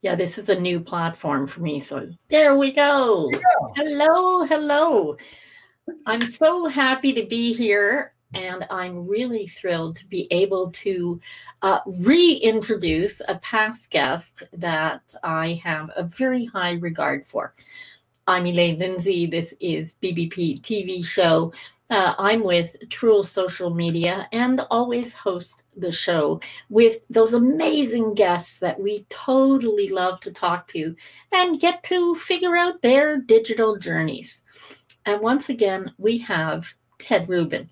Yeah, 0.00 0.14
this 0.14 0.38
is 0.38 0.48
a 0.48 0.60
new 0.60 0.78
platform 0.78 1.48
for 1.48 1.60
me. 1.60 1.80
So 1.80 2.08
there 2.30 2.56
we 2.56 2.70
go. 2.70 3.30
Hello, 3.74 4.44
hello. 4.44 5.16
I'm 6.06 6.22
so 6.22 6.66
happy 6.66 7.12
to 7.14 7.26
be 7.26 7.52
here. 7.52 8.14
And 8.34 8.66
I'm 8.70 9.08
really 9.08 9.46
thrilled 9.46 9.96
to 9.96 10.06
be 10.06 10.28
able 10.30 10.70
to 10.72 11.18
uh, 11.62 11.80
reintroduce 11.86 13.22
a 13.26 13.36
past 13.36 13.90
guest 13.90 14.42
that 14.52 15.14
I 15.24 15.60
have 15.64 15.90
a 15.96 16.04
very 16.04 16.44
high 16.44 16.74
regard 16.74 17.26
for. 17.26 17.54
I'm 18.26 18.46
Elaine 18.46 18.78
Lindsay. 18.78 19.26
This 19.26 19.54
is 19.58 19.96
BBP 20.02 20.60
TV 20.60 21.02
show. 21.02 21.52
Uh, 21.90 22.14
I'm 22.18 22.44
with 22.44 22.76
True 22.90 23.22
Social 23.22 23.70
Media 23.70 24.28
and 24.32 24.60
always 24.70 25.14
host 25.14 25.62
the 25.74 25.90
show 25.90 26.40
with 26.68 26.98
those 27.08 27.32
amazing 27.32 28.12
guests 28.12 28.58
that 28.58 28.78
we 28.78 29.06
totally 29.08 29.88
love 29.88 30.20
to 30.20 30.32
talk 30.32 30.66
to 30.68 30.94
and 31.32 31.60
get 31.60 31.82
to 31.84 32.14
figure 32.14 32.56
out 32.56 32.82
their 32.82 33.16
digital 33.18 33.78
journeys. 33.78 34.42
And 35.06 35.22
once 35.22 35.48
again, 35.48 35.90
we 35.96 36.18
have 36.18 36.74
Ted 36.98 37.26
Rubin. 37.26 37.70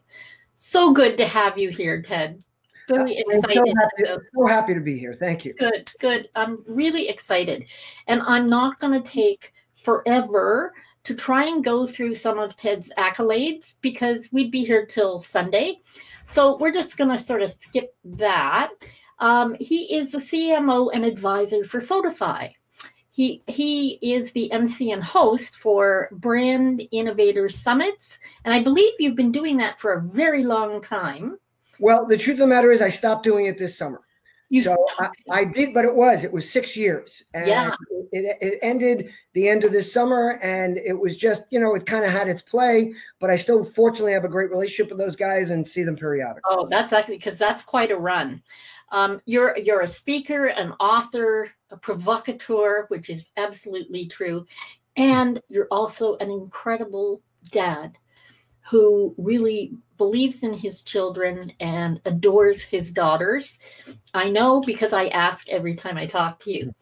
So 0.55 0.93
good 0.93 1.19
to 1.19 1.27
have 1.27 1.59
you 1.59 1.69
here, 1.69 2.01
Ted. 2.01 2.43
Very 2.89 3.19
excited. 3.19 3.55
So 3.55 4.09
happy, 4.09 4.23
so 4.35 4.47
happy 4.47 4.73
to 4.73 4.81
be 4.81 4.97
here. 4.97 5.13
Thank 5.13 5.45
you. 5.45 5.53
Good, 5.55 5.91
good. 6.01 6.31
I'm 6.35 6.65
really 6.67 7.11
excited. 7.11 7.67
And 8.07 8.23
I'm 8.23 8.49
not 8.49 8.81
going 8.81 9.03
to 9.03 9.07
take 9.07 9.53
forever 9.75 10.73
to 11.07 11.15
try 11.15 11.45
and 11.45 11.63
go 11.63 11.87
through 11.87 12.17
some 12.17 12.37
of 12.41 12.57
Ted's 12.57 12.91
accolades 12.99 13.75
because 13.81 14.29
we'd 14.33 14.51
be 14.51 14.65
here 14.65 14.85
till 14.85 15.21
Sunday. 15.21 15.81
So 16.25 16.57
we're 16.57 16.73
just 16.73 16.97
going 16.97 17.11
to 17.11 17.19
sort 17.19 17.43
of 17.43 17.53
skip 17.53 17.95
that. 18.05 18.73
Um, 19.21 19.57
he 19.61 19.95
is 19.95 20.11
the 20.11 20.19
CMO 20.19 20.91
and 20.93 21.05
advisor 21.05 21.63
for 21.63 21.81
Photofy. 21.81 22.55
He, 23.13 23.41
he 23.47 24.01
is 24.03 24.33
the 24.33 24.51
MC 24.51 24.91
and 24.91 25.03
host 25.03 25.55
for 25.55 26.09
Brand 26.11 26.83
Innovators 26.91 27.55
Summits. 27.55 28.19
And 28.45 28.53
I 28.53 28.61
believe 28.61 28.93
you've 28.99 29.15
been 29.15 29.31
doing 29.31 29.59
that 29.59 29.79
for 29.79 29.93
a 29.93 30.03
very 30.03 30.43
long 30.43 30.83
time. 30.83 31.39
Well, 31.79 32.05
the 32.07 32.19
truth 32.19 32.35
of 32.35 32.41
the 32.41 32.47
matter 32.49 32.73
is, 32.73 32.83
I 32.83 32.91
stopped 32.91 33.23
doing 33.23 33.47
it 33.47 33.59
this 33.59 33.79
summer. 33.79 34.01
You 34.49 34.63
so 34.63 34.77
I, 34.99 35.11
I, 35.31 35.45
did, 35.45 35.75
but 35.75 35.85
it 35.85 35.95
was 35.95 36.23
it 36.23 36.33
was 36.33 36.49
six 36.49 36.77
years, 36.77 37.25
and 37.35 37.49
yeah. 37.49 37.75
it, 38.13 38.37
it 38.41 38.59
ended 38.63 39.11
the 39.33 39.49
end 39.49 39.65
of 39.65 39.73
this 39.73 39.93
summer, 39.93 40.39
and 40.41 40.79
it 40.79 40.97
was 40.97 41.17
just 41.17 41.45
you 41.51 41.59
know 41.59 41.75
it 41.75 41.85
kind 41.85 42.05
of 42.05 42.13
had 42.13 42.29
its 42.29 42.43
play, 42.43 42.95
but 43.19 43.29
I 43.29 43.37
still 43.37 43.65
fortunately 43.65 44.13
have 44.13 44.25
a 44.25 44.29
great 44.29 44.51
relationship 44.51 44.91
with 44.91 45.01
those 45.01 45.17
guys 45.17 45.51
and 45.51 45.67
see 45.67 45.83
them 45.83 45.97
periodically. 45.97 46.43
Oh, 46.45 46.69
that's 46.69 46.93
actually 46.93 47.17
because 47.17 47.39
that's 47.39 47.65
quite 47.65 47.91
a 47.91 47.97
run. 47.97 48.41
Um, 48.93 49.21
you're 49.25 49.57
you're 49.59 49.81
a 49.81 49.87
speaker, 49.89 50.47
an 50.47 50.73
author, 50.79 51.51
a 51.71 51.77
provocateur, 51.77 52.87
which 52.87 53.11
is 53.11 53.27
absolutely 53.37 54.07
true, 54.07 54.47
and 54.97 55.43
you're 55.49 55.69
also 55.73 56.17
an 56.19 56.31
incredible 56.31 57.21
dad 57.51 57.99
who 58.71 59.15
really 59.17 59.73
believes 59.97 60.43
in 60.43 60.53
his 60.53 60.83
children 60.83 61.53
and 61.61 62.01
adores 62.05 62.63
his 62.63 62.93
daughters. 62.93 63.59
I 64.13 64.29
know 64.29 64.61
because 64.61 64.93
I 64.93 65.09
ask 65.09 65.49
every 65.49 65.75
time 65.75 65.97
I 65.97 66.07
talk 66.07 66.39
to 66.41 66.53
you. 66.53 66.75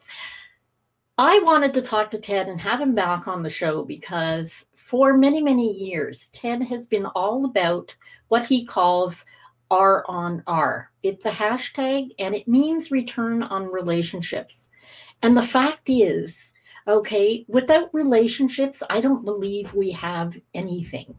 I 1.17 1.39
wanted 1.39 1.73
to 1.75 1.81
talk 1.81 2.11
to 2.11 2.17
Ted 2.17 2.49
and 2.49 2.59
have 2.59 2.81
him 2.81 2.93
back 2.93 3.27
on 3.27 3.41
the 3.41 3.49
show 3.49 3.83
because 3.83 4.65
for 4.75 5.15
many, 5.15 5.41
many 5.41 5.71
years, 5.71 6.27
Ted 6.33 6.61
has 6.63 6.87
been 6.87 7.05
all 7.05 7.45
about 7.45 7.95
what 8.27 8.45
he 8.45 8.65
calls 8.65 9.23
R 9.71 10.03
on 10.07 10.43
R. 10.45 10.91
It's 11.03 11.25
a 11.25 11.31
hashtag 11.31 12.09
and 12.19 12.35
it 12.35 12.47
means 12.47 12.91
return 12.91 13.43
on 13.43 13.71
relationships. 13.71 14.69
And 15.21 15.37
the 15.37 15.41
fact 15.41 15.83
is, 15.87 16.51
okay, 16.87 17.45
without 17.47 17.93
relationships, 17.93 18.83
I 18.89 19.01
don't 19.01 19.25
believe 19.25 19.73
we 19.73 19.91
have 19.91 20.37
anything. 20.53 21.15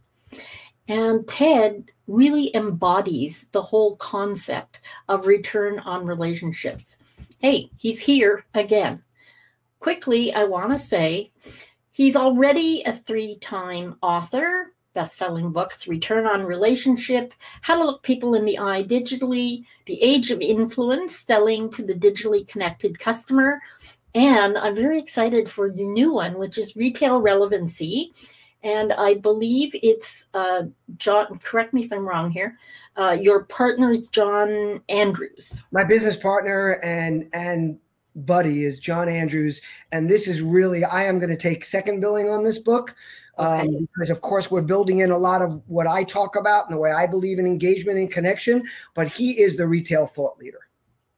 And 0.89 1.27
Ted 1.27 1.91
really 2.07 2.55
embodies 2.55 3.45
the 3.53 3.63
whole 3.63 3.97
concept 3.97 4.81
of 5.09 5.27
return 5.27 5.81
on 5.81 6.07
relationships. 6.07 6.97
Hey, 7.41 7.71
he's 7.77 8.01
here 8.01 8.45
again. 8.55 9.03
Quickly, 9.81 10.33
I 10.33 10.45
want 10.45 10.73
to 10.73 10.79
say 10.79 11.33
he's 11.91 12.17
already 12.17 12.83
a 12.85 12.93
three 12.93 13.39
time 13.41 13.97
author, 14.01 14.73
best 14.95 15.17
selling 15.17 15.51
books 15.51 15.89
Return 15.89 16.27
on 16.27 16.45
Relationship, 16.45 17.35
How 17.61 17.77
to 17.79 17.85
Look 17.85 18.03
People 18.03 18.35
in 18.35 18.45
the 18.45 18.59
Eye 18.59 18.83
Digitally, 18.85 19.65
The 19.87 20.01
Age 20.01 20.31
of 20.31 20.41
Influence, 20.41 21.19
Selling 21.19 21.69
to 21.71 21.85
the 21.85 21.95
Digitally 21.95 22.47
Connected 22.47 22.99
Customer. 22.99 23.61
And 24.15 24.57
I'm 24.57 24.75
very 24.75 24.99
excited 24.99 25.49
for 25.49 25.71
the 25.71 25.85
new 25.85 26.13
one, 26.13 26.39
which 26.39 26.57
is 26.57 26.77
Retail 26.77 27.21
Relevancy 27.21 28.13
and 28.67 28.93
I 28.95 29.15
believe 29.15 29.71
it's 29.81 30.27
uh, 30.35 30.65
John. 30.97 31.39
Correct 31.39 31.73
me 31.73 31.85
if 31.85 31.93
I'm 31.93 32.07
wrong 32.07 32.33
here. 32.33 32.59
Uh, 32.97 33.17
your 33.19 33.45
partner 33.45 33.93
is 33.93 34.09
John 34.09 34.83
Andrews. 34.89 35.63
My 35.71 35.85
business 35.85 36.17
partner 36.17 36.81
and 36.83 37.29
and 37.33 37.79
buddy 38.17 38.65
is 38.65 38.81
John 38.81 39.09
Andrews, 39.09 39.63
and 39.93 40.11
this 40.11 40.27
is 40.27 40.43
really 40.43 40.85
I 40.85 41.05
am 41.05 41.21
going 41.21 41.31
to 41.31 41.37
take 41.37 41.65
second 41.65 42.01
billing 42.01 42.29
on 42.29 42.43
this 42.43 42.59
book. 42.59 42.95
Um, 43.39 43.87
because 43.93 44.09
of 44.09 44.23
course 44.23 44.51
we're 44.51 44.63
building 44.63 45.01
in 45.01 45.11
a 45.11 45.19
lot 45.19 45.43
of 45.43 45.61
what 45.69 45.87
I 45.87 46.05
talk 46.05 46.37
about 46.37 46.65
and 46.65 46.75
the 46.75 46.81
way 46.81 46.91
I 46.91 47.07
believe 47.07 47.39
in 47.39 47.45
engagement 47.45 47.99
and 47.99 48.11
connection, 48.11 48.65
but 48.95 49.09
he 49.09 49.39
is 49.43 49.57
the 49.57 49.67
retail 49.67 50.07
thought 50.07 50.39
leader. 50.39 50.66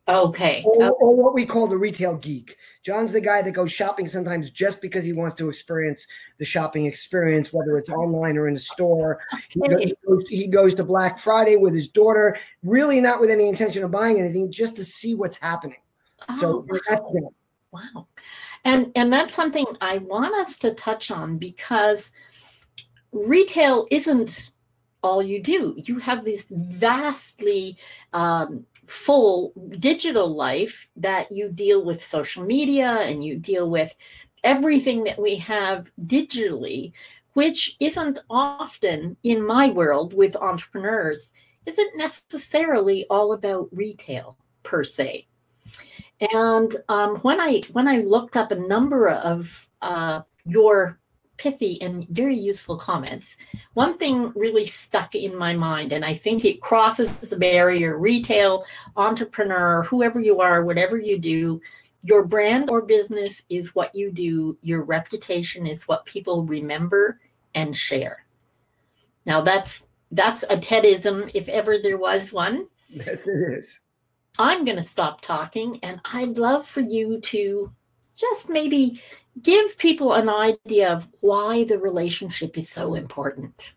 Okay. 0.08 0.62
Or, 0.64 0.74
okay. 0.76 0.88
or, 1.00 1.14
what 1.14 1.34
we 1.34 1.44
call 1.44 1.66
the 1.66 1.76
retail 1.76 2.16
geek. 2.16 2.56
John's 2.82 3.12
the 3.12 3.20
guy 3.20 3.42
that 3.42 3.52
goes 3.52 3.70
shopping 3.70 4.08
sometimes 4.08 4.50
just 4.50 4.80
because 4.80 5.04
he 5.04 5.12
wants 5.12 5.34
to 5.36 5.48
experience 5.48 6.06
the 6.38 6.46
shopping 6.46 6.86
experience, 6.86 7.52
whether 7.52 7.76
it's 7.76 7.90
online 7.90 8.38
or 8.38 8.48
in 8.48 8.56
a 8.56 8.58
store. 8.58 9.20
Okay. 9.34 9.84
He, 9.84 9.94
goes, 10.06 10.28
he 10.28 10.46
goes 10.46 10.74
to 10.76 10.84
Black 10.84 11.18
Friday 11.18 11.56
with 11.56 11.74
his 11.74 11.88
daughter, 11.88 12.38
really 12.62 13.00
not 13.00 13.20
with 13.20 13.28
any 13.28 13.48
intention 13.48 13.84
of 13.84 13.90
buying 13.90 14.18
anything, 14.18 14.50
just 14.50 14.76
to 14.76 14.84
see 14.84 15.14
what's 15.14 15.36
happening. 15.36 15.78
Oh, 16.30 16.36
so 16.36 16.66
wow. 16.90 17.32
wow. 17.70 18.06
And 18.64 18.90
and 18.94 19.12
that's 19.12 19.34
something 19.34 19.66
I 19.80 19.98
want 19.98 20.34
us 20.34 20.58
to 20.58 20.74
touch 20.74 21.10
on 21.10 21.38
because 21.38 22.10
retail 23.12 23.86
isn't 23.90 24.50
all 25.02 25.22
you 25.22 25.42
do. 25.42 25.74
You 25.76 25.98
have 25.98 26.24
this 26.24 26.44
vastly 26.50 27.78
um, 28.12 28.66
full 28.88 29.52
digital 29.78 30.34
life 30.34 30.88
that 30.96 31.30
you 31.30 31.50
deal 31.50 31.84
with 31.84 32.02
social 32.02 32.44
media 32.44 32.88
and 33.02 33.24
you 33.24 33.36
deal 33.36 33.68
with 33.70 33.94
everything 34.44 35.04
that 35.04 35.20
we 35.20 35.36
have 35.36 35.90
digitally, 36.06 36.92
which 37.34 37.76
isn't 37.80 38.18
often 38.30 39.16
in 39.22 39.44
my 39.44 39.68
world 39.68 40.14
with 40.14 40.36
entrepreneurs, 40.36 41.32
isn't 41.66 41.96
necessarily 41.96 43.04
all 43.10 43.32
about 43.32 43.68
retail 43.72 44.38
per 44.62 44.82
se. 44.82 45.26
And 46.32 46.74
um, 46.88 47.16
when 47.16 47.40
I 47.40 47.60
when 47.72 47.86
I 47.86 47.98
looked 47.98 48.36
up 48.36 48.50
a 48.50 48.56
number 48.56 49.08
of 49.08 49.68
uh, 49.82 50.22
your 50.44 50.98
pithy 51.38 51.80
and 51.80 52.06
very 52.08 52.36
useful 52.36 52.76
comments. 52.76 53.36
One 53.74 53.96
thing 53.96 54.32
really 54.34 54.66
stuck 54.66 55.14
in 55.14 55.36
my 55.36 55.54
mind, 55.54 55.92
and 55.92 56.04
I 56.04 56.14
think 56.14 56.44
it 56.44 56.60
crosses 56.60 57.10
the 57.18 57.36
barrier 57.36 57.96
retail, 57.96 58.64
entrepreneur, 58.96 59.84
whoever 59.84 60.20
you 60.20 60.40
are, 60.40 60.64
whatever 60.64 60.98
you 60.98 61.18
do, 61.18 61.60
your 62.02 62.24
brand 62.24 62.70
or 62.70 62.82
business 62.82 63.42
is 63.48 63.74
what 63.74 63.94
you 63.94 64.10
do, 64.10 64.56
your 64.62 64.82
reputation 64.82 65.66
is 65.66 65.88
what 65.88 66.04
people 66.04 66.44
remember 66.44 67.20
and 67.54 67.76
share. 67.76 68.24
Now 69.24 69.40
that's 69.40 69.82
that's 70.10 70.42
a 70.44 70.56
TEDism 70.56 71.30
if 71.34 71.48
ever 71.48 71.78
there 71.78 71.98
was 71.98 72.32
one. 72.32 72.68
Yes, 72.88 73.26
it 73.26 73.58
is. 73.58 73.80
I'm 74.38 74.64
going 74.64 74.76
to 74.76 74.82
stop 74.82 75.20
talking 75.20 75.80
and 75.82 76.00
I'd 76.12 76.38
love 76.38 76.66
for 76.66 76.80
you 76.80 77.20
to 77.20 77.72
just 78.16 78.48
maybe 78.48 79.00
give 79.42 79.78
people 79.78 80.14
an 80.14 80.28
idea 80.28 80.92
of 80.92 81.06
why 81.20 81.64
the 81.64 81.78
relationship 81.78 82.56
is 82.58 82.68
so 82.68 82.94
important. 82.94 83.74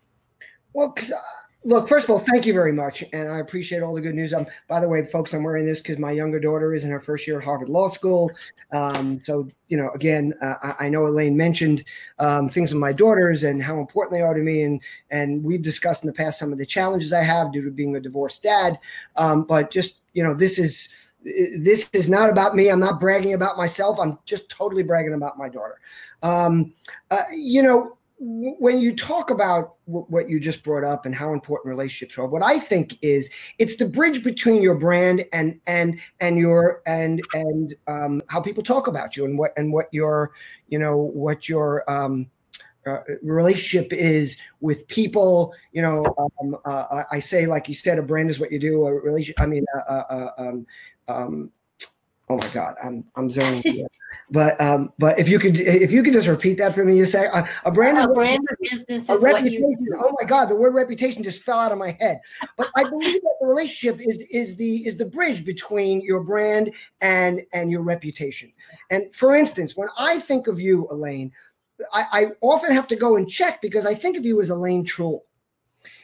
Well, 0.74 0.94
because 0.96 1.12
uh, 1.12 1.18
look, 1.64 1.88
first 1.88 2.06
of 2.06 2.12
all, 2.12 2.20
thank 2.20 2.46
you 2.46 2.54
very 2.54 2.72
much, 2.72 3.04
and 3.14 3.30
I 3.30 3.40
appreciate 3.40 3.84
all 3.84 3.94
the 3.94 4.02
good 4.02 4.16
news. 4.16 4.34
Um, 4.34 4.48
by 4.68 4.80
the 4.80 4.88
way, 4.88 5.06
folks, 5.06 5.34
I'm 5.34 5.44
wearing 5.44 5.66
this 5.66 5.82
because 5.82 6.00
my 6.00 6.12
younger 6.12 6.40
daughter 6.40 6.74
is 6.74 6.84
in 6.84 6.92
her 6.92 7.00
first 7.00 7.28
year 7.28 7.40
at 7.40 7.44
Harvard 7.44 7.70
Law 7.70 7.88
School. 7.88 8.32
Um, 8.72 9.20
so 9.24 9.48
you 9.68 9.78
know, 9.78 9.90
again, 9.92 10.34
uh, 10.42 10.56
I, 10.64 10.86
I, 10.86 10.90
know 10.90 11.06
Elaine 11.06 11.36
mentioned 11.36 11.84
um, 12.20 12.50
things 12.50 12.74
with 12.74 12.80
my 12.80 12.94
daughters 12.94 13.44
and 13.44 13.62
how 13.62 13.80
important 13.80 14.14
they 14.14 14.22
are 14.22 14.34
to 14.34 14.42
me, 14.42 14.64
and 14.64 14.82
and 15.10 15.44
we've 15.44 15.62
discussed 15.62 16.04
in 16.04 16.08
the 16.08 16.14
past 16.14 16.40
some 16.40 16.52
of 16.52 16.58
the 16.58 16.66
challenges 16.66 17.14
I 17.14 17.24
have 17.24 17.52
due 17.52 17.64
to 17.64 17.72
being 17.72 17.96
a 17.96 18.00
divorced 18.00 18.44
dad. 18.44 18.80
Um, 19.16 19.44
but 19.44 19.72
just 19.72 19.96
you 20.14 20.24
know, 20.24 20.34
this 20.34 20.58
is 20.58 20.90
this 21.24 21.90
is 21.94 22.10
not 22.10 22.30
about 22.30 22.56
me. 22.56 22.70
I'm 22.70 22.80
not 22.80 23.00
bragging 23.00 23.34
about 23.34 23.58
myself. 23.58 24.00
I'm 24.00 24.18
just 24.26 24.50
totally 24.50 24.84
bragging 24.84 25.14
about 25.14 25.38
my 25.38 25.50
daughter. 25.50 25.80
Um, 26.24 26.74
uh, 27.10 27.24
you 27.34 27.62
know, 27.62 27.98
when 28.24 28.80
you 28.80 28.96
talk 28.96 29.32
about 29.32 29.78
what 29.86 30.30
you 30.30 30.40
just 30.40 30.64
brought 30.64 30.84
up 30.84 31.08
and 31.08 31.16
how 31.16 31.34
important 31.34 31.68
relationships 31.68 32.20
are 32.20 32.28
what 32.28 32.44
i 32.44 32.60
think 32.60 32.96
is 33.02 33.32
it's 33.58 33.78
the 33.78 33.86
bridge 33.86 34.24
between 34.24 34.62
your 34.62 34.76
brand 34.76 35.26
and 35.34 35.60
and 35.66 36.00
and 36.20 36.38
your 36.38 36.84
and 36.86 37.20
and 37.34 37.74
um, 37.88 38.22
how 38.28 38.40
people 38.40 38.62
talk 38.62 38.86
about 38.86 39.18
you 39.18 39.26
and 39.26 39.40
what 39.40 39.52
and 39.58 39.74
what 39.74 39.88
your 39.92 40.34
you 40.68 40.78
know 40.78 40.98
what 40.98 41.50
your 41.50 41.84
um, 41.90 42.30
uh, 42.86 43.00
relationship 43.24 43.92
is 43.92 44.38
with 44.60 44.88
people 44.88 45.52
you 45.72 45.82
know 45.82 46.06
um, 46.20 46.56
uh, 46.66 47.04
i 47.12 47.20
say 47.20 47.48
like 47.48 47.68
you 47.68 47.74
said 47.74 47.98
a 47.98 48.04
brand 48.04 48.30
is 48.30 48.40
what 48.40 48.52
you 48.52 48.60
do 48.60 48.86
a 48.86 48.94
relation 48.94 49.34
i 49.40 49.48
mean 49.48 49.66
uh, 49.76 49.92
uh, 49.92 50.04
uh 50.12 50.32
um, 50.38 50.68
um, 51.12 51.52
oh 52.32 52.38
my 52.38 52.48
god 52.50 52.76
i'm 52.84 53.04
i'm 53.16 53.30
zoning 53.30 53.64
but 54.32 54.60
um 54.62 54.92
but 54.98 55.20
if 55.20 55.28
you 55.28 55.38
could 55.38 55.58
if 55.58 55.92
you 55.92 56.02
could 56.02 56.14
just 56.14 56.28
repeat 56.28 56.58
that 56.58 56.74
for 56.74 56.86
me 56.86 56.98
you 56.98 57.06
say 57.06 57.28
uh, 57.28 57.46
a 57.66 57.72
brand 57.72 57.98
a 57.98 58.08
brand 58.14 58.48
of 58.50 58.58
business 58.62 59.10
is 59.10 59.22
what 59.22 59.46
you 59.50 59.76
oh 59.98 60.14
my 60.20 60.28
god 60.28 60.46
the 60.46 60.56
word 60.56 60.74
reputation 60.74 61.22
just 61.22 61.44
fell 61.44 61.60
out 61.60 61.72
of 61.72 61.78
my 61.78 61.92
head. 62.00 62.20
But 62.58 62.70
i 62.78 62.84
believe 62.84 63.22
that 63.22 63.36
the 63.42 63.48
relationship 63.48 64.00
is 64.00 64.22
is 64.32 64.56
the 64.56 64.86
is 64.88 64.96
the 64.96 65.06
bridge 65.06 65.44
between 65.44 66.02
your 66.02 66.22
brand 66.22 66.72
and 67.02 67.42
and 67.54 67.70
your 67.70 67.82
reputation. 67.82 68.52
And 68.90 69.14
for 69.14 69.36
instance 69.36 69.76
when 69.76 69.90
i 69.98 70.20
think 70.20 70.48
of 70.48 70.60
you 70.60 70.88
elaine 70.90 71.32
I, 71.92 72.06
I 72.12 72.28
often 72.42 72.72
have 72.72 72.88
to 72.88 72.96
go 72.96 73.18
and 73.18 73.30
check 73.30 73.62
because 73.62 73.86
i 73.86 73.96
think 73.96 74.18
of 74.18 74.26
you 74.26 74.40
as 74.40 74.52
elaine 74.52 74.86
trull 74.86 75.26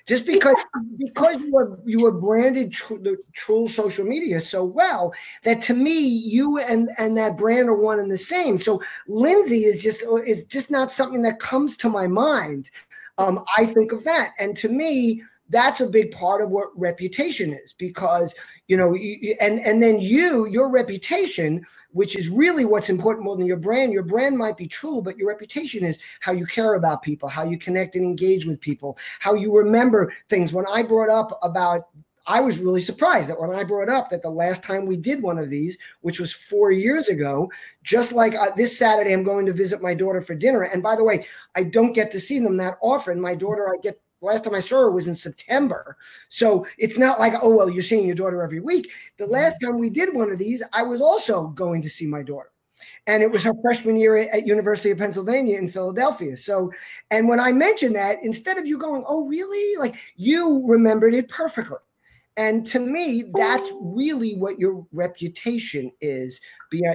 just 0.05 0.25
because 0.25 0.55
because 0.97 1.37
you 1.37 1.51
were 1.51 1.79
you 1.85 2.01
were 2.01 2.11
branded 2.11 2.71
tr- 2.71 2.95
the 2.95 3.17
true 3.33 3.67
social 3.67 4.05
media 4.05 4.39
so 4.41 4.63
well 4.63 5.13
that 5.43 5.61
to 5.61 5.73
me 5.73 5.99
you 5.99 6.57
and 6.59 6.89
and 6.97 7.15
that 7.17 7.37
brand 7.37 7.69
are 7.69 7.75
one 7.75 7.99
and 7.99 8.11
the 8.11 8.17
same. 8.17 8.57
So 8.57 8.81
lindsay 9.07 9.65
is 9.65 9.81
just 9.81 10.03
is 10.25 10.43
just 10.43 10.71
not 10.71 10.91
something 10.91 11.21
that 11.23 11.39
comes 11.39 11.77
to 11.77 11.89
my 11.89 12.07
mind. 12.07 12.71
Um, 13.17 13.43
i 13.57 13.65
think 13.65 13.91
of 13.91 14.03
that. 14.03 14.33
And 14.39 14.55
to 14.57 14.69
me 14.69 15.23
that's 15.49 15.81
a 15.81 15.87
big 15.87 16.11
part 16.11 16.41
of 16.41 16.49
what 16.49 16.67
reputation 16.75 17.53
is 17.53 17.73
because 17.73 18.33
you 18.67 18.77
know 18.77 18.95
and 19.39 19.59
and 19.59 19.81
then 19.81 19.99
you 19.99 20.45
your 20.47 20.69
reputation 20.69 21.65
which 21.91 22.15
is 22.17 22.29
really 22.29 22.65
what's 22.65 22.89
important 22.89 23.25
more 23.25 23.35
than 23.35 23.45
your 23.45 23.57
brand 23.57 23.91
your 23.91 24.03
brand 24.03 24.37
might 24.37 24.57
be 24.57 24.67
true 24.67 25.01
but 25.01 25.17
your 25.17 25.27
reputation 25.27 25.83
is 25.83 25.97
how 26.19 26.31
you 26.31 26.45
care 26.45 26.75
about 26.75 27.01
people 27.01 27.29
how 27.29 27.43
you 27.43 27.57
connect 27.57 27.95
and 27.95 28.05
engage 28.05 28.45
with 28.45 28.59
people 28.59 28.97
how 29.19 29.33
you 29.33 29.55
remember 29.55 30.11
things 30.29 30.53
when 30.53 30.65
i 30.71 30.83
brought 30.83 31.09
up 31.09 31.39
about 31.43 31.87
I 32.29 32.41
was 32.41 32.59
really 32.59 32.81
surprised 32.81 33.29
that 33.29 33.39
when 33.39 33.55
I 33.55 33.63
brought 33.63 33.87
up 33.87 34.09
that 34.09 34.21
the 34.21 34.29
last 34.29 34.61
time 34.61 34.85
we 34.85 34.97
did 34.97 35.23
one 35.23 35.39
of 35.39 35.49
these, 35.49 35.77
which 36.01 36.19
was 36.19 36.33
four 36.33 36.73
years 36.73 37.07
ago, 37.07 37.49
just 37.83 38.11
like 38.11 38.35
uh, 38.35 38.51
this 38.57 38.77
Saturday, 38.77 39.13
I'm 39.13 39.23
going 39.23 39.45
to 39.45 39.53
visit 39.53 39.81
my 39.81 39.93
daughter 39.93 40.21
for 40.21 40.35
dinner. 40.35 40.63
And 40.63 40.83
by 40.83 40.97
the 40.97 41.05
way, 41.05 41.25
I 41.55 41.63
don't 41.63 41.93
get 41.93 42.11
to 42.11 42.19
see 42.19 42.39
them 42.39 42.57
that 42.57 42.77
often. 42.81 43.21
My 43.21 43.33
daughter, 43.33 43.69
I 43.69 43.79
get 43.81 44.01
last 44.27 44.43
time 44.43 44.55
I 44.55 44.59
saw 44.59 44.81
her 44.81 44.91
was 44.91 45.07
in 45.07 45.15
September. 45.15 45.97
So 46.29 46.65
it's 46.77 46.97
not 46.97 47.19
like, 47.19 47.33
oh, 47.41 47.55
well, 47.55 47.69
you're 47.69 47.83
seeing 47.83 48.05
your 48.05 48.15
daughter 48.15 48.43
every 48.43 48.59
week. 48.59 48.91
The 49.17 49.25
last 49.25 49.57
time 49.61 49.79
we 49.79 49.89
did 49.89 50.13
one 50.13 50.31
of 50.31 50.37
these, 50.37 50.61
I 50.73 50.83
was 50.83 51.01
also 51.01 51.47
going 51.47 51.81
to 51.81 51.89
see 51.89 52.05
my 52.05 52.23
daughter. 52.23 52.51
And 53.07 53.23
it 53.23 53.31
was 53.31 53.43
her 53.43 53.53
freshman 53.61 53.95
year 53.95 54.17
at 54.17 54.45
University 54.45 54.91
of 54.91 54.99
Pennsylvania 54.99 55.57
in 55.57 55.67
Philadelphia. 55.67 56.37
So, 56.37 56.71
and 57.09 57.27
when 57.27 57.39
I 57.39 57.51
mentioned 57.51 57.95
that, 57.95 58.19
instead 58.21 58.57
of 58.57 58.67
you 58.67 58.77
going, 58.77 59.03
oh, 59.07 59.25
really? 59.25 59.77
Like 59.77 59.95
you 60.15 60.63
remembered 60.67 61.13
it 61.13 61.27
perfectly. 61.29 61.77
And 62.37 62.67
to 62.67 62.79
me, 62.79 63.31
that's 63.33 63.67
oh. 63.71 63.93
really 63.95 64.35
what 64.35 64.59
your 64.59 64.85
reputation 64.91 65.91
is. 66.01 66.39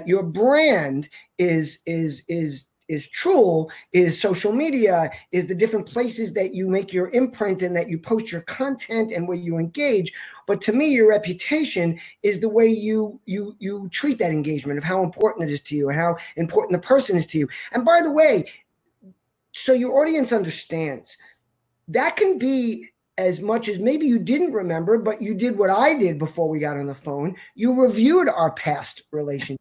Your 0.07 0.23
brand 0.23 1.09
is 1.39 1.81
is 1.85 2.23
is 2.29 2.67
is 2.89 3.09
true 3.09 3.69
is 3.93 4.21
social 4.21 4.53
media, 4.53 5.11
is 5.31 5.47
the 5.47 5.55
different 5.55 5.87
places 5.87 6.33
that 6.35 6.55
you 6.55 6.69
make 6.69 6.93
your 6.93 7.11
imprint 7.11 7.63
and 7.63 7.75
that 7.77 7.89
you 7.89 7.99
post 7.99 8.31
your 8.31 8.43
content 8.43 9.13
and 9.13 9.27
where 9.27 9.37
you 9.37 9.59
engage. 9.59 10.13
But 10.47 10.61
to 10.63 10.73
me, 10.73 10.93
your 10.93 11.09
reputation 11.09 11.99
is 12.23 12.41
the 12.41 12.49
way 12.49 12.67
you 12.67 13.21
you 13.27 13.57
you 13.59 13.89
treat 13.91 14.19
that 14.19 14.33
engagement 14.33 14.79
of 14.79 14.85
how 14.85 15.03
important 15.03 15.49
it 15.49 15.53
is 15.53 15.61
to 15.63 15.77
you 15.77 15.89
and 15.89 15.99
how 15.99 16.17
important 16.37 16.73
the 16.81 16.87
person 16.87 17.17
is 17.17 17.27
to 17.29 17.39
you. 17.39 17.49
And 17.73 17.85
by 17.85 18.03
the 18.03 18.11
way, 18.11 18.51
so 19.53 19.73
your 19.73 20.01
audience 20.01 20.33
understands 20.33 21.17
that 21.89 22.17
can 22.17 22.39
be 22.39 22.89
as 23.19 23.41
much 23.41 23.69
as 23.69 23.79
maybe 23.79 24.07
you 24.07 24.19
didn't 24.19 24.53
remember, 24.53 24.99
but 24.99 25.21
you 25.21 25.35
did 25.35 25.59
what 25.59 25.71
I 25.71 25.97
did 25.97 26.19
before 26.19 26.49
we 26.49 26.59
got 26.59 26.77
on 26.77 26.87
the 26.87 26.95
phone. 26.95 27.37
You 27.55 27.79
reviewed 27.79 28.29
our 28.29 28.53
past 28.53 29.03
relationship. 29.11 29.59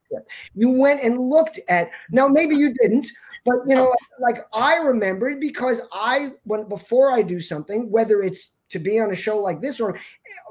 You 0.55 0.69
went 0.69 1.03
and 1.03 1.29
looked 1.29 1.59
at 1.67 1.91
now, 2.11 2.27
maybe 2.27 2.55
you 2.55 2.73
didn't, 2.81 3.07
but 3.45 3.55
you 3.67 3.75
know, 3.75 3.93
like 4.19 4.39
I 4.53 4.77
remembered 4.77 5.39
because 5.39 5.81
I 5.91 6.31
when 6.43 6.67
before 6.69 7.11
I 7.11 7.21
do 7.21 7.39
something, 7.39 7.89
whether 7.91 8.21
it's 8.21 8.51
to 8.71 8.79
be 8.79 8.99
on 8.99 9.11
a 9.11 9.15
show 9.15 9.37
like 9.37 9.61
this 9.61 9.79
or 9.79 9.97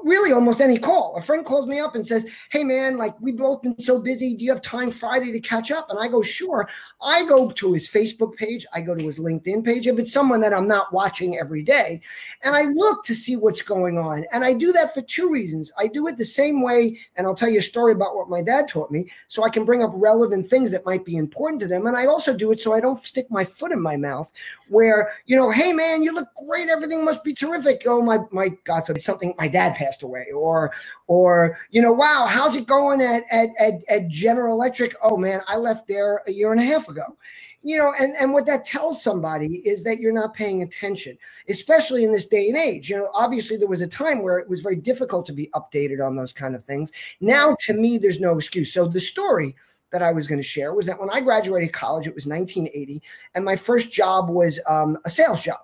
really 0.03 0.33
almost 0.33 0.61
any 0.61 0.79
call. 0.79 1.17
A 1.17 1.23
friend 1.23 1.45
calls 1.45 1.67
me 1.67 1.81
up 1.81 1.95
and 1.95 2.07
says, 2.07 2.27
Hey 2.51 2.65
man, 2.65 2.97
like 2.97 3.19
we've 3.21 3.37
both 3.37 3.63
been 3.63 3.79
so 3.79 3.99
busy. 3.99 4.35
Do 4.35 4.45
you 4.45 4.51
have 4.51 4.63
time 4.63 4.91
Friday 4.91 5.33
to 5.33 5.41
catch 5.41 5.71
up? 5.71 5.91
And 5.91 5.99
I 5.99 6.09
go, 6.09 6.23
Sure. 6.23 6.69
I 7.01 7.25
go 7.25 7.51
to 7.51 7.73
his 7.73 7.89
Facebook 7.89 8.37
page, 8.37 8.67
I 8.73 8.81
go 8.81 8.95
to 8.95 9.05
his 9.05 9.19
LinkedIn 9.19 9.65
page. 9.65 9.87
If 9.87 9.99
it's 9.99 10.13
someone 10.13 10.41
that 10.43 10.53
I'm 10.53 10.69
not 10.69 10.93
watching 10.93 11.39
every 11.39 11.63
day, 11.63 12.01
and 12.45 12.55
I 12.55 12.65
look 12.65 13.05
to 13.05 13.15
see 13.15 13.37
what's 13.37 13.63
going 13.63 13.99
on. 13.99 14.25
And 14.33 14.45
I 14.45 14.53
do 14.53 14.73
that 14.73 14.95
for 14.95 15.03
two 15.03 15.31
reasons. 15.31 15.73
I 15.79 15.87
do 15.87 16.07
it 16.09 16.17
the 16.17 16.25
same 16.25 16.63
way, 16.63 16.99
and 17.17 17.27
I'll 17.27 17.35
tell 17.35 17.49
you 17.49 17.59
a 17.59 17.63
story 17.63 17.93
about 17.93 18.17
what 18.17 18.29
my 18.29 18.43
dad 18.43 18.69
taught 18.69 18.91
me, 18.91 19.11
so 19.29 19.45
I 19.45 19.51
can 19.51 19.65
bring 19.65 19.83
up 19.83 19.93
relevant 19.95 20.49
things 20.49 20.71
that 20.71 20.87
might 20.87 21.05
be 21.05 21.17
important 21.17 21.61
to 21.63 21.69
them. 21.69 21.87
And 21.87 21.97
I 21.97 22.07
also 22.07 22.37
do 22.37 22.53
it 22.53 22.61
so 22.61 22.75
I 22.75 22.81
don't 22.81 23.03
stick 23.03 23.31
my 23.31 23.45
foot 23.45 23.73
in 23.73 23.81
my 23.81 23.97
mouth 23.97 24.31
where, 24.69 25.13
you 25.27 25.37
know, 25.37 25.51
hey 25.51 25.73
man, 25.73 26.03
you 26.03 26.13
look 26.13 26.29
great, 26.49 26.69
everything 26.69 27.05
must 27.05 27.25
be 27.25 27.35
terrific. 27.35 27.83
Oh 27.87 28.03
my 28.03 28.10
my 28.31 28.51
God 28.65 28.87
forbid 28.87 29.03
something 29.03 29.35
my 29.39 29.49
dad 29.49 29.75
passed 29.75 30.03
away, 30.03 30.27
or 30.35 30.73
or 31.07 31.59
you 31.71 31.83
know, 31.83 31.93
wow, 31.93 32.27
how's 32.29 32.57
it 32.57 32.67
going 32.67 33.01
at 33.01 33.25
at 33.31 33.51
at, 33.59 33.75
at 33.89 34.09
General 34.09 34.55
Electric? 34.55 34.95
Oh 35.03 35.17
man, 35.17 35.41
I 35.49 35.57
left 35.57 35.89
there 35.89 36.23
a 36.27 36.33
year 36.33 36.53
and 36.53 36.61
a 36.61 36.65
half 36.65 36.89
ago. 36.89 37.17
You 37.63 37.77
know, 37.77 37.93
and, 38.01 38.15
and 38.19 38.33
what 38.33 38.47
that 38.47 38.65
tells 38.65 39.03
somebody 39.03 39.59
is 39.69 39.83
that 39.83 39.99
you're 39.99 40.15
not 40.15 40.33
paying 40.33 40.63
attention, 40.63 41.19
especially 41.51 42.05
in 42.05 42.13
this 42.13 42.25
day 42.25 42.49
and 42.49 42.57
age. 42.57 42.89
You 42.89 42.97
know, 42.97 43.11
obviously 43.13 43.59
there 43.59 43.69
was 43.69 43.83
a 43.83 43.87
time 43.87 44.23
where 44.23 44.39
it 44.39 44.49
was 44.49 44.63
very 44.63 44.77
difficult 44.77 45.27
to 45.27 45.35
be 45.35 45.51
updated 45.55 46.05
on 46.05 46.17
those 46.17 46.33
kind 46.33 46.55
of 46.55 46.63
things. 46.63 46.91
Now, 47.21 47.55
to 47.67 47.75
me, 47.75 47.99
there's 47.99 48.19
no 48.19 48.39
excuse. 48.39 48.73
So 48.73 48.87
the 48.87 48.99
story 48.99 49.55
that 49.91 50.03
I 50.03 50.11
was 50.11 50.27
going 50.27 50.39
to 50.39 50.47
share 50.47 50.73
was 50.73 50.87
that 50.87 50.99
when 50.99 51.11
I 51.11 51.21
graduated 51.21 51.73
college, 51.73 52.07
it 52.07 52.15
was 52.15 52.27
1980, 52.27 53.03
and 53.35 53.45
my 53.45 53.57
first 53.57 53.93
job 53.93 54.31
was 54.31 54.59
um, 54.67 54.97
a 55.05 55.11
sales 55.11 55.43
job 55.43 55.61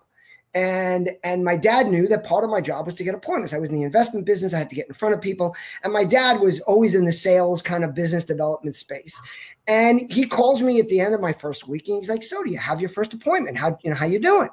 and 0.56 1.10
and 1.22 1.44
my 1.44 1.54
dad 1.54 1.88
knew 1.88 2.08
that 2.08 2.24
part 2.24 2.42
of 2.42 2.48
my 2.48 2.62
job 2.62 2.86
was 2.86 2.94
to 2.94 3.04
get 3.04 3.14
appointments. 3.14 3.52
I 3.52 3.58
was 3.58 3.68
in 3.68 3.74
the 3.74 3.82
investment 3.82 4.24
business. 4.24 4.54
I 4.54 4.58
had 4.58 4.70
to 4.70 4.76
get 4.76 4.88
in 4.88 4.94
front 4.94 5.14
of 5.14 5.20
people. 5.20 5.54
And 5.84 5.92
my 5.92 6.02
dad 6.02 6.40
was 6.40 6.60
always 6.60 6.94
in 6.94 7.04
the 7.04 7.12
sales 7.12 7.60
kind 7.60 7.84
of 7.84 7.94
business 7.94 8.24
development 8.24 8.74
space. 8.74 9.20
And 9.66 10.10
he 10.10 10.26
calls 10.26 10.62
me 10.62 10.80
at 10.80 10.88
the 10.88 10.98
end 10.98 11.14
of 11.14 11.20
my 11.20 11.34
first 11.34 11.68
week 11.68 11.88
and 11.88 11.98
he's 11.98 12.08
like 12.08 12.24
so 12.24 12.42
do 12.42 12.50
you 12.50 12.56
have 12.56 12.80
your 12.80 12.88
first 12.88 13.12
appointment? 13.12 13.58
How 13.58 13.76
you 13.82 13.90
know 13.90 13.96
how 13.96 14.06
you 14.06 14.18
doing? 14.18 14.48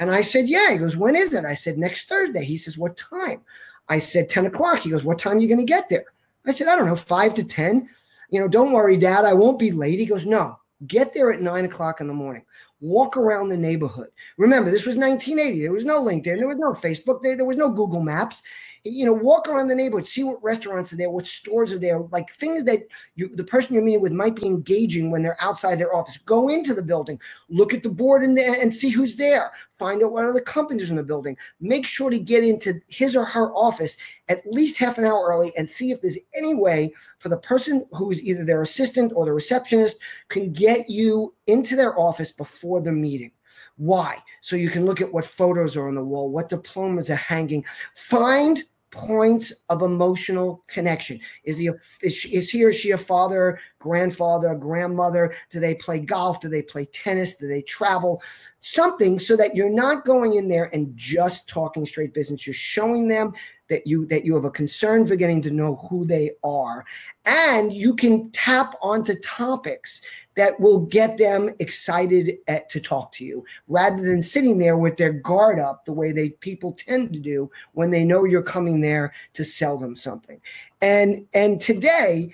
And 0.00 0.10
i 0.10 0.22
said 0.22 0.48
yeah. 0.48 0.72
He 0.72 0.78
goes 0.78 0.96
when 0.96 1.14
is 1.14 1.32
it? 1.32 1.44
I 1.44 1.54
said 1.54 1.78
next 1.78 2.08
thursday. 2.08 2.44
He 2.44 2.56
says 2.56 2.76
what 2.76 2.96
time? 2.96 3.40
I 3.88 4.00
said 4.00 4.28
10 4.28 4.46
o'clock. 4.46 4.80
He 4.80 4.90
goes 4.90 5.04
what 5.04 5.20
time 5.20 5.36
are 5.36 5.40
you 5.40 5.46
going 5.46 5.64
to 5.64 5.64
get 5.64 5.88
there? 5.88 6.06
I 6.46 6.52
said 6.52 6.66
i 6.66 6.74
don't 6.74 6.86
know 6.86 6.96
5 6.96 7.34
to 7.34 7.44
10 7.44 7.88
you 8.30 8.40
know 8.40 8.48
don't 8.48 8.72
worry 8.72 8.96
dad. 8.96 9.24
I 9.24 9.34
won't 9.34 9.60
be 9.60 9.70
late. 9.70 10.00
He 10.00 10.06
goes 10.06 10.26
no. 10.26 10.58
Get 10.88 11.14
there 11.14 11.32
at 11.32 11.40
9 11.40 11.64
o'clock 11.64 12.00
in 12.00 12.08
the 12.08 12.12
morning 12.12 12.42
walk 12.84 13.16
around 13.16 13.48
the 13.48 13.56
neighborhood. 13.56 14.08
Remember, 14.36 14.70
this 14.70 14.84
was 14.84 14.96
1980. 14.96 15.62
There 15.62 15.72
was 15.72 15.86
no 15.86 16.02
LinkedIn, 16.02 16.38
there 16.38 16.46
was 16.46 16.58
no 16.58 16.72
Facebook, 16.72 17.22
there, 17.22 17.36
there 17.36 17.46
was 17.46 17.56
no 17.56 17.70
Google 17.70 18.00
Maps 18.00 18.42
you 18.84 19.06
know, 19.06 19.14
walk 19.14 19.48
around 19.48 19.68
the 19.68 19.74
neighborhood, 19.74 20.06
see 20.06 20.22
what 20.22 20.42
restaurants 20.44 20.92
are 20.92 20.96
there, 20.96 21.10
what 21.10 21.26
stores 21.26 21.72
are 21.72 21.78
there, 21.78 22.00
like 22.12 22.30
things 22.34 22.64
that 22.64 22.82
you, 23.14 23.34
the 23.34 23.42
person 23.42 23.74
you're 23.74 23.82
meeting 23.82 24.02
with 24.02 24.12
might 24.12 24.36
be 24.36 24.46
engaging 24.46 25.10
when 25.10 25.22
they're 25.22 25.42
outside 25.42 25.78
their 25.78 25.96
office. 25.96 26.18
Go 26.18 26.50
into 26.50 26.74
the 26.74 26.82
building, 26.82 27.18
look 27.48 27.72
at 27.72 27.82
the 27.82 27.88
board 27.88 28.22
and 28.22 28.74
see 28.74 28.90
who's 28.90 29.16
there. 29.16 29.52
Find 29.78 30.02
out 30.02 30.12
what 30.12 30.26
other 30.26 30.40
companies 30.40 30.90
in 30.90 30.96
the 30.96 31.02
building. 31.02 31.36
Make 31.60 31.86
sure 31.86 32.10
to 32.10 32.18
get 32.18 32.44
into 32.44 32.74
his 32.88 33.16
or 33.16 33.24
her 33.24 33.52
office 33.54 33.96
at 34.28 34.42
least 34.46 34.76
half 34.76 34.98
an 34.98 35.06
hour 35.06 35.24
early 35.28 35.52
and 35.56 35.68
see 35.68 35.90
if 35.90 36.02
there's 36.02 36.18
any 36.36 36.54
way 36.54 36.92
for 37.18 37.30
the 37.30 37.38
person 37.38 37.86
who 37.92 38.10
is 38.10 38.22
either 38.22 38.44
their 38.44 38.62
assistant 38.62 39.12
or 39.16 39.24
the 39.24 39.32
receptionist 39.32 39.96
can 40.28 40.52
get 40.52 40.90
you 40.90 41.34
into 41.46 41.74
their 41.74 41.98
office 41.98 42.32
before 42.32 42.82
the 42.82 42.92
meeting. 42.92 43.32
Why? 43.76 44.18
So 44.40 44.56
you 44.56 44.70
can 44.70 44.84
look 44.84 45.00
at 45.00 45.12
what 45.12 45.24
photos 45.24 45.76
are 45.76 45.88
on 45.88 45.94
the 45.94 46.04
wall, 46.04 46.30
what 46.30 46.48
diplomas 46.48 47.10
are 47.10 47.16
hanging. 47.16 47.64
Find 47.94 48.62
points 48.94 49.52
of 49.70 49.82
emotional 49.82 50.62
connection. 50.68 51.18
Is 51.42 51.58
he 51.58 51.66
a, 51.66 51.74
is, 52.00 52.14
she, 52.14 52.28
is 52.32 52.48
he 52.48 52.62
or 52.62 52.72
she 52.72 52.92
a 52.92 52.98
father, 52.98 53.58
grandfather, 53.80 54.54
grandmother? 54.54 55.34
Do 55.50 55.58
they 55.58 55.74
play 55.74 55.98
golf? 55.98 56.40
Do 56.40 56.48
they 56.48 56.62
play 56.62 56.86
tennis? 56.86 57.34
Do 57.34 57.48
they 57.48 57.62
travel? 57.62 58.22
Something 58.60 59.18
so 59.18 59.36
that 59.36 59.56
you're 59.56 59.68
not 59.68 60.04
going 60.04 60.34
in 60.34 60.48
there 60.48 60.70
and 60.72 60.96
just 60.96 61.48
talking 61.48 61.84
straight 61.84 62.14
business. 62.14 62.46
You're 62.46 62.54
showing 62.54 63.08
them 63.08 63.34
that 63.68 63.86
you 63.86 64.06
that 64.06 64.24
you 64.24 64.34
have 64.34 64.44
a 64.44 64.50
concern 64.50 65.06
for 65.06 65.16
getting 65.16 65.42
to 65.42 65.50
know 65.50 65.76
who 65.88 66.04
they 66.04 66.30
are 66.44 66.84
and 67.24 67.72
you 67.72 67.94
can 67.94 68.30
tap 68.30 68.74
onto 68.82 69.18
topics 69.20 70.02
that 70.36 70.58
will 70.58 70.80
get 70.80 71.18
them 71.18 71.50
excited 71.58 72.38
at, 72.48 72.68
to 72.70 72.80
talk 72.80 73.12
to 73.12 73.24
you 73.24 73.44
rather 73.68 74.02
than 74.02 74.22
sitting 74.22 74.58
there 74.58 74.76
with 74.76 74.96
their 74.96 75.12
guard 75.12 75.58
up 75.58 75.84
the 75.84 75.92
way 75.92 76.12
they 76.12 76.30
people 76.30 76.72
tend 76.72 77.12
to 77.12 77.18
do 77.18 77.50
when 77.72 77.90
they 77.90 78.04
know 78.04 78.24
you're 78.24 78.42
coming 78.42 78.80
there 78.80 79.12
to 79.32 79.44
sell 79.44 79.76
them 79.76 79.96
something 79.96 80.40
and 80.80 81.26
and 81.34 81.60
today 81.60 82.32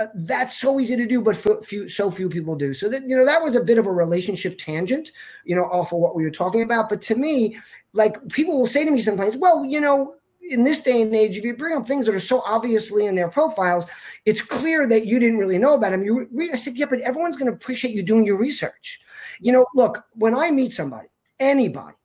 uh, 0.00 0.06
that's 0.14 0.56
so 0.56 0.80
easy 0.80 0.96
to 0.96 1.06
do, 1.06 1.22
but 1.22 1.36
few, 1.64 1.88
so 1.88 2.10
few 2.10 2.28
people 2.28 2.56
do. 2.56 2.74
So 2.74 2.88
that 2.88 3.02
you 3.08 3.16
know 3.16 3.24
that 3.24 3.42
was 3.42 3.54
a 3.54 3.62
bit 3.62 3.78
of 3.78 3.86
a 3.86 3.92
relationship 3.92 4.58
tangent, 4.58 5.12
you 5.44 5.54
know, 5.54 5.66
off 5.66 5.92
of 5.92 6.00
what 6.00 6.16
we 6.16 6.24
were 6.24 6.30
talking 6.30 6.62
about. 6.62 6.88
But 6.88 7.00
to 7.02 7.14
me, 7.14 7.58
like 7.92 8.28
people 8.30 8.58
will 8.58 8.66
say 8.66 8.84
to 8.84 8.90
me 8.90 9.00
sometimes, 9.00 9.36
well, 9.36 9.64
you 9.64 9.80
know, 9.80 10.16
in 10.50 10.64
this 10.64 10.80
day 10.80 11.02
and 11.02 11.14
age, 11.14 11.36
if 11.36 11.44
you 11.44 11.54
bring 11.54 11.76
up 11.76 11.86
things 11.86 12.06
that 12.06 12.14
are 12.14 12.20
so 12.20 12.42
obviously 12.44 13.06
in 13.06 13.14
their 13.14 13.28
profiles, 13.28 13.84
it's 14.24 14.40
clear 14.40 14.86
that 14.86 15.06
you 15.06 15.18
didn't 15.18 15.38
really 15.38 15.58
know 15.58 15.74
about 15.74 15.92
them. 15.92 16.04
You, 16.04 16.28
re- 16.32 16.50
I 16.52 16.56
said, 16.56 16.76
yeah, 16.76 16.86
but 16.86 17.00
everyone's 17.00 17.36
going 17.36 17.50
to 17.50 17.56
appreciate 17.56 17.94
you 17.94 18.02
doing 18.02 18.24
your 18.24 18.36
research. 18.36 19.00
You 19.40 19.52
know, 19.52 19.66
look, 19.74 20.02
when 20.12 20.34
I 20.34 20.50
meet 20.50 20.72
somebody, 20.72 21.08
anybody, 21.38 21.96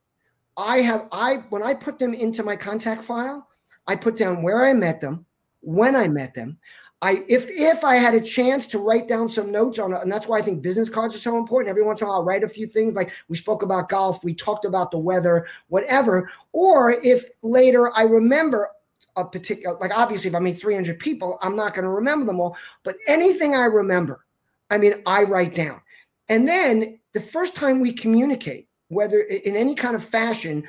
I 0.56 0.82
have 0.82 1.08
I 1.12 1.38
when 1.50 1.64
I 1.64 1.74
put 1.74 1.98
them 1.98 2.14
into 2.14 2.44
my 2.44 2.56
contact 2.56 3.04
file, 3.04 3.48
I 3.88 3.96
put 3.96 4.16
down 4.16 4.44
where 4.44 4.64
I 4.64 4.74
met 4.74 5.02
them, 5.02 5.26
when 5.62 5.96
I 5.96 6.08
met 6.08 6.34
them. 6.34 6.60
I 7.04 7.22
if 7.28 7.50
if 7.50 7.84
I 7.84 7.98
had 7.98 8.16
a 8.16 8.22
chance 8.22 8.66
to 8.68 8.80
write 8.80 9.10
down 9.10 9.28
some 9.28 9.52
notes 9.52 9.78
on, 9.78 9.94
and 9.94 10.10
that's 10.10 10.26
why 10.26 10.38
I 10.38 10.42
think 10.42 10.62
business 10.62 10.88
cards 10.88 11.14
are 11.14 11.20
so 11.20 11.38
important. 11.38 11.70
Every 11.70 11.84
once 11.84 12.00
in 12.00 12.08
a 12.08 12.10
while, 12.10 12.20
I'll 12.20 12.24
write 12.24 12.46
a 12.46 12.48
few 12.48 12.66
things 12.66 12.96
like 12.96 13.12
we 13.28 13.36
spoke 13.36 13.62
about 13.62 13.90
golf, 13.90 14.24
we 14.24 14.34
talked 14.34 14.64
about 14.64 14.90
the 14.90 14.98
weather, 14.98 15.46
whatever. 15.68 16.30
Or 16.54 16.92
if 17.04 17.26
later 17.42 17.92
I 17.94 18.04
remember 18.04 18.70
a 19.18 19.26
particular, 19.26 19.78
like 19.80 19.92
obviously 19.96 20.30
if 20.30 20.36
I 20.36 20.40
meet 20.40 20.62
300 20.62 20.98
people, 20.98 21.38
I'm 21.42 21.58
not 21.58 21.74
going 21.74 21.84
to 21.84 21.90
remember 21.90 22.26
them 22.26 22.40
all. 22.40 22.56
But 22.84 22.96
anything 23.06 23.54
I 23.54 23.66
remember, 23.66 24.26
I 24.70 24.78
mean, 24.78 25.04
I 25.06 25.24
write 25.24 25.56
down. 25.56 25.82
And 26.30 26.48
then 26.48 27.02
the 27.12 27.20
first 27.20 27.54
time 27.54 27.82
we 27.82 27.92
communicate, 27.92 28.70
whether 28.88 29.20
in 29.20 29.58
any 29.58 29.76
kind 29.76 29.96
of 29.96 30.06
fashion, 30.06 30.64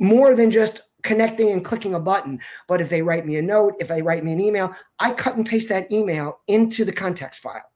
more 0.00 0.34
than 0.34 0.50
just 0.50 0.82
connecting 1.04 1.52
and 1.52 1.64
clicking 1.64 1.94
a 1.94 2.00
button. 2.00 2.40
But 2.66 2.80
if 2.80 2.88
they 2.88 3.02
write 3.02 3.26
me 3.26 3.36
a 3.36 3.42
note, 3.42 3.74
if 3.78 3.86
they 3.88 4.02
write 4.02 4.24
me 4.24 4.32
an 4.32 4.40
email, 4.40 4.74
I 4.98 5.12
cut 5.12 5.36
and 5.36 5.46
paste 5.46 5.68
that 5.68 5.92
email 5.92 6.40
into 6.48 6.84
the 6.84 6.92
context 6.92 7.40
file 7.40 7.70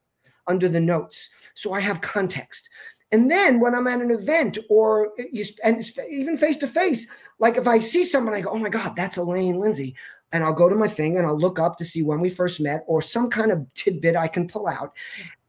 under 0.48 0.68
the 0.68 0.80
notes. 0.80 1.28
So 1.54 1.72
I 1.72 1.80
have 1.80 2.00
context. 2.00 2.68
And 3.12 3.30
then 3.30 3.60
when 3.60 3.74
I'm 3.74 3.86
at 3.86 4.00
an 4.00 4.10
event 4.10 4.58
or 4.68 5.12
you, 5.30 5.44
and 5.62 5.84
even 6.10 6.36
face 6.36 6.56
to 6.58 6.66
face, 6.66 7.06
like 7.38 7.56
if 7.56 7.68
I 7.68 7.78
see 7.78 8.04
someone, 8.04 8.34
I 8.34 8.40
go, 8.40 8.50
oh 8.50 8.58
my 8.58 8.68
God, 8.68 8.96
that's 8.96 9.16
Elaine 9.16 9.58
Lindsay. 9.58 9.94
And 10.32 10.44
I'll 10.44 10.52
go 10.52 10.68
to 10.68 10.74
my 10.74 10.88
thing 10.88 11.16
and 11.16 11.26
I'll 11.26 11.38
look 11.38 11.58
up 11.58 11.78
to 11.78 11.86
see 11.86 12.02
when 12.02 12.20
we 12.20 12.28
first 12.28 12.60
met 12.60 12.84
or 12.86 13.00
some 13.00 13.30
kind 13.30 13.50
of 13.50 13.66
tidbit 13.74 14.16
I 14.16 14.28
can 14.28 14.46
pull 14.46 14.66
out. 14.66 14.92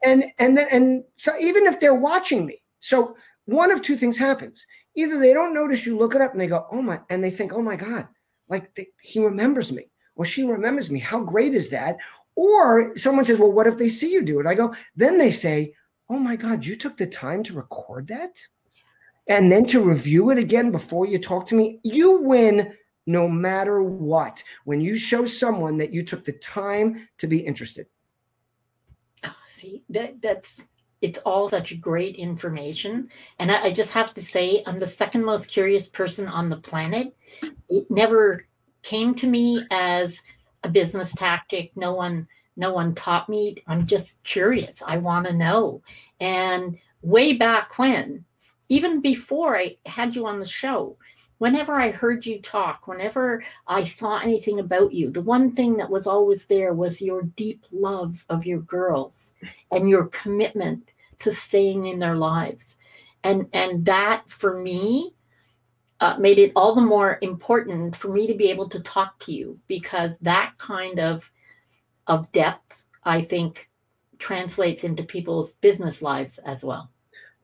And 0.03 0.23
and 0.37 0.57
then 0.57 0.67
and 0.71 1.03
so 1.17 1.33
even 1.37 1.65
if 1.65 1.81
they're 1.81 1.93
watching 1.93 2.45
me, 2.45 2.61
so 2.79 3.17
one 3.43 3.71
of 3.71 3.81
two 3.81 3.97
things 3.97 4.15
happens 4.15 4.65
either 4.95 5.19
they 5.19 5.33
don't 5.33 5.53
notice 5.53 5.85
you 5.85 5.97
look 5.97 6.15
it 6.15 6.21
up 6.21 6.31
and 6.31 6.41
they 6.41 6.47
go, 6.47 6.65
oh 6.71 6.81
my, 6.81 6.99
and 7.09 7.23
they 7.23 7.31
think, 7.31 7.53
oh 7.53 7.61
my 7.61 7.75
God, 7.75 8.07
like 8.47 8.73
they, 8.75 8.87
he 9.01 9.23
remembers 9.23 9.71
me 9.71 9.89
or 10.15 10.25
she 10.25 10.43
remembers 10.43 10.89
me. 10.89 10.99
How 10.99 11.19
great 11.21 11.53
is 11.53 11.69
that? 11.69 11.97
Or 12.35 12.97
someone 12.97 13.25
says, 13.25 13.37
well, 13.39 13.51
what 13.51 13.67
if 13.67 13.77
they 13.77 13.89
see 13.89 14.11
you 14.11 14.21
do 14.21 14.39
it? 14.39 14.47
I 14.47 14.55
go, 14.55 14.73
then 14.95 15.17
they 15.17 15.31
say, 15.31 15.73
oh 16.09 16.19
my 16.19 16.35
God, 16.35 16.65
you 16.65 16.75
took 16.75 16.97
the 16.97 17.07
time 17.07 17.43
to 17.43 17.53
record 17.53 18.07
that 18.07 18.39
and 19.27 19.51
then 19.51 19.65
to 19.67 19.83
review 19.83 20.31
it 20.31 20.37
again 20.37 20.71
before 20.71 21.05
you 21.05 21.19
talk 21.19 21.45
to 21.47 21.55
me. 21.55 21.79
You 21.83 22.19
win 22.19 22.75
no 23.05 23.27
matter 23.27 23.81
what 23.81 24.43
when 24.65 24.81
you 24.81 24.95
show 24.95 25.25
someone 25.25 25.77
that 25.77 25.93
you 25.93 26.03
took 26.03 26.23
the 26.23 26.33
time 26.33 27.07
to 27.19 27.27
be 27.27 27.39
interested. 27.39 27.87
Oh, 29.23 29.35
see, 29.47 29.83
that 29.89 30.21
that's 30.21 30.55
it's 31.01 31.19
all 31.19 31.49
such 31.49 31.79
great 31.79 32.15
information. 32.15 33.09
And 33.39 33.51
I, 33.51 33.65
I, 33.65 33.71
just 33.71 33.91
have 33.91 34.13
to 34.15 34.21
say, 34.21 34.63
I'm 34.67 34.77
the 34.77 34.87
second 34.87 35.23
most 35.23 35.51
curious 35.51 35.87
person 35.87 36.27
on 36.27 36.49
the 36.49 36.57
planet. 36.57 37.15
It 37.69 37.89
never 37.89 38.45
came 38.83 39.15
to 39.15 39.27
me 39.27 39.65
as 39.71 40.21
a 40.63 40.69
business 40.69 41.13
tactic. 41.13 41.71
No 41.75 41.93
one, 41.93 42.27
no 42.57 42.73
one 42.73 42.95
taught 42.95 43.29
me. 43.29 43.57
I'm 43.67 43.85
just 43.85 44.21
curious. 44.23 44.81
I 44.85 44.97
want 44.97 45.27
to 45.27 45.33
know. 45.33 45.81
And 46.19 46.77
way 47.01 47.33
back 47.33 47.77
when, 47.77 48.25
even 48.67 49.01
before 49.01 49.57
I 49.57 49.77
had 49.85 50.15
you 50.15 50.27
on 50.27 50.39
the 50.39 50.45
show, 50.45 50.97
whenever 51.39 51.73
I 51.73 51.89
heard 51.91 52.25
you 52.25 52.39
talk, 52.39 52.87
whenever 52.87 53.43
I 53.65 53.83
saw 53.83 54.19
anything 54.19 54.59
about 54.59 54.93
you, 54.93 55.09
the 55.09 55.21
one 55.21 55.51
thing 55.51 55.77
that 55.77 55.89
was 55.89 56.05
always 56.05 56.45
there 56.45 56.73
was 56.73 57.01
your 57.01 57.23
deep 57.23 57.65
love 57.71 58.23
of 58.29 58.45
your 58.45 58.59
girls 58.59 59.33
and 59.71 59.89
your 59.89 60.07
commitment 60.07 60.91
to 61.19 61.33
staying 61.33 61.85
in 61.85 61.99
their 61.99 62.15
lives. 62.15 62.77
And, 63.23 63.47
and 63.51 63.85
that 63.85 64.29
for 64.29 64.61
me 64.61 65.15
uh, 66.01 66.17
made 66.17 66.39
it 66.39 66.53
all 66.55 66.75
the 66.75 66.81
more 66.81 67.17
important 67.21 67.95
for 67.95 68.09
me 68.09 68.27
to 68.27 68.33
be 68.33 68.49
able 68.51 68.69
to 68.69 68.79
talk 68.81 69.19
to 69.19 69.33
you 69.33 69.59
because 69.67 70.17
that 70.21 70.53
kind 70.57 70.99
of, 70.99 71.29
of 72.07 72.31
depth, 72.31 72.85
I 73.03 73.21
think, 73.21 73.69
translates 74.17 74.83
into 74.83 75.03
people's 75.03 75.53
business 75.55 76.01
lives 76.01 76.37
as 76.39 76.63
well. 76.63 76.91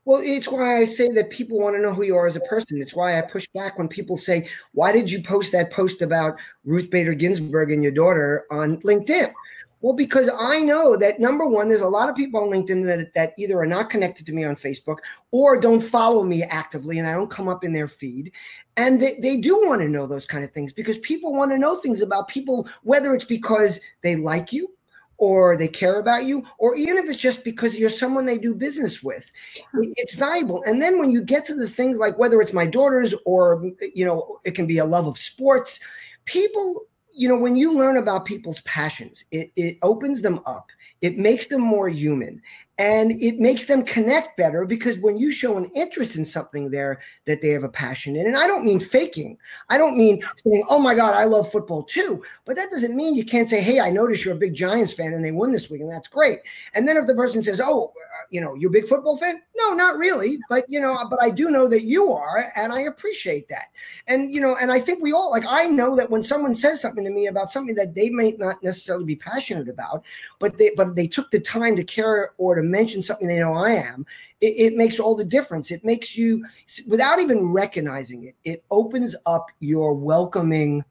Well, 0.06 0.22
it's 0.24 0.46
why 0.46 0.76
I 0.76 0.84
say 0.84 1.08
that 1.08 1.30
people 1.30 1.58
want 1.58 1.74
to 1.74 1.82
know 1.82 1.92
who 1.92 2.04
you 2.04 2.16
are 2.16 2.28
as 2.28 2.36
a 2.36 2.40
person. 2.40 2.80
It's 2.80 2.94
why 2.94 3.18
I 3.18 3.22
push 3.22 3.48
back 3.52 3.76
when 3.76 3.88
people 3.88 4.16
say, 4.16 4.48
Why 4.70 4.92
did 4.92 5.10
you 5.10 5.20
post 5.20 5.50
that 5.50 5.72
post 5.72 6.00
about 6.00 6.38
Ruth 6.64 6.88
Bader 6.90 7.12
Ginsburg 7.12 7.72
and 7.72 7.82
your 7.82 7.90
daughter 7.90 8.46
on 8.52 8.76
LinkedIn? 8.82 9.32
Well, 9.80 9.94
because 9.94 10.30
I 10.38 10.60
know 10.60 10.96
that 10.96 11.18
number 11.18 11.44
one, 11.44 11.68
there's 11.68 11.80
a 11.80 11.88
lot 11.88 12.08
of 12.08 12.14
people 12.14 12.40
on 12.40 12.50
LinkedIn 12.50 12.86
that, 12.86 13.14
that 13.14 13.34
either 13.36 13.58
are 13.58 13.66
not 13.66 13.90
connected 13.90 14.26
to 14.26 14.32
me 14.32 14.44
on 14.44 14.54
Facebook 14.54 14.98
or 15.32 15.60
don't 15.60 15.80
follow 15.80 16.22
me 16.22 16.44
actively 16.44 17.00
and 17.00 17.08
I 17.08 17.12
don't 17.12 17.30
come 17.30 17.48
up 17.48 17.64
in 17.64 17.72
their 17.72 17.88
feed. 17.88 18.30
And 18.76 19.02
they, 19.02 19.18
they 19.20 19.36
do 19.36 19.56
want 19.66 19.80
to 19.82 19.88
know 19.88 20.06
those 20.06 20.24
kind 20.24 20.44
of 20.44 20.52
things 20.52 20.72
because 20.72 20.98
people 20.98 21.32
want 21.32 21.50
to 21.50 21.58
know 21.58 21.78
things 21.78 22.00
about 22.00 22.28
people, 22.28 22.68
whether 22.84 23.12
it's 23.12 23.24
because 23.24 23.80
they 24.02 24.14
like 24.14 24.52
you 24.52 24.75
or 25.18 25.56
they 25.56 25.68
care 25.68 25.98
about 25.98 26.26
you, 26.26 26.44
or 26.58 26.74
even 26.76 26.98
if 26.98 27.08
it's 27.08 27.20
just 27.20 27.44
because 27.44 27.76
you're 27.76 27.90
someone 27.90 28.26
they 28.26 28.38
do 28.38 28.54
business 28.54 29.02
with, 29.02 29.30
it's 29.74 30.14
valuable. 30.14 30.62
And 30.66 30.80
then 30.80 30.98
when 30.98 31.10
you 31.10 31.22
get 31.22 31.44
to 31.46 31.54
the 31.54 31.68
things 31.68 31.98
like 31.98 32.18
whether 32.18 32.40
it's 32.40 32.52
my 32.52 32.66
daughters 32.66 33.14
or, 33.24 33.64
you 33.94 34.04
know, 34.04 34.40
it 34.44 34.54
can 34.54 34.66
be 34.66 34.78
a 34.78 34.84
love 34.84 35.06
of 35.06 35.18
sports, 35.18 35.80
people, 36.24 36.82
you 37.12 37.28
know, 37.28 37.38
when 37.38 37.56
you 37.56 37.74
learn 37.74 37.96
about 37.96 38.26
people's 38.26 38.60
passions, 38.62 39.24
it, 39.30 39.50
it 39.56 39.78
opens 39.82 40.20
them 40.20 40.40
up, 40.44 40.68
it 41.00 41.18
makes 41.18 41.46
them 41.46 41.62
more 41.62 41.88
human 41.88 42.42
and 42.78 43.12
it 43.12 43.38
makes 43.38 43.64
them 43.64 43.82
connect 43.82 44.36
better 44.36 44.66
because 44.66 44.98
when 44.98 45.18
you 45.18 45.32
show 45.32 45.56
an 45.56 45.70
interest 45.74 46.16
in 46.16 46.24
something 46.24 46.70
there 46.70 47.00
that 47.24 47.40
they 47.40 47.48
have 47.48 47.64
a 47.64 47.68
passion 47.68 48.16
in 48.16 48.26
and 48.26 48.36
i 48.36 48.46
don't 48.46 48.64
mean 48.64 48.78
faking 48.78 49.36
i 49.70 49.78
don't 49.78 49.96
mean 49.96 50.22
saying 50.44 50.62
oh 50.68 50.78
my 50.78 50.94
god 50.94 51.14
i 51.14 51.24
love 51.24 51.50
football 51.50 51.82
too. 51.82 52.22
But 52.44 52.56
that 52.56 52.70
doesn't 52.70 52.96
mean 52.96 53.14
you 53.14 53.24
can't 53.24 53.48
say 53.48 53.60
hey 53.60 53.80
i 53.80 53.90
notice 53.90 54.24
you're 54.24 54.34
a 54.34 54.38
big 54.38 54.54
giants 54.54 54.92
fan 54.92 55.12
and 55.12 55.24
they 55.24 55.32
won 55.32 55.52
this 55.52 55.70
week 55.70 55.80
and 55.80 55.90
that's 55.90 56.08
great. 56.08 56.40
And 56.74 56.86
then 56.86 56.96
if 56.96 57.06
the 57.06 57.14
person 57.14 57.42
says 57.42 57.60
oh 57.62 57.92
you 58.30 58.40
know, 58.40 58.54
you 58.54 58.70
big 58.70 58.88
football 58.88 59.16
fan? 59.16 59.40
No, 59.56 59.72
not 59.72 59.96
really. 59.96 60.38
But 60.48 60.64
you 60.68 60.80
know, 60.80 61.06
but 61.08 61.22
I 61.22 61.30
do 61.30 61.50
know 61.50 61.68
that 61.68 61.82
you 61.82 62.12
are, 62.12 62.52
and 62.56 62.72
I 62.72 62.82
appreciate 62.82 63.48
that. 63.48 63.68
And 64.06 64.32
you 64.32 64.40
know, 64.40 64.56
and 64.60 64.70
I 64.70 64.80
think 64.80 65.02
we 65.02 65.12
all 65.12 65.30
like 65.30 65.44
I 65.46 65.66
know 65.66 65.96
that 65.96 66.10
when 66.10 66.22
someone 66.22 66.54
says 66.54 66.80
something 66.80 67.04
to 67.04 67.10
me 67.10 67.26
about 67.26 67.50
something 67.50 67.74
that 67.76 67.94
they 67.94 68.08
may 68.10 68.32
not 68.32 68.62
necessarily 68.62 69.04
be 69.04 69.16
passionate 69.16 69.68
about, 69.68 70.04
but 70.38 70.58
they 70.58 70.70
but 70.76 70.94
they 70.94 71.06
took 71.06 71.30
the 71.30 71.40
time 71.40 71.76
to 71.76 71.84
care 71.84 72.32
or 72.38 72.54
to 72.54 72.62
mention 72.62 73.02
something 73.02 73.28
they 73.28 73.38
know 73.38 73.54
I 73.54 73.72
am, 73.72 74.06
it, 74.40 74.72
it 74.72 74.76
makes 74.76 74.98
all 74.98 75.14
the 75.14 75.24
difference. 75.24 75.70
It 75.70 75.84
makes 75.84 76.16
you 76.16 76.44
without 76.86 77.20
even 77.20 77.52
recognizing 77.52 78.24
it, 78.24 78.34
it 78.44 78.64
opens 78.70 79.16
up 79.26 79.50
your 79.60 79.94
welcoming 79.94 80.84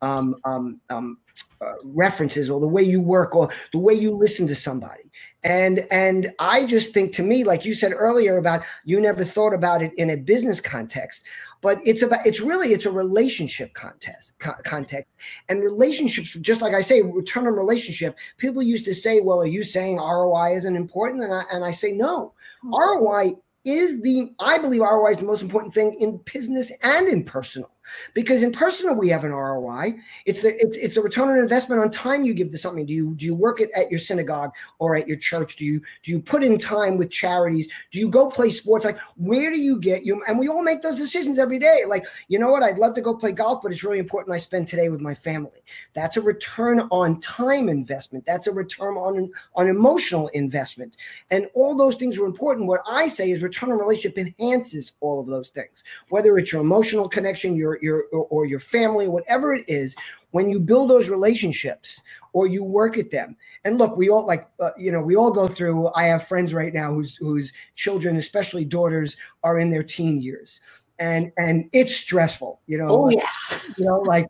um, 0.00 0.36
um, 0.44 0.80
um, 0.90 1.18
uh, 1.60 1.72
references 1.84 2.50
or 2.50 2.60
the 2.60 2.66
way 2.66 2.82
you 2.82 3.00
work 3.00 3.34
or 3.34 3.48
the 3.72 3.78
way 3.78 3.94
you 3.94 4.10
listen 4.10 4.46
to 4.46 4.54
somebody. 4.54 5.10
And 5.44 5.86
and 5.92 6.32
i 6.40 6.66
just 6.66 6.92
think 6.92 7.12
to 7.14 7.22
me 7.22 7.44
like 7.44 7.64
you 7.64 7.72
said 7.72 7.92
earlier 7.94 8.38
about 8.38 8.64
you 8.84 9.00
never 9.00 9.22
thought 9.22 9.54
about 9.54 9.82
it 9.82 9.92
in 9.94 10.10
a 10.10 10.16
business 10.16 10.60
context 10.60 11.22
but 11.60 11.78
it's 11.84 12.02
about 12.02 12.26
it's 12.26 12.40
really 12.40 12.72
it's 12.72 12.86
a 12.86 12.90
relationship 12.90 13.74
contest 13.74 14.32
co- 14.38 14.52
context. 14.64 15.12
And 15.48 15.62
relationships 15.62 16.32
just 16.40 16.60
like 16.60 16.74
i 16.74 16.80
say 16.80 17.02
return 17.02 17.46
on 17.46 17.54
relationship 17.54 18.16
people 18.36 18.62
used 18.62 18.84
to 18.86 18.94
say 18.94 19.20
well 19.20 19.40
are 19.40 19.46
you 19.46 19.62
saying 19.62 19.96
roi 19.96 20.54
isn't 20.56 20.76
important? 20.76 21.22
And 21.22 21.34
i, 21.34 21.44
and 21.52 21.64
I 21.64 21.70
say 21.70 21.92
no. 21.92 22.32
Mm-hmm. 22.64 22.74
roi 22.74 23.32
is 23.64 24.00
the 24.02 24.32
i 24.38 24.58
believe 24.58 24.80
roi 24.80 25.10
is 25.10 25.18
the 25.18 25.24
most 25.24 25.42
important 25.42 25.74
thing 25.74 25.94
in 26.00 26.20
business 26.32 26.72
and 26.82 27.08
in 27.08 27.24
personal 27.24 27.70
Because 28.14 28.42
in 28.42 28.52
personal, 28.52 28.94
we 28.94 29.08
have 29.08 29.24
an 29.24 29.32
ROI. 29.32 29.94
It's 30.26 30.40
the 30.40 30.54
it's, 30.60 30.76
it's 30.76 30.94
the 30.94 31.02
return 31.02 31.28
on 31.28 31.38
investment 31.38 31.80
on 31.80 31.90
time 31.90 32.24
you 32.24 32.34
give 32.34 32.50
to 32.50 32.58
something. 32.58 32.86
Do 32.86 32.92
you 32.92 33.14
do 33.16 33.24
you 33.24 33.34
work 33.34 33.60
at, 33.60 33.70
at 33.72 33.90
your 33.90 34.00
synagogue 34.00 34.52
or 34.78 34.96
at 34.96 35.08
your 35.08 35.16
church? 35.16 35.56
Do 35.56 35.64
you 35.64 35.80
do 36.02 36.10
you 36.12 36.20
put 36.20 36.42
in 36.42 36.58
time 36.58 36.96
with 36.96 37.10
charities? 37.10 37.68
Do 37.90 37.98
you 37.98 38.08
go 38.08 38.28
play 38.28 38.50
sports? 38.50 38.84
Like 38.84 38.98
where 39.16 39.50
do 39.50 39.58
you 39.58 39.78
get 39.78 40.04
you? 40.04 40.22
And 40.28 40.38
we 40.38 40.48
all 40.48 40.62
make 40.62 40.82
those 40.82 40.98
decisions 40.98 41.38
every 41.38 41.58
day. 41.58 41.82
Like 41.86 42.06
you 42.28 42.38
know 42.38 42.50
what? 42.50 42.62
I'd 42.62 42.78
love 42.78 42.94
to 42.94 43.00
go 43.00 43.14
play 43.14 43.32
golf, 43.32 43.62
but 43.62 43.72
it's 43.72 43.84
really 43.84 43.98
important 43.98 44.34
I 44.34 44.38
spend 44.38 44.68
today 44.68 44.88
with 44.88 45.00
my 45.00 45.14
family. 45.14 45.62
That's 45.94 46.16
a 46.16 46.22
return 46.22 46.80
on 46.90 47.20
time 47.20 47.68
investment. 47.68 48.24
That's 48.26 48.46
a 48.46 48.52
return 48.52 48.94
on 48.96 49.30
on 49.54 49.68
emotional 49.68 50.28
investment, 50.28 50.96
and 51.30 51.48
all 51.54 51.76
those 51.76 51.96
things 51.96 52.18
are 52.18 52.26
important. 52.26 52.66
What 52.66 52.80
I 52.86 53.08
say 53.08 53.30
is 53.30 53.42
return 53.42 53.72
on 53.72 53.78
relationship 53.78 54.18
enhances 54.18 54.92
all 55.00 55.20
of 55.20 55.26
those 55.26 55.50
things, 55.50 55.82
whether 56.08 56.38
it's 56.38 56.52
your 56.52 56.60
emotional 56.60 57.08
connection, 57.08 57.56
your 57.56 57.77
your 57.82 58.04
or 58.12 58.46
your 58.46 58.60
family, 58.60 59.08
whatever 59.08 59.54
it 59.54 59.64
is. 59.68 59.94
When 60.30 60.50
you 60.50 60.60
build 60.60 60.90
those 60.90 61.08
relationships 61.08 62.02
or 62.34 62.46
you 62.46 62.62
work 62.62 62.98
at 62.98 63.10
them, 63.10 63.34
and 63.64 63.78
look, 63.78 63.96
we 63.96 64.10
all 64.10 64.26
like 64.26 64.46
uh, 64.60 64.70
you 64.76 64.92
know 64.92 65.00
we 65.00 65.16
all 65.16 65.30
go 65.30 65.48
through. 65.48 65.90
I 65.94 66.04
have 66.04 66.26
friends 66.26 66.52
right 66.52 66.72
now 66.72 66.92
whose 66.92 67.16
whose 67.16 67.52
children, 67.76 68.16
especially 68.16 68.64
daughters, 68.64 69.16
are 69.42 69.58
in 69.58 69.70
their 69.70 69.82
teen 69.82 70.20
years 70.20 70.60
and 70.98 71.32
and 71.36 71.68
it's 71.72 71.94
stressful 71.94 72.60
you 72.66 72.76
know 72.76 73.04
oh, 73.04 73.08
yeah. 73.08 73.28
you 73.76 73.84
know 73.84 73.98
like 74.00 74.26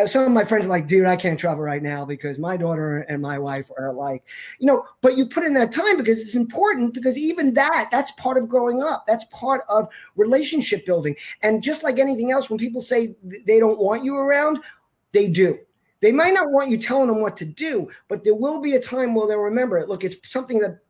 uh, 0.00 0.06
some 0.06 0.24
of 0.24 0.32
my 0.32 0.44
friends 0.44 0.66
are 0.66 0.68
like 0.68 0.86
dude 0.86 1.06
i 1.06 1.16
can't 1.16 1.38
travel 1.38 1.62
right 1.62 1.82
now 1.82 2.04
because 2.04 2.38
my 2.38 2.56
daughter 2.56 3.00
and 3.08 3.22
my 3.22 3.38
wife 3.38 3.70
are 3.78 3.92
like 3.92 4.24
you 4.58 4.66
know 4.66 4.84
but 5.02 5.16
you 5.16 5.26
put 5.26 5.44
in 5.44 5.54
that 5.54 5.72
time 5.72 5.96
because 5.96 6.20
it's 6.20 6.34
important 6.34 6.94
because 6.94 7.16
even 7.16 7.54
that 7.54 7.88
that's 7.90 8.12
part 8.12 8.36
of 8.36 8.48
growing 8.48 8.82
up. 8.82 9.04
That's 9.06 9.24
part 9.26 9.62
of 9.68 9.88
relationship 10.16 10.84
building. 10.86 11.16
And 11.42 11.62
just 11.62 11.82
like 11.82 11.98
anything 11.98 12.30
else 12.30 12.50
when 12.50 12.58
people 12.58 12.80
say 12.80 13.16
they 13.22 13.58
don't 13.58 13.80
want 13.80 14.04
you 14.04 14.16
around 14.16 14.60
they 15.12 15.28
do. 15.28 15.58
They 16.00 16.12
might 16.12 16.32
not 16.32 16.50
want 16.50 16.70
you 16.70 16.78
telling 16.78 17.08
them 17.08 17.20
what 17.20 17.36
to 17.38 17.44
do 17.44 17.88
but 18.08 18.24
there 18.24 18.34
will 18.34 18.60
be 18.60 18.74
a 18.74 18.80
time 18.80 19.14
where 19.14 19.26
they'll 19.26 19.40
remember 19.40 19.78
it. 19.78 19.88
Look 19.88 20.04
it's 20.04 20.30
something 20.30 20.58
that 20.60 20.80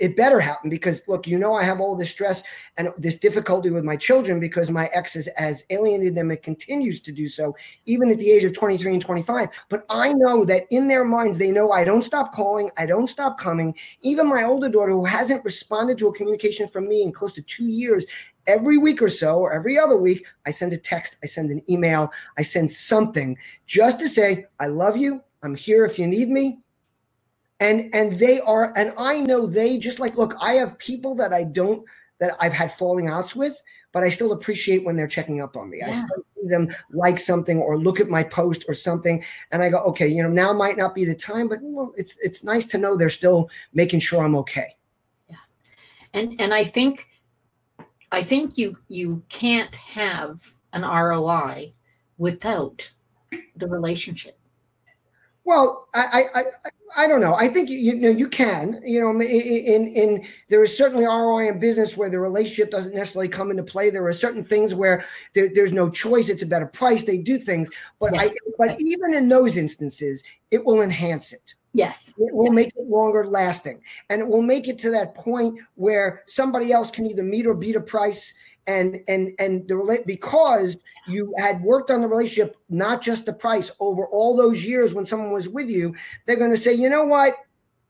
it 0.00 0.16
better 0.16 0.40
happen 0.40 0.70
because 0.70 1.02
look, 1.06 1.26
you 1.26 1.38
know, 1.38 1.54
I 1.54 1.64
have 1.64 1.80
all 1.80 1.96
this 1.96 2.10
stress 2.10 2.42
and 2.76 2.90
this 2.96 3.16
difficulty 3.16 3.70
with 3.70 3.84
my 3.84 3.96
children 3.96 4.40
because 4.40 4.70
my 4.70 4.86
ex 4.92 5.14
has, 5.36 5.64
alienated 5.70 6.14
them 6.14 6.30
and 6.30 6.42
continues 6.42 7.00
to 7.00 7.12
do 7.12 7.26
so, 7.26 7.54
even 7.86 8.10
at 8.10 8.18
the 8.18 8.30
age 8.30 8.44
of 8.44 8.52
23 8.52 8.94
and 8.94 9.02
25. 9.02 9.48
But 9.68 9.84
I 9.88 10.12
know 10.12 10.44
that 10.44 10.64
in 10.70 10.88
their 10.88 11.04
minds, 11.04 11.38
they 11.38 11.50
know 11.50 11.72
I 11.72 11.84
don't 11.84 12.02
stop 12.02 12.32
calling, 12.32 12.70
I 12.76 12.86
don't 12.86 13.08
stop 13.08 13.38
coming. 13.38 13.74
Even 14.02 14.28
my 14.28 14.44
older 14.44 14.68
daughter, 14.68 14.92
who 14.92 15.04
hasn't 15.04 15.44
responded 15.44 15.98
to 15.98 16.08
a 16.08 16.14
communication 16.14 16.68
from 16.68 16.88
me 16.88 17.02
in 17.02 17.12
close 17.12 17.32
to 17.34 17.42
two 17.42 17.66
years, 17.66 18.06
every 18.46 18.78
week 18.78 19.02
or 19.02 19.08
so, 19.08 19.38
or 19.38 19.52
every 19.52 19.78
other 19.78 19.96
week, 19.96 20.24
I 20.46 20.50
send 20.50 20.72
a 20.72 20.78
text, 20.78 21.16
I 21.22 21.26
send 21.26 21.50
an 21.50 21.62
email, 21.68 22.12
I 22.38 22.42
send 22.42 22.70
something 22.70 23.36
just 23.66 23.98
to 24.00 24.08
say, 24.08 24.46
I 24.60 24.66
love 24.66 24.96
you. 24.96 25.22
I'm 25.42 25.54
here 25.54 25.84
if 25.84 25.98
you 25.98 26.06
need 26.06 26.28
me 26.28 26.60
and 27.60 27.94
and 27.94 28.18
they 28.18 28.40
are 28.40 28.72
and 28.76 28.92
i 28.98 29.18
know 29.20 29.46
they 29.46 29.78
just 29.78 29.98
like 29.98 30.16
look 30.16 30.34
i 30.40 30.54
have 30.54 30.78
people 30.78 31.14
that 31.14 31.32
i 31.32 31.42
don't 31.42 31.84
that 32.18 32.36
i've 32.40 32.52
had 32.52 32.70
falling 32.72 33.08
outs 33.08 33.34
with 33.34 33.60
but 33.92 34.02
i 34.02 34.10
still 34.10 34.32
appreciate 34.32 34.84
when 34.84 34.96
they're 34.96 35.06
checking 35.06 35.40
up 35.40 35.56
on 35.56 35.70
me. 35.70 35.78
Yeah. 35.78 35.90
i 35.90 35.92
still 35.92 36.24
see 36.34 36.48
them 36.48 36.68
like 36.92 37.18
something 37.18 37.58
or 37.58 37.78
look 37.78 37.98
at 37.98 38.08
my 38.08 38.22
post 38.22 38.64
or 38.68 38.74
something 38.74 39.24
and 39.52 39.62
i 39.62 39.70
go 39.70 39.78
okay 39.78 40.06
you 40.06 40.22
know 40.22 40.28
now 40.28 40.52
might 40.52 40.76
not 40.76 40.94
be 40.94 41.04
the 41.04 41.14
time 41.14 41.48
but 41.48 41.58
well 41.62 41.92
it's 41.96 42.18
it's 42.22 42.44
nice 42.44 42.66
to 42.66 42.78
know 42.78 42.96
they're 42.96 43.08
still 43.08 43.48
making 43.72 44.00
sure 44.00 44.22
i'm 44.22 44.36
okay. 44.36 44.76
Yeah. 45.28 45.36
And 46.12 46.38
and 46.40 46.52
i 46.52 46.62
think 46.62 47.06
i 48.12 48.22
think 48.22 48.58
you 48.58 48.76
you 48.88 49.22
can't 49.28 49.74
have 49.74 50.52
an 50.74 50.82
roi 50.82 51.72
without 52.18 52.90
the 53.56 53.66
relationship 53.66 54.35
well, 55.46 55.86
I, 55.94 56.28
I, 56.34 56.40
I, 56.40 56.44
I 57.04 57.06
don't 57.06 57.20
know. 57.20 57.34
I 57.34 57.46
think 57.46 57.70
you, 57.70 57.78
you 57.78 57.94
know 57.94 58.10
you 58.10 58.28
can. 58.28 58.80
You 58.84 59.00
know, 59.00 59.10
in 59.12 59.86
in 59.86 60.26
there 60.48 60.64
is 60.64 60.76
certainly 60.76 61.04
ROI 61.04 61.48
in 61.48 61.60
business 61.60 61.96
where 61.96 62.10
the 62.10 62.18
relationship 62.18 62.72
doesn't 62.72 62.94
necessarily 62.94 63.28
come 63.28 63.52
into 63.52 63.62
play. 63.62 63.88
There 63.88 64.04
are 64.06 64.12
certain 64.12 64.42
things 64.42 64.74
where 64.74 65.04
there, 65.34 65.48
there's 65.54 65.70
no 65.70 65.88
choice. 65.88 66.28
It's 66.28 66.42
a 66.42 66.46
better 66.46 66.66
price. 66.66 67.04
They 67.04 67.18
do 67.18 67.38
things, 67.38 67.70
but 68.00 68.12
yeah. 68.12 68.22
I, 68.22 68.34
but 68.58 68.80
even 68.80 69.14
in 69.14 69.28
those 69.28 69.56
instances, 69.56 70.24
it 70.50 70.64
will 70.64 70.82
enhance 70.82 71.32
it. 71.32 71.54
Yes. 71.72 72.12
It 72.18 72.34
will 72.34 72.46
yes. 72.46 72.54
make 72.54 72.68
it 72.68 72.88
longer 72.88 73.24
lasting, 73.24 73.80
and 74.10 74.20
it 74.20 74.26
will 74.26 74.42
make 74.42 74.66
it 74.66 74.80
to 74.80 74.90
that 74.90 75.14
point 75.14 75.60
where 75.76 76.24
somebody 76.26 76.72
else 76.72 76.90
can 76.90 77.06
either 77.06 77.22
meet 77.22 77.46
or 77.46 77.54
beat 77.54 77.76
a 77.76 77.80
price 77.80 78.34
and 78.66 79.00
and 79.08 79.32
and 79.38 79.68
the 79.68 80.02
because 80.06 80.76
you 81.06 81.32
had 81.38 81.62
worked 81.62 81.90
on 81.90 82.00
the 82.00 82.08
relationship 82.08 82.56
not 82.68 83.00
just 83.00 83.26
the 83.26 83.32
price 83.32 83.70
over 83.80 84.06
all 84.06 84.36
those 84.36 84.64
years 84.64 84.92
when 84.92 85.06
someone 85.06 85.32
was 85.32 85.48
with 85.48 85.68
you 85.68 85.94
they're 86.24 86.36
going 86.36 86.50
to 86.50 86.56
say 86.56 86.72
you 86.72 86.88
know 86.88 87.04
what? 87.04 87.34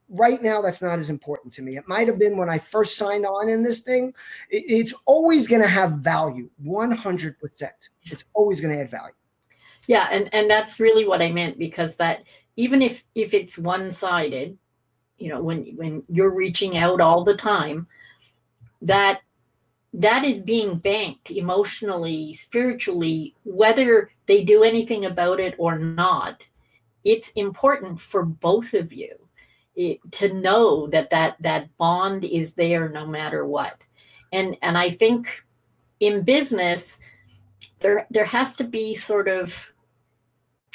Right 0.09 0.41
now 0.41 0.63
that's 0.63 0.83
not 0.83 1.01
as 1.01 1.11
important 1.11 1.53
to 1.55 1.63
me. 1.63 1.77
It 1.77 1.89
might 1.89 2.07
have 2.07 2.19
been 2.19 2.37
when 2.37 2.49
i 2.49 2.59
first 2.59 2.97
signed 2.97 3.27
on 3.27 3.49
in 3.49 3.65
this 3.65 3.81
thing. 3.81 4.15
It's 4.51 4.95
always 5.05 5.49
going 5.49 5.63
to 5.63 5.69
have 5.69 5.99
value 5.99 6.49
100% 6.65 7.71
it's 8.05 8.25
always 8.35 8.61
going 8.61 8.75
to 8.75 8.81
add 8.81 8.91
value. 8.91 9.15
Yeah 9.89 10.09
and 10.11 10.33
and 10.33 10.51
that's 10.51 10.81
really 10.81 11.07
what 11.07 11.23
i 11.23 11.31
meant 11.31 11.59
because 11.59 11.97
that 11.97 12.23
even 12.57 12.83
if 12.83 13.05
if 13.15 13.35
it's 13.35 13.59
one-sided 13.59 14.57
you 15.19 15.29
know 15.29 15.43
when 15.43 15.65
when 15.77 16.03
you're 16.09 16.35
reaching 16.35 16.77
out 16.77 17.01
all 17.01 17.25
the 17.25 17.37
time 17.37 17.87
that 18.83 19.21
that 19.97 20.25
is 20.25 20.43
being 20.43 20.77
banked 20.77 21.31
emotionally, 21.31 22.35
spiritually, 22.35 23.35
whether 23.45 24.11
they 24.27 24.45
do 24.45 24.63
anything 24.63 25.07
about 25.07 25.41
it 25.41 25.55
or 25.57 25.79
not. 25.79 26.47
It's 27.03 27.31
important 27.35 27.99
for 27.99 28.23
both 28.23 28.75
of 28.75 28.93
you 28.93 29.15
it, 29.75 30.01
to 30.13 30.35
know 30.35 30.87
that, 30.89 31.09
that 31.11 31.37
that 31.41 31.75
bond 31.79 32.25
is 32.25 32.53
there 32.53 32.91
no 32.91 33.07
matter 33.07 33.47
what. 33.47 33.81
And 34.33 34.59
and 34.61 34.77
I 34.77 34.91
think 34.91 35.45
in 36.01 36.23
business 36.23 36.99
there 37.81 38.07
there 38.11 38.25
has 38.27 38.55
to 38.57 38.65
be 38.65 38.95
sort 38.95 39.29
of 39.29 39.73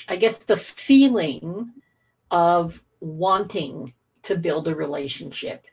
I 0.07 0.15
guess 0.15 0.37
the 0.47 0.57
feeling 0.57 1.73
of 2.31 2.81
wanting 3.01 3.93
to 4.23 4.35
build 4.35 4.67
a 4.67 4.75
relationship 4.75 5.65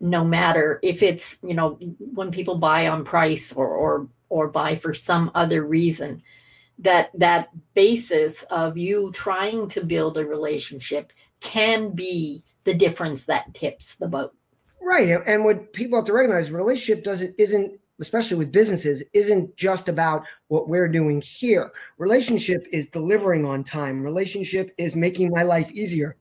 no 0.00 0.24
matter 0.24 0.78
if 0.82 1.02
it's 1.02 1.38
you 1.42 1.54
know 1.54 1.78
when 1.98 2.30
people 2.30 2.56
buy 2.56 2.88
on 2.88 3.04
price 3.04 3.52
or 3.52 3.68
or 3.68 4.08
or 4.28 4.48
buy 4.48 4.76
for 4.76 4.92
some 4.92 5.30
other 5.34 5.64
reason 5.64 6.22
that 6.78 7.10
that 7.14 7.48
basis 7.74 8.42
of 8.44 8.76
you 8.76 9.10
trying 9.12 9.68
to 9.68 9.84
build 9.84 10.18
a 10.18 10.24
relationship 10.24 11.12
can 11.40 11.90
be 11.90 12.42
the 12.64 12.74
difference 12.74 13.24
that 13.24 13.54
tips 13.54 13.94
the 13.94 14.08
boat. 14.08 14.34
Right 14.82 15.08
and 15.26 15.44
what 15.44 15.72
people 15.72 15.98
have 15.98 16.06
to 16.06 16.12
recognize 16.12 16.50
relationship 16.50 17.02
doesn't 17.02 17.34
isn't 17.38 17.80
especially 17.98 18.36
with 18.36 18.52
businesses 18.52 19.02
isn't 19.14 19.56
just 19.56 19.88
about 19.88 20.22
what 20.48 20.68
we're 20.68 20.88
doing 20.88 21.22
here. 21.22 21.72
Relationship 21.96 22.66
is 22.70 22.86
delivering 22.88 23.46
on 23.46 23.64
time. 23.64 24.02
Relationship 24.02 24.74
is 24.76 24.94
making 24.94 25.30
my 25.30 25.42
life 25.42 25.70
easier 25.72 26.16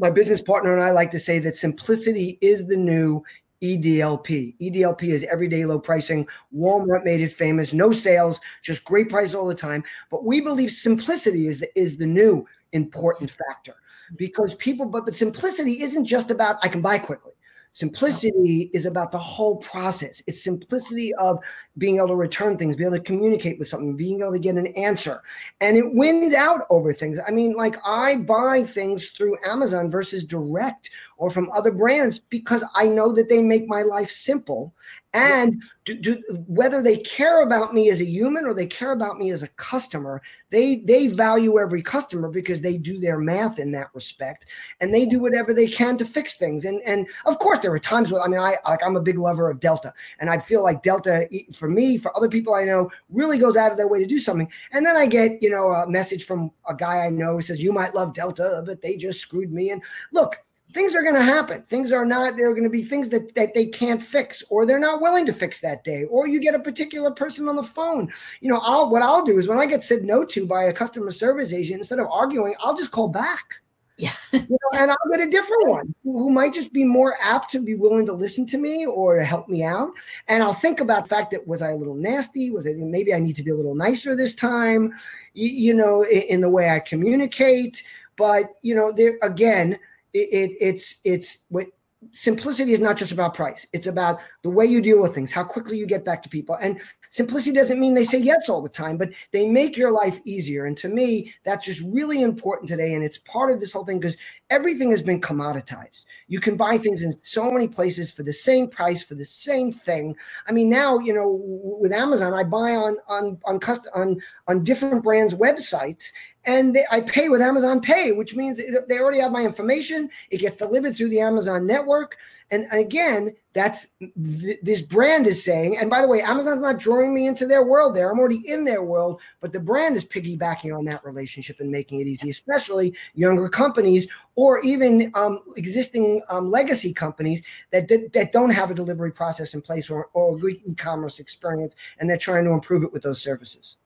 my 0.00 0.10
business 0.10 0.40
partner 0.40 0.72
and 0.72 0.82
I 0.82 0.90
like 0.90 1.10
to 1.10 1.20
say 1.20 1.38
that 1.40 1.56
simplicity 1.56 2.38
is 2.40 2.66
the 2.66 2.76
new 2.76 3.22
EDLP. 3.62 4.56
EDLP 4.58 5.02
is 5.02 5.24
everyday 5.24 5.66
low 5.66 5.78
pricing. 5.78 6.26
Walmart 6.56 7.04
made 7.04 7.20
it 7.20 7.32
famous. 7.32 7.74
No 7.74 7.92
sales, 7.92 8.40
just 8.62 8.82
great 8.84 9.10
price 9.10 9.34
all 9.34 9.46
the 9.46 9.54
time. 9.54 9.84
But 10.10 10.24
we 10.24 10.40
believe 10.40 10.70
simplicity 10.70 11.46
is 11.46 11.60
the, 11.60 11.78
is 11.78 11.98
the 11.98 12.06
new 12.06 12.46
important 12.72 13.30
factor 13.30 13.74
because 14.16 14.54
people, 14.54 14.86
but, 14.86 15.04
but 15.04 15.14
simplicity 15.14 15.82
isn't 15.82 16.06
just 16.06 16.30
about 16.30 16.56
I 16.62 16.68
can 16.68 16.80
buy 16.80 16.98
quickly. 16.98 17.32
Simplicity 17.72 18.70
is 18.74 18.84
about 18.84 19.12
the 19.12 19.18
whole 19.18 19.56
process. 19.58 20.20
It's 20.26 20.42
simplicity 20.42 21.14
of 21.14 21.38
being 21.78 21.98
able 21.98 22.08
to 22.08 22.16
return 22.16 22.58
things, 22.58 22.74
being 22.74 22.88
able 22.88 22.98
to 22.98 23.02
communicate 23.02 23.58
with 23.58 23.68
something, 23.68 23.96
being 23.96 24.22
able 24.22 24.32
to 24.32 24.40
get 24.40 24.56
an 24.56 24.66
answer. 24.68 25.22
And 25.60 25.76
it 25.76 25.94
wins 25.94 26.32
out 26.32 26.62
over 26.68 26.92
things. 26.92 27.20
I 27.26 27.30
mean, 27.30 27.54
like 27.54 27.76
I 27.84 28.16
buy 28.16 28.64
things 28.64 29.10
through 29.10 29.38
Amazon 29.44 29.90
versus 29.90 30.24
direct 30.24 30.90
or 31.20 31.30
from 31.30 31.50
other 31.52 31.70
brands 31.70 32.18
because 32.18 32.64
I 32.74 32.86
know 32.86 33.12
that 33.12 33.28
they 33.28 33.42
make 33.42 33.68
my 33.68 33.82
life 33.82 34.10
simple. 34.10 34.74
And 35.12 35.62
do, 35.84 35.94
do, 35.94 36.22
whether 36.46 36.82
they 36.82 36.96
care 36.96 37.42
about 37.42 37.74
me 37.74 37.90
as 37.90 38.00
a 38.00 38.04
human 38.04 38.46
or 38.46 38.54
they 38.54 38.66
care 38.66 38.92
about 38.92 39.18
me 39.18 39.30
as 39.30 39.42
a 39.42 39.48
customer 39.48 40.22
they 40.50 40.76
they 40.84 41.06
value 41.06 41.58
every 41.58 41.82
customer 41.82 42.28
because 42.28 42.60
they 42.60 42.76
do 42.76 42.98
their 42.98 43.18
math 43.18 43.58
in 43.58 43.70
that 43.72 43.88
respect 43.94 44.46
and 44.80 44.92
they 44.92 45.06
do 45.06 45.18
whatever 45.18 45.54
they 45.54 45.66
can 45.68 45.96
to 45.96 46.04
fix 46.04 46.36
things. 46.36 46.64
And 46.64 46.82
and 46.84 47.06
of 47.26 47.38
course 47.38 47.60
there 47.60 47.72
are 47.72 47.78
times 47.78 48.12
where 48.12 48.22
i 48.22 48.28
mean 48.28 48.40
i 48.40 48.56
like 48.64 48.80
i'm 48.84 48.96
a 48.96 49.00
big 49.00 49.18
lover 49.18 49.50
of 49.50 49.60
delta 49.60 49.92
and 50.18 50.28
i 50.28 50.38
feel 50.38 50.62
like 50.62 50.82
delta 50.82 51.28
for 51.54 51.68
me 51.68 51.98
for 51.98 52.16
other 52.16 52.28
people 52.28 52.54
i 52.54 52.64
know 52.64 52.90
really 53.08 53.38
goes 53.38 53.56
out 53.56 53.70
of 53.70 53.78
their 53.78 53.88
way 53.88 53.98
to 54.00 54.06
do 54.06 54.18
something. 54.18 54.50
And 54.72 54.84
then 54.84 54.96
i 54.96 55.06
get 55.06 55.42
you 55.42 55.50
know 55.50 55.72
a 55.72 55.88
message 55.88 56.24
from 56.24 56.50
a 56.68 56.74
guy 56.74 57.06
i 57.06 57.10
know 57.10 57.34
who 57.34 57.42
says 57.42 57.62
you 57.62 57.72
might 57.72 57.94
love 57.94 58.14
delta 58.14 58.62
but 58.66 58.82
they 58.82 58.96
just 58.96 59.20
screwed 59.20 59.52
me. 59.52 59.70
And 59.70 59.82
look 60.12 60.36
things 60.72 60.94
are 60.94 61.02
going 61.02 61.14
to 61.14 61.22
happen. 61.22 61.62
Things 61.68 61.92
are 61.92 62.04
not, 62.04 62.36
there 62.36 62.48
are 62.50 62.54
going 62.54 62.64
to 62.64 62.70
be 62.70 62.82
things 62.82 63.08
that, 63.10 63.34
that 63.34 63.54
they 63.54 63.66
can't 63.66 64.02
fix 64.02 64.42
or 64.50 64.64
they're 64.64 64.78
not 64.78 65.00
willing 65.00 65.26
to 65.26 65.32
fix 65.32 65.60
that 65.60 65.84
day. 65.84 66.04
Or 66.04 66.28
you 66.28 66.40
get 66.40 66.54
a 66.54 66.60
particular 66.60 67.10
person 67.10 67.48
on 67.48 67.56
the 67.56 67.62
phone. 67.62 68.10
You 68.40 68.50
know, 68.50 68.60
I'll, 68.62 68.90
what 68.90 69.02
I'll 69.02 69.24
do 69.24 69.38
is 69.38 69.48
when 69.48 69.58
I 69.58 69.66
get 69.66 69.82
said 69.82 70.04
no 70.04 70.24
to 70.26 70.46
by 70.46 70.64
a 70.64 70.72
customer 70.72 71.10
service 71.10 71.52
agent, 71.52 71.80
instead 71.80 71.98
of 71.98 72.06
arguing, 72.10 72.54
I'll 72.60 72.76
just 72.76 72.90
call 72.90 73.08
back. 73.08 73.56
Yeah. 74.00 74.14
you 74.32 74.40
know, 74.48 74.78
and 74.78 74.90
I'll 74.90 75.10
get 75.10 75.20
a 75.20 75.30
different 75.30 75.68
one 75.68 75.94
who 76.04 76.30
might 76.30 76.54
just 76.54 76.72
be 76.72 76.84
more 76.84 77.16
apt 77.22 77.50
to 77.52 77.60
be 77.60 77.74
willing 77.74 78.06
to 78.06 78.14
listen 78.14 78.46
to 78.46 78.58
me 78.58 78.86
or 78.86 79.18
to 79.18 79.24
help 79.24 79.48
me 79.48 79.62
out. 79.62 79.90
And 80.28 80.42
I'll 80.42 80.54
think 80.54 80.80
about 80.80 81.04
the 81.04 81.10
fact 81.10 81.30
that 81.32 81.46
was 81.46 81.60
I 81.60 81.70
a 81.70 81.76
little 81.76 81.94
nasty? 81.94 82.50
Was 82.50 82.64
it 82.64 82.78
maybe 82.78 83.12
I 83.12 83.18
need 83.18 83.36
to 83.36 83.42
be 83.42 83.50
a 83.50 83.54
little 83.54 83.74
nicer 83.74 84.16
this 84.16 84.34
time? 84.34 84.94
You, 85.34 85.48
you 85.48 85.74
know, 85.74 86.02
in, 86.02 86.22
in, 86.22 86.40
the 86.40 86.48
way 86.48 86.70
I 86.70 86.80
communicate. 86.80 87.82
But 88.16 88.50
you 88.62 88.74
know, 88.74 88.90
there 88.90 89.18
again, 89.22 89.78
it, 90.12 90.28
it, 90.32 90.56
it's 90.60 90.96
it's 91.04 91.38
what 91.48 91.66
simplicity 92.12 92.72
is 92.72 92.80
not 92.80 92.96
just 92.96 93.12
about 93.12 93.34
price. 93.34 93.66
It's 93.72 93.86
about 93.86 94.20
the 94.42 94.50
way 94.50 94.64
you 94.64 94.80
deal 94.80 95.00
with 95.00 95.14
things, 95.14 95.32
how 95.32 95.44
quickly 95.44 95.76
you 95.76 95.86
get 95.86 96.04
back 96.04 96.22
to 96.22 96.28
people. 96.28 96.56
And 96.60 96.80
simplicity 97.10 97.54
doesn't 97.54 97.78
mean 97.78 97.94
they 97.94 98.04
say 98.04 98.18
yes 98.18 98.48
all 98.48 98.62
the 98.62 98.68
time, 98.68 98.96
but 98.96 99.10
they 99.32 99.46
make 99.46 99.76
your 99.76 99.92
life 99.92 100.18
easier. 100.24 100.64
And 100.64 100.76
to 100.78 100.88
me, 100.88 101.34
that's 101.44 101.66
just 101.66 101.82
really 101.82 102.22
important 102.22 102.70
today. 102.70 102.94
And 102.94 103.04
it's 103.04 103.18
part 103.18 103.50
of 103.50 103.60
this 103.60 103.72
whole 103.72 103.84
thing 103.84 103.98
because 103.98 104.16
everything 104.50 104.90
has 104.90 105.00
been 105.00 105.20
commoditized. 105.20 106.04
You 106.26 106.40
can 106.40 106.56
buy 106.56 106.76
things 106.76 107.02
in 107.02 107.14
so 107.22 107.50
many 107.50 107.68
places 107.68 108.10
for 108.10 108.22
the 108.22 108.32
same 108.32 108.68
price 108.68 109.02
for 109.02 109.14
the 109.14 109.24
same 109.24 109.72
thing. 109.72 110.16
I 110.46 110.52
mean, 110.52 110.68
now 110.68 110.98
you 110.98 111.14
know 111.14 111.40
with 111.80 111.92
Amazon, 111.92 112.34
I 112.34 112.42
buy 112.42 112.74
on 112.74 112.98
on 113.08 113.38
on 113.44 113.58
custom 113.60 113.92
on 113.94 114.20
on 114.48 114.64
different 114.64 115.02
brands' 115.02 115.34
websites, 115.34 116.12
and 116.44 116.74
they, 116.74 116.84
I 116.90 117.02
pay 117.02 117.28
with 117.28 117.40
Amazon 117.42 117.80
Pay, 117.80 118.12
which 118.12 118.34
means 118.34 118.58
it, 118.58 118.88
they 118.88 118.98
already 118.98 119.20
have 119.20 119.32
my 119.32 119.44
information. 119.44 120.10
It 120.30 120.38
gets 120.38 120.56
delivered 120.56 120.96
through 120.96 121.10
the 121.10 121.20
Amazon 121.20 121.66
network, 121.66 122.16
and, 122.50 122.66
and 122.70 122.80
again, 122.80 123.34
that's 123.52 123.86
th- 124.00 124.58
this 124.62 124.80
brand 124.80 125.26
is 125.26 125.44
saying. 125.44 125.76
And 125.78 125.90
by 125.90 126.00
the 126.00 126.08
way, 126.08 126.22
Amazon's 126.22 126.62
not 126.62 126.78
drawing 126.78 127.12
me 127.12 127.26
into 127.26 127.46
their 127.46 127.64
world. 127.64 127.94
There, 127.94 128.10
I'm 128.10 128.18
already 128.18 128.48
in 128.48 128.64
their 128.64 128.82
world, 128.82 129.20
but 129.40 129.52
the 129.52 129.60
brand 129.60 129.96
is 129.96 130.04
piggybacking 130.04 130.76
on 130.76 130.84
that 130.86 131.04
relationship 131.04 131.60
and 131.60 131.70
making 131.70 132.00
it 132.00 132.06
easy, 132.06 132.30
especially 132.30 132.94
younger 133.14 133.48
companies 133.48 134.06
or 134.36 134.60
even 134.60 135.10
um, 135.14 135.40
existing 135.56 136.22
um, 136.30 136.50
legacy 136.50 136.92
companies 136.92 137.42
that, 137.72 137.88
that, 137.88 138.12
that 138.12 138.32
don't 138.32 138.50
have 138.50 138.70
a 138.70 138.74
delivery 138.74 139.12
process 139.12 139.54
in 139.54 139.60
place 139.60 139.90
or, 139.90 140.08
or 140.12 140.38
e-commerce 140.48 141.18
experience, 141.18 141.74
and 141.98 142.08
they're 142.08 142.16
trying 142.16 142.44
to 142.44 142.52
improve 142.52 142.82
it 142.82 142.92
with 142.92 143.02
those 143.02 143.20
services. 143.20 143.76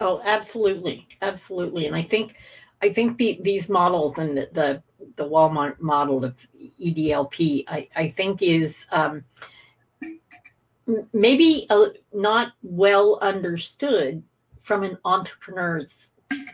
Oh, 0.00 0.20
absolutely, 0.24 1.06
absolutely. 1.22 1.86
And 1.86 1.94
I 1.94 2.02
think, 2.02 2.36
I 2.82 2.90
think 2.90 3.18
the, 3.18 3.38
these 3.42 3.68
models 3.68 4.18
and 4.18 4.36
the, 4.36 4.48
the, 4.52 4.82
the 5.16 5.28
Walmart 5.28 5.80
model 5.80 6.24
of 6.24 6.34
EDLP, 6.80 7.64
I, 7.68 7.88
I 7.94 8.08
think 8.08 8.42
is 8.42 8.86
um, 8.90 9.24
maybe 11.12 11.66
a, 11.70 11.88
not 12.12 12.52
well 12.62 13.18
understood 13.22 14.22
from 14.60 14.82
an 14.82 14.98
entrepreneur's 15.04 16.12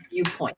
viewpoint. 0.09 0.57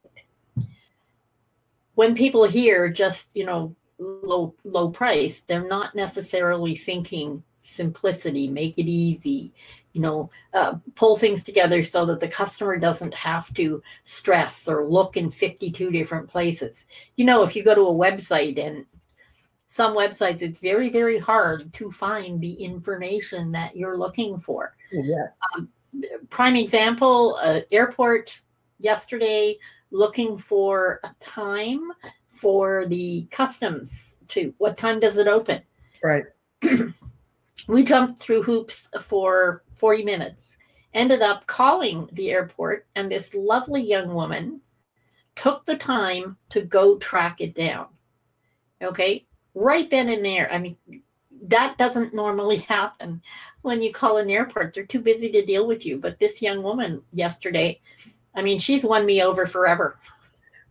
When 1.95 2.15
people 2.15 2.45
hear 2.45 2.89
just, 2.89 3.27
you 3.33 3.45
know, 3.45 3.75
low 3.99 4.55
low 4.63 4.89
price, 4.89 5.41
they're 5.41 5.67
not 5.67 5.95
necessarily 5.95 6.75
thinking 6.75 7.43
simplicity, 7.61 8.47
make 8.47 8.77
it 8.77 8.87
easy, 8.87 9.53
you 9.93 10.01
know, 10.01 10.29
uh, 10.53 10.75
pull 10.95 11.15
things 11.15 11.43
together 11.43 11.83
so 11.83 12.05
that 12.05 12.19
the 12.19 12.27
customer 12.27 12.77
doesn't 12.77 13.13
have 13.13 13.53
to 13.53 13.81
stress 14.03 14.67
or 14.67 14.85
look 14.85 15.17
in 15.17 15.29
52 15.29 15.91
different 15.91 16.27
places. 16.27 16.85
You 17.15 17.25
know, 17.25 17.43
if 17.43 17.55
you 17.55 17.63
go 17.63 17.75
to 17.75 17.81
a 17.81 17.93
website 17.93 18.59
and 18.59 18.85
some 19.67 19.95
websites, 19.95 20.41
it's 20.41 20.59
very, 20.59 20.89
very 20.89 21.17
hard 21.17 21.73
to 21.73 21.89
find 21.89 22.39
the 22.39 22.53
information 22.53 23.51
that 23.53 23.75
you're 23.75 23.97
looking 23.97 24.37
for. 24.37 24.75
Yeah. 24.91 25.27
Um, 25.55 25.69
prime 26.29 26.55
example, 26.55 27.37
uh, 27.41 27.61
airport 27.71 28.41
yesterday 28.79 29.57
looking 29.93 30.37
for 30.37 30.99
a 31.03 31.15
time 31.21 31.91
for 32.29 32.85
the 32.87 33.27
customs 33.31 34.17
to 34.27 34.53
what 34.57 34.77
time 34.77 34.99
does 34.99 35.17
it 35.17 35.27
open? 35.27 35.61
Right. 36.03 36.25
we 37.67 37.83
jumped 37.83 38.19
through 38.19 38.43
hoops 38.43 38.89
for 39.01 39.63
40 39.75 40.03
minutes, 40.03 40.57
ended 40.93 41.21
up 41.21 41.47
calling 41.47 42.09
the 42.13 42.31
airport, 42.31 42.87
and 42.95 43.09
this 43.09 43.33
lovely 43.33 43.81
young 43.81 44.13
woman 44.13 44.59
took 45.35 45.65
the 45.65 45.77
time 45.77 46.37
to 46.49 46.61
go 46.61 46.97
track 46.97 47.39
it 47.39 47.55
down. 47.55 47.87
Okay, 48.81 49.25
right 49.53 49.89
then 49.89 50.09
and 50.09 50.25
there. 50.25 50.51
I 50.51 50.57
mean, 50.57 50.77
that 51.47 51.77
doesn't 51.77 52.13
normally 52.13 52.57
happen 52.69 53.21
when 53.61 53.81
you 53.81 53.91
call 53.91 54.17
an 54.17 54.29
airport. 54.29 54.73
They're 54.73 54.85
too 54.85 55.01
busy 55.01 55.31
to 55.31 55.45
deal 55.45 55.67
with 55.67 55.85
you. 55.85 55.99
But 55.99 56.19
this 56.19 56.41
young 56.41 56.63
woman 56.63 57.01
yesterday, 57.13 57.81
I 58.35 58.41
mean, 58.41 58.59
she's 58.59 58.83
won 58.83 59.05
me 59.05 59.21
over 59.21 59.45
forever. 59.45 59.97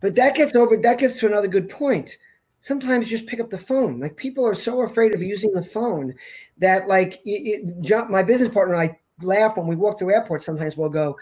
But 0.01 0.15
that 0.15 0.35
gets 0.35 0.55
over, 0.55 0.75
that 0.77 0.97
gets 0.97 1.19
to 1.19 1.27
another 1.27 1.47
good 1.47 1.69
point 1.69 2.17
sometimes 2.63 3.09
just 3.09 3.27
pick 3.27 3.41
up 3.41 3.49
the 3.49 3.57
phone. 3.57 3.99
Like 3.99 4.15
people 4.15 4.47
are 4.47 4.53
so 4.53 4.81
afraid 4.83 5.13
of 5.13 5.21
using 5.21 5.51
the 5.51 5.61
phone 5.61 6.13
that 6.59 6.87
like 6.87 7.15
it, 7.25 7.75
it, 7.85 8.09
my 8.09 8.23
business 8.23 8.49
partner 8.49 8.73
and 8.75 8.89
I 8.89 8.99
laugh 9.21 9.57
when 9.57 9.67
we 9.67 9.75
walk 9.75 9.99
through 9.99 10.13
airports. 10.13 10.45
Sometimes 10.45 10.77
we'll 10.77 10.87
go, 10.87 11.17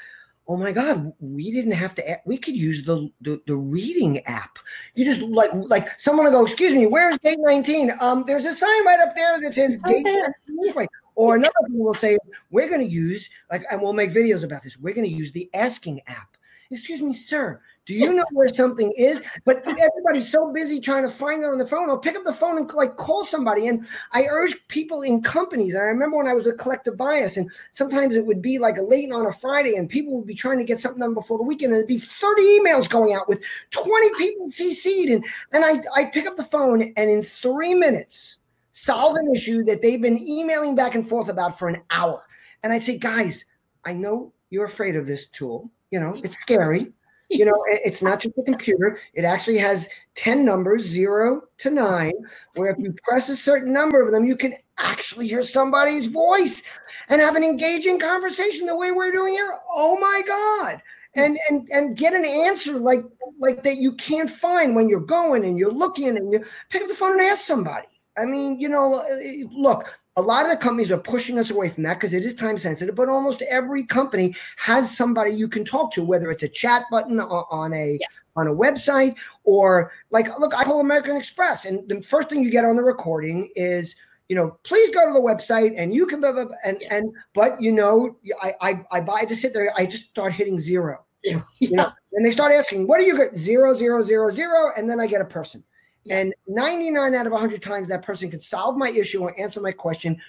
"Oh 0.47 0.55
my 0.55 0.71
God, 0.71 1.11
we 1.19 1.51
didn't 1.51 1.71
have 1.71 1.95
to. 1.95 2.19
We 2.25 2.37
could 2.37 2.55
use 2.55 2.83
the 2.83 3.09
the, 3.21 3.41
the 3.47 3.55
reading 3.55 4.19
app. 4.27 4.59
You 4.93 5.03
just 5.03 5.21
like 5.21 5.49
like 5.53 5.99
someone 5.99 6.25
will 6.25 6.31
go, 6.31 6.45
"Excuse 6.45 6.73
me, 6.73 6.85
where's 6.85 7.17
gate 7.17 7.39
19? 7.41 7.91
Um, 7.99 8.23
there's 8.27 8.45
a 8.45 8.53
sign 8.53 8.85
right 8.85 8.99
up 8.99 9.15
there 9.15 9.41
that 9.41 9.55
says 9.55 9.77
gate 9.77 10.05
19." 10.47 10.87
Or 11.15 11.35
another 11.35 11.53
thing 11.67 11.79
will 11.79 11.95
say, 11.95 12.19
"We're 12.51 12.69
going 12.69 12.81
to 12.81 12.87
use 12.87 13.29
like, 13.49 13.63
and 13.71 13.81
we'll 13.81 13.93
make 13.93 14.13
videos 14.13 14.43
about 14.43 14.61
this. 14.63 14.77
We're 14.77 14.93
going 14.93 15.09
to 15.09 15.13
use 15.13 15.31
the 15.31 15.49
asking 15.55 16.01
app." 16.05 16.30
Excuse 16.71 17.01
me, 17.01 17.13
sir 17.13 17.61
do 17.87 17.95
you 17.95 18.13
know 18.13 18.25
where 18.31 18.47
something 18.47 18.93
is? 18.95 19.23
But 19.43 19.67
everybody's 19.67 20.31
so 20.31 20.53
busy 20.53 20.79
trying 20.79 21.03
to 21.03 21.09
find 21.09 21.43
it 21.43 21.47
on 21.47 21.57
the 21.57 21.65
phone. 21.65 21.89
I'll 21.89 21.97
pick 21.97 22.15
up 22.15 22.23
the 22.23 22.33
phone 22.33 22.57
and 22.57 22.71
like 22.73 22.95
call 22.95 23.25
somebody. 23.25 23.67
And 23.67 23.85
I 24.13 24.25
urge 24.29 24.55
people 24.67 25.01
in 25.01 25.21
companies. 25.21 25.75
I 25.75 25.79
remember 25.79 26.17
when 26.17 26.27
I 26.27 26.33
was 26.33 26.47
a 26.47 26.53
Collective 26.53 26.95
Bias, 26.95 27.37
and 27.37 27.51
sometimes 27.71 28.15
it 28.15 28.25
would 28.25 28.41
be 28.41 28.59
like 28.59 28.77
a 28.77 28.83
late 28.83 29.11
on 29.11 29.25
a 29.25 29.33
Friday, 29.33 29.75
and 29.75 29.89
people 29.89 30.15
would 30.15 30.27
be 30.27 30.35
trying 30.35 30.59
to 30.59 30.63
get 30.63 30.79
something 30.79 30.99
done 30.99 31.13
before 31.15 31.37
the 31.39 31.43
weekend, 31.43 31.73
and 31.73 31.79
there'd 31.79 31.87
be 31.87 31.97
30 31.97 32.41
emails 32.41 32.87
going 32.87 33.13
out 33.13 33.27
with 33.27 33.41
20 33.71 34.09
people 34.17 34.47
CC'd. 34.47 35.09
And 35.09 35.25
and 35.51 35.65
I 35.65 35.81
I 35.95 36.05
pick 36.05 36.27
up 36.27 36.37
the 36.37 36.43
phone, 36.43 36.93
and 36.95 37.09
in 37.09 37.23
three 37.23 37.73
minutes, 37.73 38.37
solve 38.73 39.17
an 39.17 39.33
issue 39.33 39.63
that 39.63 39.81
they've 39.81 40.01
been 40.01 40.19
emailing 40.19 40.75
back 40.75 40.93
and 40.93 41.07
forth 41.07 41.29
about 41.29 41.57
for 41.57 41.67
an 41.67 41.81
hour. 41.89 42.23
And 42.63 42.71
I'd 42.71 42.83
say, 42.83 42.97
guys, 42.97 43.43
I 43.83 43.93
know 43.93 44.33
you're 44.51 44.65
afraid 44.65 44.95
of 44.95 45.07
this 45.07 45.27
tool. 45.27 45.71
You 45.91 45.99
know, 45.99 46.19
it's 46.23 46.35
scary 46.39 46.91
you 47.31 47.45
know, 47.45 47.63
it's 47.67 48.01
not 48.01 48.19
just 48.19 48.37
a 48.37 48.43
computer. 48.43 48.99
It 49.13 49.23
actually 49.23 49.57
has 49.59 49.87
10 50.15 50.43
numbers, 50.43 50.83
zero 50.83 51.43
to 51.59 51.69
nine, 51.69 52.13
where 52.55 52.69
if 52.69 52.77
you 52.77 52.93
press 53.03 53.29
a 53.29 53.35
certain 53.35 53.71
number 53.71 54.01
of 54.01 54.11
them, 54.11 54.25
you 54.25 54.35
can 54.35 54.53
actually 54.77 55.27
hear 55.27 55.43
somebody's 55.43 56.07
voice 56.07 56.61
and 57.07 57.21
have 57.21 57.35
an 57.35 57.43
engaging 57.43 57.99
conversation 57.99 58.65
the 58.65 58.75
way 58.75 58.91
we're 58.91 59.13
doing 59.13 59.33
here. 59.33 59.57
Oh 59.73 59.97
my 59.99 60.21
God. 60.27 60.81
And 61.15 61.37
and 61.49 61.67
and 61.71 61.97
get 61.97 62.13
an 62.13 62.25
answer 62.25 62.79
like 62.79 63.03
like 63.39 63.63
that 63.63 63.77
you 63.77 63.93
can't 63.93 64.29
find 64.29 64.75
when 64.75 64.87
you're 64.87 65.01
going 65.01 65.43
and 65.43 65.57
you're 65.57 65.71
looking 65.71 66.15
and 66.17 66.31
you 66.31 66.43
pick 66.69 66.83
up 66.83 66.87
the 66.87 66.95
phone 66.95 67.13
and 67.13 67.21
ask 67.21 67.43
somebody. 67.43 67.87
I 68.17 68.25
mean, 68.25 68.59
you 68.59 68.69
know, 68.69 69.03
look, 69.51 69.99
a 70.17 70.21
lot 70.21 70.45
of 70.45 70.51
the 70.51 70.57
companies 70.57 70.91
are 70.91 70.97
pushing 70.97 71.39
us 71.39 71.51
away 71.51 71.69
from 71.69 71.83
that 71.83 71.95
because 71.95 72.13
it 72.13 72.25
is 72.25 72.33
time 72.33 72.57
sensitive, 72.57 72.95
but 72.95 73.07
almost 73.07 73.41
every 73.43 73.83
company 73.83 74.35
has 74.57 74.95
somebody 74.95 75.31
you 75.31 75.47
can 75.47 75.63
talk 75.63 75.93
to, 75.93 76.03
whether 76.03 76.29
it's 76.31 76.43
a 76.43 76.49
chat 76.49 76.83
button 76.91 77.19
on 77.19 77.73
a 77.73 77.97
yeah. 77.99 78.07
on 78.35 78.47
a 78.47 78.53
website 78.53 79.15
or 79.43 79.91
like 80.09 80.27
look, 80.39 80.53
I 80.53 80.63
call 80.63 80.81
American 80.81 81.15
Express, 81.15 81.65
and 81.65 81.87
the 81.87 82.01
first 82.01 82.29
thing 82.29 82.43
you 82.43 82.51
get 82.51 82.65
on 82.65 82.75
the 82.75 82.83
recording 82.83 83.49
is 83.55 83.95
you 84.27 84.35
know, 84.35 84.57
please 84.63 84.93
go 84.93 85.05
to 85.05 85.13
the 85.13 85.19
website 85.19 85.73
and 85.75 85.93
you 85.93 86.05
can 86.05 86.21
blah, 86.21 86.31
blah, 86.31 86.45
blah, 86.45 86.55
and 86.63 86.77
yeah. 86.79 86.95
and 86.95 87.13
but 87.33 87.61
you 87.61 87.71
know, 87.71 88.15
I 88.41 88.53
I 88.61 88.85
I 88.91 89.01
buy 89.01 89.25
to 89.25 89.35
sit 89.35 89.53
there, 89.53 89.73
I 89.75 89.85
just 89.85 90.05
start 90.05 90.31
hitting 90.31 90.57
zero. 90.57 91.03
Yeah. 91.21 91.41
You 91.59 91.71
know, 91.71 91.91
and 92.13 92.25
they 92.25 92.31
start 92.31 92.53
asking, 92.53 92.87
what 92.87 92.99
do 92.99 93.05
you 93.05 93.17
get? 93.17 93.37
Zero, 93.37 93.75
zero, 93.75 94.01
zero, 94.03 94.31
zero, 94.31 94.71
and 94.77 94.89
then 94.89 95.01
I 95.01 95.07
get 95.07 95.19
a 95.19 95.25
person. 95.25 95.63
And 96.09 96.33
99 96.47 97.13
out 97.13 97.27
of 97.27 97.31
100 97.31 97.61
times, 97.61 97.87
that 97.87 98.01
person 98.01 98.31
could 98.31 98.41
solve 98.41 98.75
my 98.75 98.89
issue 98.89 99.21
or 99.21 99.39
answer 99.39 99.61
my 99.61 99.71
question 99.71 100.19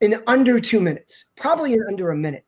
in 0.00 0.16
under 0.26 0.60
two 0.60 0.80
minutes, 0.80 1.26
probably 1.36 1.72
in 1.72 1.84
under 1.88 2.10
a 2.10 2.16
minute. 2.16 2.44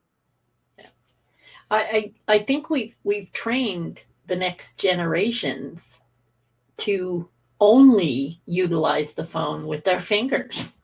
I, 1.70 2.12
I, 2.28 2.34
I 2.34 2.38
think 2.40 2.70
we've 2.70 2.94
we've 3.04 3.32
trained 3.32 4.04
the 4.26 4.36
next 4.36 4.78
generations 4.78 6.00
to 6.78 7.28
only 7.60 8.40
utilize 8.46 9.12
the 9.12 9.24
phone 9.24 9.66
with 9.66 9.84
their 9.84 10.00
fingers. 10.00 10.70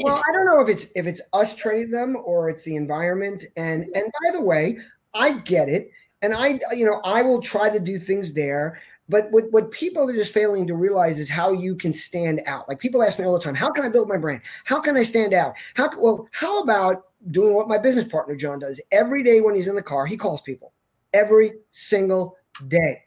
Well, 0.00 0.22
I 0.28 0.32
don't 0.32 0.46
know 0.46 0.60
if 0.60 0.68
it's 0.68 0.86
if 0.94 1.06
it's 1.06 1.20
us 1.32 1.54
training 1.54 1.90
them 1.90 2.16
or 2.24 2.48
it's 2.48 2.64
the 2.64 2.76
environment. 2.76 3.44
And 3.56 3.84
and 3.94 4.04
by 4.22 4.32
the 4.32 4.40
way, 4.40 4.78
I 5.14 5.38
get 5.38 5.68
it 5.68 5.90
and 6.24 6.32
I, 6.32 6.58
you 6.74 6.86
know, 6.86 7.02
I 7.04 7.20
will 7.20 7.42
try 7.42 7.68
to 7.68 7.78
do 7.78 7.98
things 7.98 8.32
there. 8.32 8.80
But 9.08 9.30
what, 9.30 9.50
what 9.52 9.70
people 9.70 10.08
are 10.08 10.14
just 10.14 10.32
failing 10.32 10.66
to 10.66 10.74
realize 10.74 11.18
is 11.18 11.28
how 11.28 11.52
you 11.52 11.76
can 11.76 11.92
stand 11.92 12.40
out. 12.46 12.68
Like 12.68 12.78
people 12.78 13.02
ask 13.02 13.18
me 13.18 13.26
all 13.26 13.34
the 13.34 13.44
time, 13.44 13.54
how 13.54 13.70
can 13.70 13.84
I 13.84 13.88
build 13.88 14.08
my 14.08 14.16
brand? 14.16 14.40
How 14.64 14.80
can 14.80 14.96
I 14.96 15.02
stand 15.02 15.34
out? 15.34 15.54
How 15.74 15.90
well, 15.98 16.26
how 16.32 16.62
about 16.62 17.04
doing 17.30 17.54
what 17.54 17.68
my 17.68 17.78
business 17.78 18.06
partner 18.06 18.34
John 18.34 18.58
does 18.58 18.80
every 18.92 19.22
day 19.22 19.40
when 19.40 19.54
he's 19.54 19.68
in 19.68 19.74
the 19.74 19.82
car? 19.82 20.06
He 20.06 20.16
calls 20.16 20.40
people 20.40 20.72
every 21.12 21.52
single 21.70 22.36
day. 22.68 23.03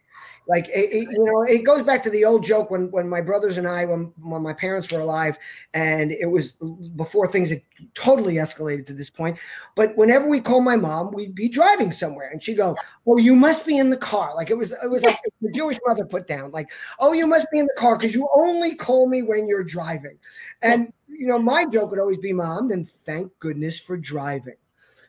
Like 0.47 0.69
it, 0.69 0.89
it, 0.93 1.09
you 1.11 1.23
know, 1.25 1.43
it 1.43 1.63
goes 1.65 1.83
back 1.83 2.01
to 2.03 2.09
the 2.09 2.23
old 2.23 2.43
joke 2.43 2.71
when 2.71 2.89
when 2.91 3.09
my 3.09 3.19
brothers 3.19 3.57
and 3.57 3.67
I, 3.67 3.83
when 3.83 4.13
when 4.17 4.41
my 4.41 4.53
parents 4.53 4.89
were 4.89 5.01
alive, 5.01 5.37
and 5.73 6.11
it 6.11 6.27
was 6.27 6.53
before 6.95 7.27
things 7.27 7.49
had 7.49 7.61
totally 7.93 8.35
escalated 8.35 8.85
to 8.87 8.93
this 8.93 9.09
point. 9.09 9.37
But 9.75 9.97
whenever 9.97 10.29
we 10.29 10.39
call 10.39 10.61
my 10.61 10.77
mom, 10.77 11.11
we'd 11.11 11.35
be 11.35 11.49
driving 11.49 11.91
somewhere, 11.91 12.29
and 12.29 12.41
she'd 12.41 12.55
go, 12.55 12.77
"Oh, 13.05 13.17
you 13.17 13.35
must 13.35 13.65
be 13.65 13.77
in 13.77 13.89
the 13.89 13.97
car." 13.97 14.33
Like 14.35 14.49
it 14.49 14.57
was, 14.57 14.71
it 14.71 14.89
was 14.89 15.03
like 15.03 15.19
the 15.41 15.51
Jewish 15.51 15.79
mother 15.85 16.05
put 16.05 16.27
down, 16.27 16.51
like, 16.51 16.71
"Oh, 16.99 17.11
you 17.11 17.27
must 17.27 17.47
be 17.51 17.59
in 17.59 17.65
the 17.65 17.75
car 17.77 17.97
because 17.97 18.15
you 18.15 18.29
only 18.33 18.73
call 18.73 19.09
me 19.09 19.23
when 19.23 19.47
you're 19.47 19.65
driving." 19.65 20.17
And 20.61 20.93
you 21.09 21.27
know, 21.27 21.39
my 21.39 21.65
joke 21.65 21.91
would 21.91 21.99
always 21.99 22.19
be, 22.19 22.31
"Mom, 22.31 22.69
then 22.69 22.85
thank 22.85 23.37
goodness 23.39 23.79
for 23.79 23.97
driving." 23.97 24.55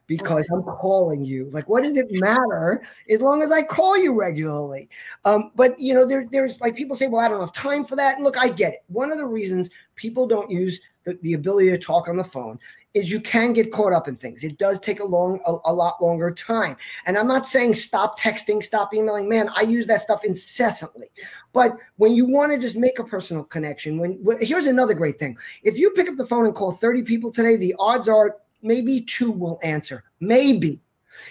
Because 0.09 0.44
I'm 0.51 0.64
calling 0.64 1.25
you. 1.25 1.49
Like, 1.51 1.68
what 1.68 1.85
does 1.85 1.97
it 1.97 2.09
matter 2.11 2.83
as 3.09 3.21
long 3.21 3.42
as 3.42 3.53
I 3.53 3.62
call 3.62 3.97
you 3.97 4.18
regularly? 4.18 4.88
Um, 5.25 5.53
but 5.55 5.79
you 5.79 5.94
know, 5.94 6.05
there, 6.05 6.27
there's 6.33 6.61
like 6.61 6.75
people 6.75 6.97
say, 6.97 7.07
well, 7.07 7.25
I 7.25 7.29
don't 7.29 7.40
have 7.40 7.53
time 7.53 7.85
for 7.85 7.94
that. 7.94 8.16
And 8.16 8.25
look, 8.25 8.37
I 8.37 8.49
get 8.49 8.73
it. 8.73 8.85
One 8.88 9.12
of 9.12 9.18
the 9.18 9.27
reasons 9.27 9.71
people 9.94 10.27
don't 10.27 10.51
use 10.51 10.81
the, 11.05 11.18
the 11.23 11.35
ability 11.35 11.71
to 11.71 11.79
talk 11.79 12.09
on 12.09 12.16
the 12.16 12.25
phone 12.25 12.59
is 12.94 13.11
you 13.11 13.21
can 13.21 13.53
get 13.53 13.71
caught 13.71 13.92
up 13.92 14.09
in 14.09 14.16
things. 14.16 14.42
It 14.42 14.59
does 14.59 14.81
take 14.81 15.01
a 15.01 15.05
long, 15.05 15.40
a, 15.47 15.57
a 15.66 15.73
lot 15.73 16.03
longer 16.03 16.31
time. 16.31 16.77
And 17.07 17.16
I'm 17.16 17.29
not 17.29 17.47
saying 17.47 17.75
stop 17.75 18.18
texting, 18.18 18.62
stop 18.62 18.94
emailing. 18.94 19.29
Man, 19.29 19.51
I 19.55 19.62
use 19.62 19.87
that 19.87 20.03
stuff 20.03 20.25
incessantly. 20.25 21.09
But 21.53 21.77
when 21.97 22.14
you 22.14 22.27
want 22.27 22.53
to 22.53 22.59
just 22.59 22.77
make 22.77 22.99
a 22.99 23.05
personal 23.05 23.44
connection, 23.44 23.99
when 23.99 24.18
here's 24.40 24.66
another 24.66 24.94
great 24.94 25.18
thing: 25.18 25.37
if 25.62 25.79
you 25.79 25.90
pick 25.90 26.09
up 26.09 26.16
the 26.16 26.27
phone 26.27 26.47
and 26.47 26.55
call 26.55 26.73
30 26.73 27.03
people 27.03 27.31
today, 27.31 27.57
the 27.57 27.75
odds 27.79 28.09
are 28.09 28.37
maybe 28.62 29.01
two 29.03 29.31
will 29.31 29.59
answer. 29.62 30.05
Maybe. 30.21 30.81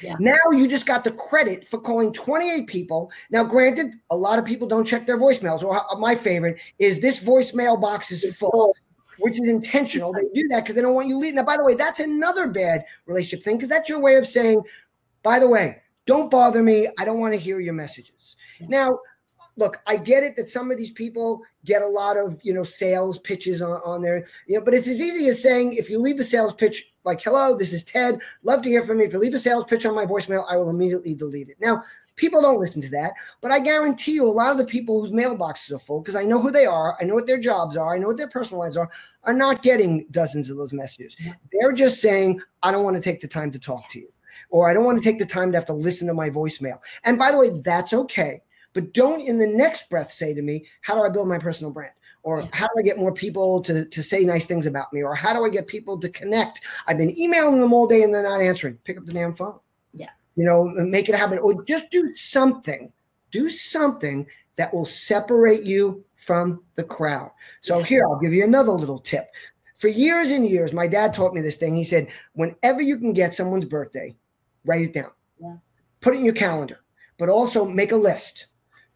Yeah. 0.01 0.15
Now 0.19 0.37
you 0.51 0.67
just 0.67 0.85
got 0.85 1.03
the 1.03 1.11
credit 1.11 1.67
for 1.67 1.79
calling 1.79 2.11
28 2.11 2.67
people. 2.67 3.11
Now, 3.29 3.43
granted, 3.43 3.93
a 4.09 4.17
lot 4.17 4.39
of 4.39 4.45
people 4.45 4.67
don't 4.67 4.85
check 4.85 5.05
their 5.05 5.17
voicemails. 5.17 5.63
Or 5.63 5.75
uh, 5.75 5.97
my 5.97 6.15
favorite 6.15 6.57
is 6.79 6.99
this 6.99 7.19
voicemail 7.19 7.79
box 7.79 8.11
is 8.11 8.35
full, 8.35 8.75
which 9.19 9.39
is 9.39 9.47
intentional. 9.47 10.13
They 10.13 10.23
do 10.33 10.47
that 10.49 10.63
because 10.63 10.75
they 10.75 10.81
don't 10.81 10.95
want 10.95 11.07
you 11.07 11.17
leaving. 11.17 11.35
Now, 11.35 11.43
by 11.43 11.57
the 11.57 11.63
way, 11.63 11.73
that's 11.73 11.99
another 11.99 12.47
bad 12.47 12.85
relationship 13.05 13.43
thing 13.43 13.57
because 13.57 13.69
that's 13.69 13.89
your 13.89 13.99
way 13.99 14.15
of 14.15 14.25
saying, 14.25 14.61
by 15.23 15.39
the 15.39 15.47
way, 15.47 15.81
don't 16.05 16.31
bother 16.31 16.63
me. 16.63 16.87
I 16.97 17.05
don't 17.05 17.19
want 17.19 17.33
to 17.33 17.39
hear 17.39 17.59
your 17.59 17.73
messages. 17.73 18.35
Yeah. 18.59 18.67
Now, 18.69 18.99
look, 19.57 19.79
I 19.85 19.97
get 19.97 20.23
it 20.23 20.35
that 20.37 20.47
some 20.47 20.71
of 20.71 20.77
these 20.77 20.91
people 20.91 21.41
get 21.65 21.81
a 21.81 21.87
lot 21.87 22.15
of 22.15 22.39
you 22.43 22.53
know 22.53 22.63
sales 22.63 23.19
pitches 23.19 23.61
on, 23.61 23.81
on 23.83 24.01
there, 24.01 24.25
you 24.47 24.55
know, 24.55 24.61
but 24.63 24.73
it's 24.73 24.87
as 24.87 25.01
easy 25.01 25.27
as 25.27 25.41
saying 25.41 25.73
if 25.73 25.89
you 25.89 25.99
leave 25.99 26.19
a 26.19 26.23
sales 26.23 26.53
pitch 26.53 26.93
like, 27.03 27.21
hello, 27.21 27.55
this 27.55 27.73
is 27.73 27.83
Ted. 27.83 28.19
Love 28.43 28.61
to 28.61 28.69
hear 28.69 28.83
from 28.83 28.99
you. 28.99 29.05
If 29.05 29.13
you 29.13 29.19
leave 29.19 29.33
a 29.33 29.39
sales 29.39 29.63
pitch 29.65 29.85
on 29.85 29.95
my 29.95 30.05
voicemail, 30.05 30.45
I 30.49 30.57
will 30.57 30.69
immediately 30.69 31.13
delete 31.13 31.49
it. 31.49 31.57
Now, 31.59 31.83
people 32.17 32.41
don't 32.41 32.59
listen 32.59 32.81
to 32.81 32.89
that, 32.89 33.13
but 33.41 33.51
I 33.51 33.59
guarantee 33.59 34.11
you 34.11 34.27
a 34.27 34.29
lot 34.29 34.51
of 34.51 34.57
the 34.57 34.65
people 34.65 35.01
whose 35.01 35.11
mailboxes 35.11 35.71
are 35.71 35.79
full, 35.79 36.01
because 36.01 36.15
I 36.15 36.23
know 36.23 36.41
who 36.41 36.51
they 36.51 36.65
are, 36.65 36.97
I 36.99 37.05
know 37.05 37.13
what 37.13 37.25
their 37.27 37.39
jobs 37.39 37.77
are, 37.77 37.95
I 37.95 37.97
know 37.97 38.07
what 38.07 38.17
their 38.17 38.27
personal 38.27 38.59
lives 38.59 38.75
are, 38.75 38.89
are 39.23 39.33
not 39.33 39.61
getting 39.61 40.05
dozens 40.11 40.49
of 40.49 40.57
those 40.57 40.73
messages. 40.73 41.15
They're 41.51 41.71
just 41.71 42.01
saying, 42.01 42.41
I 42.61 42.71
don't 42.71 42.83
want 42.83 42.95
to 42.95 43.01
take 43.01 43.21
the 43.21 43.27
time 43.27 43.51
to 43.51 43.59
talk 43.59 43.89
to 43.91 43.99
you, 43.99 44.11
or 44.49 44.69
I 44.69 44.73
don't 44.73 44.83
want 44.83 45.01
to 45.01 45.09
take 45.09 45.19
the 45.19 45.25
time 45.25 45.51
to 45.51 45.57
have 45.57 45.65
to 45.67 45.73
listen 45.73 46.07
to 46.07 46.13
my 46.13 46.29
voicemail. 46.29 46.79
And 47.03 47.17
by 47.17 47.31
the 47.31 47.37
way, 47.37 47.61
that's 47.61 47.93
okay. 47.93 48.41
But 48.77 48.93
don't 48.93 49.21
in 49.21 49.39
the 49.39 49.47
next 49.47 49.89
breath 49.89 50.11
say 50.11 50.35
to 50.35 50.41
me, 50.43 50.67
How 50.81 50.93
do 50.93 51.01
I 51.01 51.09
build 51.09 51.27
my 51.27 51.39
personal 51.39 51.71
brand? 51.71 51.93
or 52.27 52.45
how 52.51 52.67
do 52.67 52.73
I 52.77 52.81
get 52.81 52.97
more 52.97 53.13
people 53.13 53.61
to, 53.61 53.85
to 53.85 54.03
say 54.03 54.25
nice 54.25 54.45
things 54.45 54.65
about 54.65 54.91
me? 54.91 55.01
Or 55.01 55.15
how 55.15 55.33
do 55.33 55.45
I 55.45 55.49
get 55.49 55.65
people 55.65 55.97
to 55.97 56.09
connect? 56.09 56.59
I've 56.85 56.97
been 56.97 57.17
emailing 57.17 57.61
them 57.61 57.71
all 57.71 57.87
day 57.87 58.03
and 58.03 58.13
they're 58.13 58.21
not 58.21 58.41
answering. 58.41 58.77
Pick 58.83 58.97
up 58.97 59.05
the 59.05 59.13
damn 59.13 59.33
phone. 59.33 59.57
Yeah. 59.93 60.09
You 60.35 60.43
know, 60.43 60.65
make 60.65 61.07
it 61.07 61.15
happen. 61.15 61.39
Or 61.39 61.63
just 61.63 61.89
do 61.89 62.13
something. 62.15 62.91
Do 63.31 63.49
something 63.49 64.27
that 64.57 64.73
will 64.73 64.85
separate 64.85 65.63
you 65.63 66.03
from 66.17 66.63
the 66.75 66.83
crowd. 66.83 67.31
So 67.61 67.81
here, 67.81 68.03
I'll 68.05 68.19
give 68.19 68.33
you 68.33 68.43
another 68.43 68.73
little 68.73 68.99
tip. 68.99 69.29
For 69.77 69.87
years 69.87 70.31
and 70.31 70.45
years, 70.45 70.73
my 70.73 70.85
dad 70.85 71.13
taught 71.13 71.33
me 71.33 71.39
this 71.39 71.55
thing. 71.55 71.77
He 71.77 71.85
said, 71.85 72.09
whenever 72.33 72.81
you 72.81 72.97
can 72.97 73.13
get 73.13 73.35
someone's 73.35 73.63
birthday, 73.63 74.17
write 74.65 74.81
it 74.81 74.91
down. 74.91 75.11
Yeah. 75.41 75.55
Put 76.01 76.15
it 76.15 76.17
in 76.17 76.25
your 76.25 76.33
calendar, 76.33 76.79
but 77.17 77.29
also 77.29 77.63
make 77.63 77.93
a 77.93 77.95
list 77.95 78.47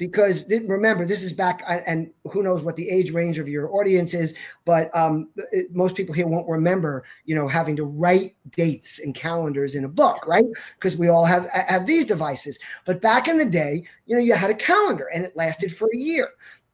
because 0.01 0.43
remember 0.49 1.05
this 1.05 1.21
is 1.21 1.31
back 1.31 1.61
and 1.85 2.09
who 2.31 2.41
knows 2.41 2.63
what 2.63 2.75
the 2.75 2.89
age 2.89 3.11
range 3.11 3.37
of 3.37 3.47
your 3.47 3.71
audience 3.75 4.15
is 4.15 4.33
but 4.65 4.89
um, 4.97 5.29
it, 5.51 5.67
most 5.75 5.93
people 5.93 6.15
here 6.15 6.25
won't 6.25 6.49
remember 6.49 7.03
you 7.25 7.35
know 7.35 7.47
having 7.47 7.75
to 7.75 7.83
write 7.83 8.33
dates 8.57 8.97
and 8.97 9.13
calendars 9.13 9.75
in 9.75 9.83
a 9.83 9.87
book 9.87 10.25
right? 10.25 10.45
Because 10.79 10.97
we 10.97 11.09
all 11.09 11.23
have 11.23 11.47
have 11.49 11.85
these 11.85 12.03
devices. 12.03 12.57
But 12.83 12.99
back 12.99 13.27
in 13.27 13.37
the 13.37 13.45
day 13.45 13.83
you 14.07 14.15
know 14.15 14.21
you 14.21 14.33
had 14.33 14.49
a 14.49 14.55
calendar 14.55 15.07
and 15.13 15.23
it 15.23 15.37
lasted 15.37 15.71
for 15.77 15.87
a 15.93 15.97
year. 15.97 16.29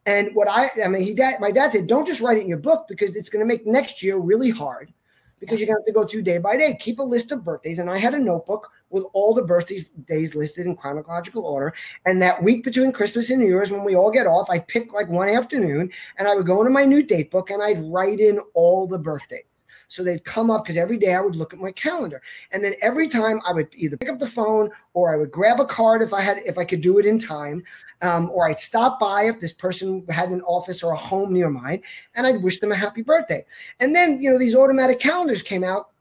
And 0.06 0.34
what 0.34 0.48
i 0.48 0.70
i 0.86 0.88
mean 0.88 1.02
he 1.02 1.14
dad 1.14 1.42
my 1.42 1.52
dad 1.52 1.74
said 1.74 1.86
don't 1.86 2.08
just 2.08 2.22
write 2.22 2.38
it 2.38 2.44
in 2.44 2.48
your 2.48 2.60
book 2.60 2.86
because 2.88 3.18
it's 3.18 3.30
going 3.30 3.42
to 3.42 3.54
make 3.54 3.68
next 3.68 4.02
year 4.02 4.16
really 4.16 4.52
hard 4.52 4.94
because 5.38 5.60
you're 5.60 5.68
going 5.68 5.76
to 5.76 5.82
have 5.82 5.86
to 5.86 5.92
go 5.92 6.06
through 6.06 6.22
day 6.22 6.38
by 6.38 6.56
day. 6.56 6.78
Keep 6.80 7.00
a 7.00 7.04
list 7.04 7.32
of 7.32 7.44
birthdays. 7.44 7.80
And 7.80 7.90
I 7.90 7.98
had 7.98 8.14
a 8.14 8.20
notebook 8.20 8.72
with 8.90 9.04
all 9.14 9.34
the 9.34 9.42
birthdays 9.42 9.86
days 10.06 10.36
listed 10.36 10.66
in 10.66 10.76
chronological 10.76 11.46
order. 11.46 11.74
And 12.06 12.22
that 12.22 12.42
week 12.42 12.64
between 12.64 12.92
Christmas 12.92 13.30
and 13.30 13.40
New 13.40 13.48
Year's, 13.48 13.72
when 13.72 13.84
we 13.84 13.96
all 13.96 14.12
get 14.12 14.28
off, 14.28 14.50
I 14.50 14.60
pick 14.60 14.94
like 14.94 15.10
one 15.10 15.30
afternoon 15.30 15.92
and 16.18 16.28
I 16.28 16.36
would 16.36 16.46
go 16.46 16.60
into 16.62 16.72
my 16.72 16.86
new 16.86 17.04
date 17.04 17.32
book 17.32 17.50
and 17.50 17.62
I'd 17.62 17.80
write 17.80 18.20
in 18.20 18.40
all 18.54 18.88
the 18.88 19.00
birthdays. 19.00 19.44
So 19.90 20.04
they'd 20.04 20.24
come 20.26 20.52
up 20.52 20.66
because 20.66 20.78
every 20.78 20.98
day 20.98 21.14
I 21.14 21.22
would 21.22 21.36
look 21.36 21.54
at 21.54 21.60
my 21.60 21.72
calendar. 21.72 22.22
And 22.52 22.64
then 22.64 22.76
every 22.82 23.08
time 23.08 23.40
I 23.46 23.54
would 23.54 23.70
either 23.74 23.96
pick 23.96 24.10
up 24.10 24.20
the 24.20 24.28
phone 24.28 24.70
or 24.94 25.14
I 25.14 25.18
would 25.18 25.32
grab 25.32 25.60
a 25.62 25.66
card 25.66 26.02
if 26.02 26.14
I 26.14 26.22
had 26.22 26.40
if 26.40 26.58
I 26.58 26.66
could 26.66 26.82
do 26.82 26.98
it 26.98 27.06
in 27.06 27.18
time, 27.18 27.64
um, 28.02 28.30
or 28.32 28.50
I'd 28.50 28.60
stop 28.60 29.00
by 29.00 29.24
if 29.24 29.40
this 29.40 29.54
person 29.54 30.06
had 30.10 30.30
an 30.30 30.42
office 30.42 30.84
or 30.84 30.92
a 30.92 30.98
home 30.98 31.34
near 31.34 31.50
mine, 31.50 31.82
and 32.16 32.28
I'd 32.28 32.44
wish 32.44 32.60
them 32.60 32.74
a 32.74 32.76
happy 32.76 33.02
birthday. 33.02 33.46
And 33.80 33.96
then 33.96 34.22
you 34.22 34.32
know 34.32 34.38
these 34.38 34.56
automatic 34.56 35.00
calendars 35.00 35.42
came 35.42 35.64
out, 35.64 35.92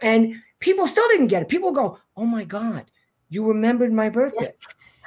and 0.00 0.36
people 0.60 0.86
still 0.86 1.08
didn't 1.08 1.28
get 1.28 1.42
it. 1.42 1.48
People 1.48 1.72
go, 1.72 1.98
"Oh 2.16 2.26
my 2.26 2.44
God, 2.44 2.90
you 3.28 3.46
remembered 3.46 3.92
my 3.92 4.10
birthday." 4.10 4.52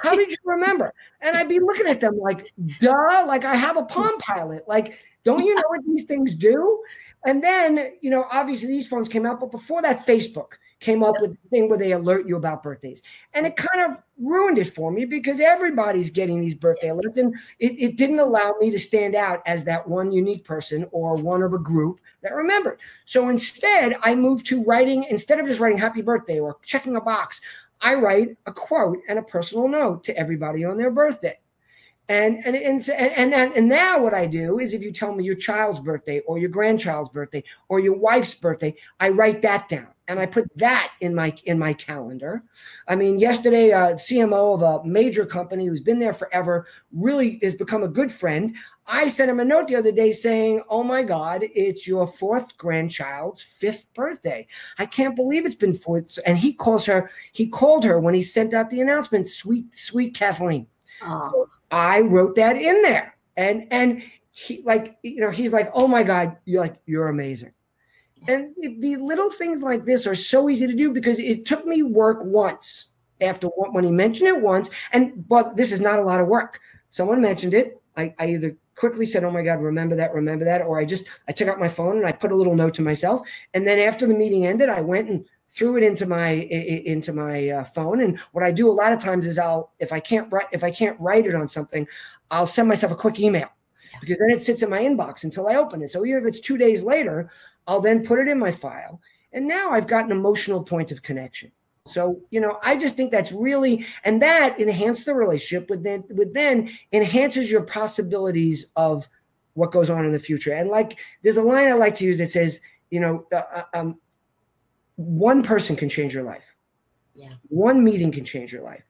How 0.02 0.16
did 0.16 0.30
you 0.30 0.36
remember? 0.44 0.92
And 1.20 1.36
I'd 1.36 1.48
be 1.48 1.60
looking 1.60 1.86
at 1.86 2.00
them 2.00 2.18
like, 2.18 2.52
duh, 2.80 3.24
like 3.24 3.44
I 3.44 3.54
have 3.54 3.76
a 3.76 3.84
Palm 3.84 4.18
Pilot. 4.18 4.66
Like, 4.66 4.98
don't 5.22 5.44
you 5.44 5.54
know 5.54 5.62
what 5.68 5.86
these 5.86 6.04
things 6.04 6.34
do? 6.34 6.82
And 7.24 7.40
then, 7.40 7.92
you 8.00 8.10
know, 8.10 8.26
obviously 8.28 8.66
these 8.66 8.88
phones 8.88 9.08
came 9.08 9.24
out, 9.24 9.38
but 9.38 9.52
before 9.52 9.80
that, 9.82 10.04
Facebook 10.04 10.54
came 10.82 11.02
up 11.02 11.14
with 11.20 11.30
the 11.30 11.48
thing 11.48 11.68
where 11.68 11.78
they 11.78 11.92
alert 11.92 12.26
you 12.26 12.36
about 12.36 12.62
birthdays. 12.62 13.02
And 13.34 13.46
it 13.46 13.56
kind 13.56 13.90
of 13.90 14.02
ruined 14.18 14.58
it 14.58 14.74
for 14.74 14.90
me 14.90 15.04
because 15.04 15.40
everybody's 15.40 16.10
getting 16.10 16.40
these 16.40 16.54
birthday 16.54 16.88
alerts. 16.88 17.16
And 17.16 17.34
it, 17.58 17.72
it 17.80 17.96
didn't 17.96 18.18
allow 18.18 18.54
me 18.60 18.70
to 18.70 18.78
stand 18.78 19.14
out 19.14 19.42
as 19.46 19.64
that 19.64 19.88
one 19.88 20.12
unique 20.12 20.44
person 20.44 20.86
or 20.90 21.14
one 21.16 21.42
of 21.42 21.54
a 21.54 21.58
group 21.58 22.00
that 22.22 22.34
remembered. 22.34 22.80
So 23.04 23.28
instead, 23.28 23.96
I 24.02 24.14
moved 24.14 24.46
to 24.46 24.62
writing, 24.64 25.04
instead 25.04 25.38
of 25.38 25.46
just 25.46 25.60
writing 25.60 25.78
happy 25.78 26.02
birthday 26.02 26.40
or 26.40 26.56
checking 26.64 26.96
a 26.96 27.00
box, 27.00 27.40
I 27.80 27.94
write 27.94 28.36
a 28.46 28.52
quote 28.52 28.98
and 29.08 29.18
a 29.18 29.22
personal 29.22 29.68
note 29.68 30.04
to 30.04 30.16
everybody 30.16 30.64
on 30.64 30.76
their 30.76 30.90
birthday. 30.90 31.38
And 32.08 32.44
and 32.44 32.56
and 32.56 32.88
and 32.90 33.32
and, 33.32 33.52
and 33.56 33.68
now 33.68 34.02
what 34.02 34.12
I 34.12 34.26
do 34.26 34.58
is 34.58 34.74
if 34.74 34.82
you 34.82 34.92
tell 34.92 35.14
me 35.14 35.24
your 35.24 35.36
child's 35.36 35.80
birthday 35.80 36.20
or 36.26 36.36
your 36.36 36.50
grandchild's 36.50 37.08
birthday 37.08 37.42
or 37.68 37.78
your 37.78 37.96
wife's 37.96 38.34
birthday, 38.34 38.74
I 39.00 39.10
write 39.10 39.40
that 39.42 39.68
down 39.68 39.86
and 40.12 40.20
I 40.20 40.26
put 40.26 40.46
that 40.58 40.92
in 41.00 41.14
my 41.14 41.34
in 41.44 41.58
my 41.58 41.72
calendar. 41.72 42.44
I 42.86 42.94
mean, 42.94 43.18
yesterday, 43.18 43.72
uh, 43.72 43.90
a 43.90 43.94
CMO 43.94 44.54
of 44.54 44.62
a 44.62 44.86
major 44.86 45.26
company 45.26 45.66
who's 45.66 45.80
been 45.80 45.98
there 45.98 46.12
forever 46.12 46.66
really 46.92 47.40
has 47.42 47.54
become 47.54 47.82
a 47.82 47.88
good 47.88 48.12
friend. 48.12 48.54
I 48.86 49.08
sent 49.08 49.30
him 49.30 49.40
a 49.40 49.44
note 49.44 49.68
the 49.68 49.76
other 49.76 49.92
day 49.92 50.12
saying, 50.12 50.62
"Oh 50.68 50.82
my 50.82 51.02
God, 51.02 51.44
it's 51.54 51.86
your 51.86 52.06
fourth 52.06 52.56
grandchild's 52.58 53.42
fifth 53.42 53.92
birthday. 53.94 54.46
I 54.78 54.86
can't 54.86 55.16
believe 55.16 55.46
it's 55.46 55.54
been 55.54 55.72
four." 55.72 56.04
And 56.26 56.36
he 56.36 56.52
calls 56.52 56.84
her. 56.86 57.10
He 57.32 57.48
called 57.48 57.84
her 57.84 57.98
when 57.98 58.14
he 58.14 58.22
sent 58.22 58.54
out 58.54 58.70
the 58.70 58.80
announcement. 58.80 59.26
Sweet, 59.26 59.74
sweet 59.74 60.14
Kathleen. 60.14 60.66
So 61.30 61.48
I 61.70 62.00
wrote 62.02 62.36
that 62.36 62.56
in 62.56 62.82
there. 62.82 63.16
And 63.36 63.66
and 63.70 64.02
he 64.30 64.62
like 64.62 64.98
you 65.02 65.20
know 65.20 65.30
he's 65.30 65.52
like, 65.52 65.70
oh 65.74 65.86
my 65.86 66.02
God, 66.02 66.36
you're 66.44 66.60
like 66.60 66.76
you're 66.86 67.08
amazing. 67.08 67.52
And 68.28 68.54
the 68.80 68.96
little 68.96 69.30
things 69.30 69.62
like 69.62 69.84
this 69.84 70.06
are 70.06 70.14
so 70.14 70.48
easy 70.48 70.66
to 70.66 70.74
do 70.74 70.92
because 70.92 71.18
it 71.18 71.44
took 71.44 71.66
me 71.66 71.82
work 71.82 72.18
once 72.22 72.90
after 73.20 73.48
when 73.48 73.84
he 73.84 73.90
mentioned 73.90 74.28
it 74.28 74.40
once. 74.40 74.70
And 74.92 75.26
but 75.28 75.56
this 75.56 75.72
is 75.72 75.80
not 75.80 75.98
a 75.98 76.04
lot 76.04 76.20
of 76.20 76.28
work. 76.28 76.60
Someone 76.90 77.20
mentioned 77.20 77.54
it. 77.54 77.80
I, 77.96 78.14
I 78.18 78.28
either 78.28 78.56
quickly 78.74 79.06
said, 79.06 79.24
"Oh 79.24 79.30
my 79.30 79.42
God, 79.42 79.60
remember 79.60 79.96
that, 79.96 80.14
remember 80.14 80.44
that," 80.44 80.62
or 80.62 80.78
I 80.78 80.84
just 80.84 81.04
I 81.28 81.32
took 81.32 81.48
out 81.48 81.60
my 81.60 81.68
phone 81.68 81.96
and 81.98 82.06
I 82.06 82.12
put 82.12 82.32
a 82.32 82.36
little 82.36 82.54
note 82.54 82.74
to 82.74 82.82
myself. 82.82 83.26
And 83.54 83.66
then 83.66 83.78
after 83.78 84.06
the 84.06 84.14
meeting 84.14 84.46
ended, 84.46 84.68
I 84.68 84.80
went 84.80 85.08
and 85.08 85.24
threw 85.48 85.76
it 85.76 85.82
into 85.82 86.06
my 86.06 86.30
into 86.30 87.12
my 87.12 87.48
uh, 87.50 87.64
phone. 87.64 88.00
And 88.00 88.18
what 88.32 88.44
I 88.44 88.52
do 88.52 88.70
a 88.70 88.72
lot 88.72 88.92
of 88.92 89.00
times 89.00 89.26
is 89.26 89.38
I'll 89.38 89.72
if 89.78 89.92
I 89.92 90.00
can't 90.00 90.32
write 90.32 90.48
if 90.52 90.64
I 90.64 90.70
can't 90.70 90.98
write 91.00 91.26
it 91.26 91.34
on 91.34 91.48
something, 91.48 91.86
I'll 92.30 92.46
send 92.46 92.68
myself 92.68 92.92
a 92.92 92.96
quick 92.96 93.20
email 93.20 93.48
because 94.00 94.18
then 94.18 94.30
it 94.30 94.42
sits 94.42 94.62
in 94.62 94.70
my 94.70 94.80
inbox 94.80 95.24
until 95.24 95.48
I 95.48 95.56
open 95.56 95.82
it. 95.82 95.90
So 95.90 96.04
even 96.04 96.22
if 96.22 96.28
it's 96.28 96.40
two 96.40 96.56
days 96.56 96.82
later, 96.82 97.30
I'll 97.66 97.80
then 97.80 98.04
put 98.04 98.18
it 98.18 98.28
in 98.28 98.38
my 98.38 98.52
file. 98.52 99.00
And 99.32 99.48
now 99.48 99.70
I've 99.70 99.86
got 99.86 100.04
an 100.04 100.12
emotional 100.12 100.62
point 100.62 100.90
of 100.90 101.02
connection. 101.02 101.52
So, 101.86 102.20
you 102.30 102.40
know, 102.40 102.58
I 102.62 102.76
just 102.76 102.94
think 102.94 103.10
that's 103.10 103.32
really, 103.32 103.86
and 104.04 104.22
that 104.22 104.60
enhances 104.60 105.04
the 105.04 105.14
relationship 105.14 105.68
with 105.68 105.82
then, 105.82 106.04
with 106.10 106.32
then 106.32 106.70
enhances 106.92 107.50
your 107.50 107.62
possibilities 107.62 108.66
of 108.76 109.08
what 109.54 109.72
goes 109.72 109.90
on 109.90 110.04
in 110.04 110.12
the 110.12 110.18
future. 110.18 110.52
And 110.52 110.68
like, 110.68 110.98
there's 111.22 111.38
a 111.38 111.42
line 111.42 111.66
I 111.66 111.72
like 111.72 111.96
to 111.96 112.04
use 112.04 112.18
that 112.18 112.30
says, 112.30 112.60
you 112.90 113.00
know, 113.00 113.26
uh, 113.32 113.42
uh 113.52 113.64
um, 113.74 114.00
one 114.96 115.42
person 115.42 115.74
can 115.74 115.88
change 115.88 116.14
your 116.14 116.22
life. 116.22 116.54
Yeah. 117.14 117.32
One 117.48 117.82
meeting 117.82 118.12
can 118.12 118.24
change 118.24 118.52
your 118.52 118.62
life 118.62 118.84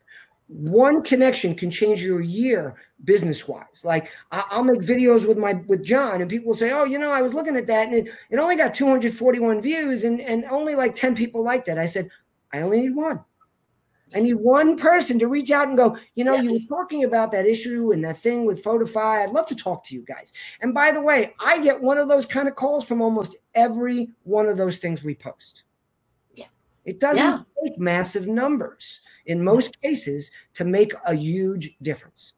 one 0.48 1.02
connection 1.02 1.54
can 1.54 1.70
change 1.70 2.02
your 2.02 2.20
year 2.20 2.76
business 3.04 3.48
wise 3.48 3.82
like 3.84 4.10
i'll 4.30 4.64
make 4.64 4.80
videos 4.80 5.26
with 5.26 5.38
my 5.38 5.54
with 5.66 5.82
john 5.82 6.20
and 6.20 6.30
people 6.30 6.48
will 6.48 6.54
say 6.54 6.70
oh 6.72 6.84
you 6.84 6.98
know 6.98 7.10
i 7.10 7.22
was 7.22 7.34
looking 7.34 7.56
at 7.56 7.66
that 7.66 7.88
and 7.88 7.94
it, 8.06 8.14
it 8.30 8.38
only 8.38 8.56
got 8.56 8.74
241 8.74 9.62
views 9.62 10.04
and 10.04 10.20
and 10.20 10.44
only 10.44 10.74
like 10.74 10.94
10 10.94 11.14
people 11.14 11.42
liked 11.42 11.68
it. 11.68 11.78
I 11.78 11.86
said 11.86 12.10
i 12.52 12.60
only 12.60 12.82
need 12.82 12.94
one. 12.94 13.20
I 14.14 14.20
need 14.20 14.34
one 14.34 14.76
person 14.76 15.18
to 15.20 15.26
reach 15.26 15.50
out 15.50 15.68
and 15.68 15.76
go 15.76 15.96
you 16.14 16.24
know 16.24 16.34
yes. 16.34 16.44
you 16.44 16.52
were 16.52 16.76
talking 16.76 17.04
about 17.04 17.32
that 17.32 17.46
issue 17.46 17.92
and 17.92 18.04
that 18.04 18.20
thing 18.20 18.44
with 18.44 18.62
Photofy 18.62 19.24
i'd 19.24 19.30
love 19.30 19.46
to 19.46 19.56
talk 19.56 19.84
to 19.86 19.94
you 19.94 20.02
guys. 20.02 20.32
And 20.60 20.74
by 20.74 20.92
the 20.92 21.00
way 21.00 21.34
i 21.40 21.62
get 21.62 21.80
one 21.80 21.98
of 21.98 22.08
those 22.08 22.26
kind 22.26 22.46
of 22.46 22.56
calls 22.56 22.84
from 22.84 23.00
almost 23.00 23.36
every 23.54 24.10
one 24.24 24.46
of 24.46 24.58
those 24.58 24.76
things 24.76 25.02
we 25.02 25.14
post 25.14 25.64
it 26.84 27.00
doesn't 27.00 27.22
yeah. 27.22 27.40
take 27.62 27.78
massive 27.78 28.26
numbers 28.26 29.00
in 29.26 29.42
most 29.42 29.80
cases 29.80 30.30
to 30.54 30.64
make 30.64 30.92
a 31.06 31.14
huge 31.14 31.76
difference. 31.82 32.32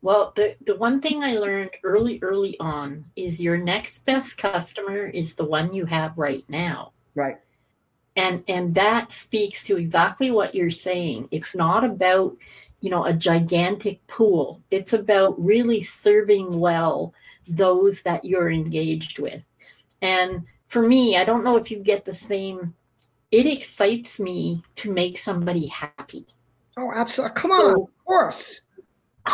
Well, 0.00 0.32
the, 0.36 0.56
the 0.64 0.76
one 0.76 1.00
thing 1.00 1.24
I 1.24 1.34
learned 1.34 1.70
early, 1.82 2.20
early 2.22 2.56
on 2.60 3.04
is 3.16 3.42
your 3.42 3.58
next 3.58 4.06
best 4.06 4.38
customer 4.38 5.06
is 5.06 5.34
the 5.34 5.44
one 5.44 5.74
you 5.74 5.86
have 5.86 6.16
right 6.16 6.44
now. 6.48 6.92
Right. 7.14 7.38
And 8.14 8.42
and 8.48 8.74
that 8.74 9.12
speaks 9.12 9.64
to 9.64 9.76
exactly 9.76 10.30
what 10.30 10.54
you're 10.54 10.70
saying. 10.70 11.28
It's 11.30 11.54
not 11.54 11.84
about, 11.84 12.36
you 12.80 12.90
know, 12.90 13.04
a 13.04 13.12
gigantic 13.12 14.04
pool. 14.08 14.60
It's 14.70 14.92
about 14.92 15.40
really 15.42 15.82
serving 15.82 16.58
well 16.58 17.14
those 17.46 18.02
that 18.02 18.24
you're 18.24 18.50
engaged 18.50 19.18
with. 19.18 19.44
And 20.02 20.44
for 20.66 20.82
me, 20.82 21.16
I 21.16 21.24
don't 21.24 21.44
know 21.44 21.56
if 21.56 21.70
you 21.70 21.78
get 21.78 22.04
the 22.04 22.14
same 22.14 22.74
it 23.30 23.46
excites 23.46 24.18
me 24.18 24.62
to 24.76 24.92
make 24.92 25.18
somebody 25.18 25.66
happy. 25.66 26.26
Oh, 26.76 26.92
absolutely. 26.94 27.34
Come 27.36 27.50
on, 27.50 27.82
of 27.82 28.04
course. 28.04 28.60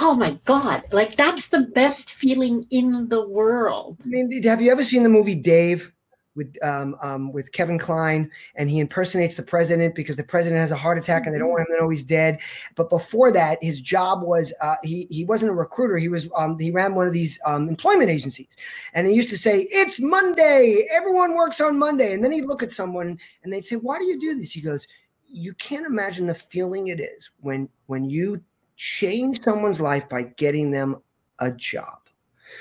Oh 0.01 0.15
my 0.15 0.39
God. 0.45 0.83
Like 0.91 1.17
that's 1.17 1.49
the 1.49 1.61
best 1.61 2.11
feeling 2.11 2.67
in 2.71 3.09
the 3.09 3.27
world. 3.29 3.99
I 4.05 4.09
mean, 4.09 4.43
have 4.43 4.61
you 4.61 4.73
ever 4.73 4.83
seen 4.83 5.03
the 5.03 5.09
movie 5.09 5.37
Dave? 5.37 5.93
With 6.37 6.57
um, 6.65 6.97
um, 7.01 7.33
with 7.33 7.53
Kevin 7.53 7.79
Kline, 7.79 8.29
and 8.57 8.69
he 8.69 8.81
impersonates 8.81 9.37
the 9.37 9.43
president 9.45 9.95
because 9.95 10.17
the 10.17 10.25
president 10.25 10.59
has 10.61 10.73
a 10.73 10.77
heart 10.77 10.99
attack 10.99 11.27
and 11.27 11.35
they 11.35 11.39
don't 11.39 11.51
want 11.51 11.61
him 11.61 11.67
to 11.77 11.81
know 11.81 11.89
he's 11.89 12.03
dead. 12.03 12.41
But 12.75 12.91
before 12.91 13.31
that, 13.31 13.63
his 13.63 13.81
job 13.81 14.23
was 14.23 14.53
uh, 14.61 14.75
he 14.83 15.07
he 15.11 15.25
wasn't 15.25 15.53
a 15.53 15.55
recruiter. 15.55 15.97
He 15.97 16.09
was 16.09 16.29
um, 16.35 16.59
he 16.59 16.73
ran 16.73 16.97
one 16.97 17.07
of 17.07 17.13
these 17.13 17.39
um, 17.47 17.69
employment 17.69 18.11
agencies, 18.11 18.49
and 18.95 19.07
he 19.07 19.15
used 19.15 19.31
to 19.31 19.39
say, 19.39 19.69
"It's 19.71 20.01
Monday. 20.01 20.89
Everyone 20.91 21.37
works 21.37 21.61
on 21.61 21.79
Monday." 21.79 22.13
And 22.15 22.25
then 22.25 22.33
he'd 22.33 22.47
look 22.47 22.65
at 22.65 22.73
someone 22.73 23.17
and 23.45 23.53
they'd 23.53 23.65
say, 23.65 23.77
"Why 23.77 23.99
do 23.99 24.05
you 24.05 24.19
do 24.19 24.35
this?" 24.35 24.51
He 24.51 24.61
goes, 24.61 24.89
"You 25.29 25.55
can't 25.55 25.87
imagine 25.87 26.27
the 26.27 26.35
feeling 26.35 26.89
it 26.89 26.99
is 26.99 27.31
when 27.43 27.69
when 27.87 28.05
you 28.05 28.43
change 28.77 29.41
someone's 29.41 29.81
life 29.81 30.09
by 30.09 30.25
getting 30.25 30.73
them 30.73 31.01
a 31.39 31.53
job." 31.53 32.04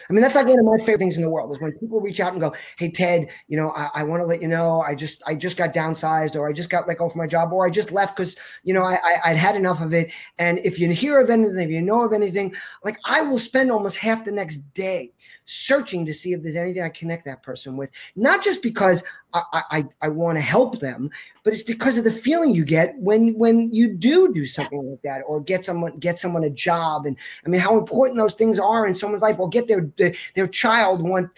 I 0.10 0.14
mean, 0.14 0.22
that's 0.22 0.36
like 0.36 0.46
one 0.46 0.60
of 0.60 0.66
my 0.66 0.78
favorite 0.78 1.00
things 1.00 1.18
in 1.18 1.24
the 1.24 1.30
world 1.30 1.52
is 1.54 1.62
when 1.62 1.72
people 1.74 2.02
reach 2.02 2.20
out 2.20 2.32
and 2.32 2.42
go, 2.42 2.54
"Hey, 2.78 2.92
Ted, 2.92 3.28
you 3.48 3.58
know, 3.58 3.72
I, 3.72 3.90
I 3.96 4.04
want 4.04 4.22
to 4.22 4.26
let 4.26 4.42
you 4.42 4.48
know, 4.48 4.82
I 4.82 4.96
just, 4.96 5.22
I 5.26 5.36
just 5.36 5.58
got 5.58 5.74
downsized, 5.74 6.36
or 6.36 6.48
I 6.48 6.54
just 6.54 6.70
got 6.70 6.88
let 6.88 6.98
go 6.98 7.10
from 7.10 7.20
my 7.20 7.28
job, 7.28 7.54
or 7.54 7.66
I 7.66 7.70
just 7.70 7.92
left 7.92 8.16
because, 8.16 8.36
you 8.64 8.74
know, 8.74 8.84
I, 8.84 8.98
I, 9.26 9.30
would 9.30 9.38
had 9.38 9.56
enough 9.56 9.82
of 9.82 9.94
it." 9.94 10.12
And 10.38 10.60
if 10.60 10.80
you 10.80 10.90
hear 10.90 11.20
of 11.20 11.30
anything, 11.30 11.64
if 11.64 11.72
you 11.72 11.82
know 11.82 12.04
of 12.04 12.14
anything, 12.14 12.56
like 12.84 12.98
I 13.06 13.22
will 13.22 13.40
spend 13.40 13.72
almost 13.72 13.98
half 13.98 14.26
the 14.26 14.32
next 14.32 14.60
day 14.74 15.12
searching 15.46 16.06
to 16.06 16.14
see 16.14 16.34
if 16.34 16.42
there's 16.42 16.56
anything 16.56 16.84
I 16.84 16.90
connect 16.90 17.26
that 17.26 17.44
person 17.44 17.78
with. 17.78 17.90
Not 18.16 18.44
just 18.44 18.62
because 18.62 19.04
I 19.34 19.64
I, 19.72 19.86
I 20.02 20.10
want 20.10 20.38
to 20.38 20.42
help 20.42 20.80
them, 20.80 21.10
but 21.44 21.54
it's 21.54 21.64
because 21.64 21.98
of 21.98 22.04
the 22.04 22.12
feeling 22.12 22.54
you 22.54 22.66
get 22.66 22.96
when 22.98 23.34
when 23.38 23.74
you 23.74 23.94
do 23.94 24.34
do 24.34 24.46
something 24.46 24.90
like 24.90 25.02
that, 25.02 25.22
or 25.28 25.42
get 25.42 25.64
someone 25.64 25.98
get 25.98 26.20
someone 26.20 26.44
a 26.44 26.50
job. 26.50 27.06
And 27.06 27.18
I 27.46 27.50
mean, 27.50 27.62
how 27.62 27.78
important 27.78 28.18
those 28.18 28.34
things 28.34 28.60
are 28.60 28.86
in 28.86 28.96
someone's 28.96 29.24
life, 29.24 29.40
or 29.40 29.50
get 29.50 29.68
their 29.68 29.90
their, 29.98 30.14
their 30.36 30.48
child 30.48 31.02
one. 31.02 31.30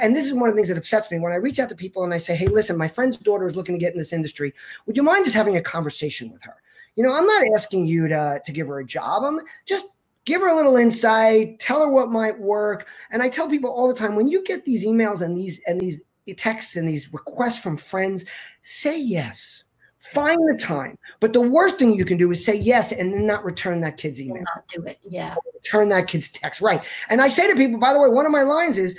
And 0.00 0.14
this 0.14 0.26
is 0.26 0.34
one 0.34 0.48
of 0.48 0.54
the 0.54 0.58
things 0.58 0.68
that 0.68 0.78
upsets 0.78 1.10
me 1.10 1.18
when 1.18 1.32
I 1.32 1.36
reach 1.36 1.58
out 1.58 1.68
to 1.70 1.74
people 1.74 2.04
and 2.04 2.14
I 2.14 2.18
say, 2.18 2.34
"Hey, 2.34 2.46
listen, 2.46 2.76
my 2.76 2.88
friend's 2.88 3.16
daughter 3.16 3.48
is 3.48 3.56
looking 3.56 3.74
to 3.74 3.80
get 3.80 3.92
in 3.92 3.98
this 3.98 4.12
industry. 4.12 4.52
Would 4.86 4.96
you 4.96 5.02
mind 5.02 5.24
just 5.24 5.36
having 5.36 5.56
a 5.56 5.62
conversation 5.62 6.30
with 6.30 6.42
her?" 6.42 6.56
You 6.96 7.04
know, 7.04 7.14
I'm 7.14 7.26
not 7.26 7.46
asking 7.54 7.86
you 7.86 8.08
to 8.08 8.42
to 8.44 8.52
give 8.52 8.66
her 8.68 8.80
a 8.80 8.84
job. 8.84 9.22
I'm 9.24 9.40
just 9.64 9.86
give 10.24 10.40
her 10.40 10.48
a 10.48 10.56
little 10.56 10.76
insight, 10.76 11.58
tell 11.58 11.80
her 11.80 11.88
what 11.88 12.10
might 12.10 12.38
work. 12.38 12.88
And 13.10 13.22
I 13.22 13.28
tell 13.28 13.48
people 13.48 13.70
all 13.70 13.88
the 13.88 13.94
time 13.94 14.16
when 14.16 14.28
you 14.28 14.44
get 14.44 14.64
these 14.64 14.84
emails 14.84 15.22
and 15.22 15.36
these 15.36 15.60
and 15.66 15.80
these 15.80 16.00
texts 16.36 16.76
and 16.76 16.88
these 16.88 17.12
requests 17.12 17.58
from 17.58 17.76
friends, 17.76 18.24
say 18.62 18.98
yes. 18.98 19.64
Find 19.98 20.38
the 20.48 20.56
time. 20.56 20.96
But 21.20 21.34
the 21.34 21.40
worst 21.40 21.78
thing 21.78 21.94
you 21.94 22.04
can 22.04 22.16
do 22.16 22.30
is 22.30 22.42
say 22.42 22.54
yes 22.54 22.90
and 22.90 23.12
then 23.12 23.26
not 23.26 23.44
return 23.44 23.80
that 23.82 23.98
kid's 23.98 24.20
email. 24.20 24.44
Not 24.54 24.64
do 24.74 24.82
it. 24.84 24.98
Yeah. 25.06 25.34
Return 25.54 25.90
that 25.90 26.08
kid's 26.08 26.30
text. 26.30 26.62
Right. 26.62 26.82
And 27.10 27.20
I 27.20 27.28
say 27.28 27.48
to 27.48 27.56
people, 27.56 27.78
by 27.78 27.92
the 27.92 28.00
way, 28.00 28.08
one 28.08 28.24
of 28.24 28.32
my 28.32 28.42
lines 28.42 28.78
is, 28.78 28.96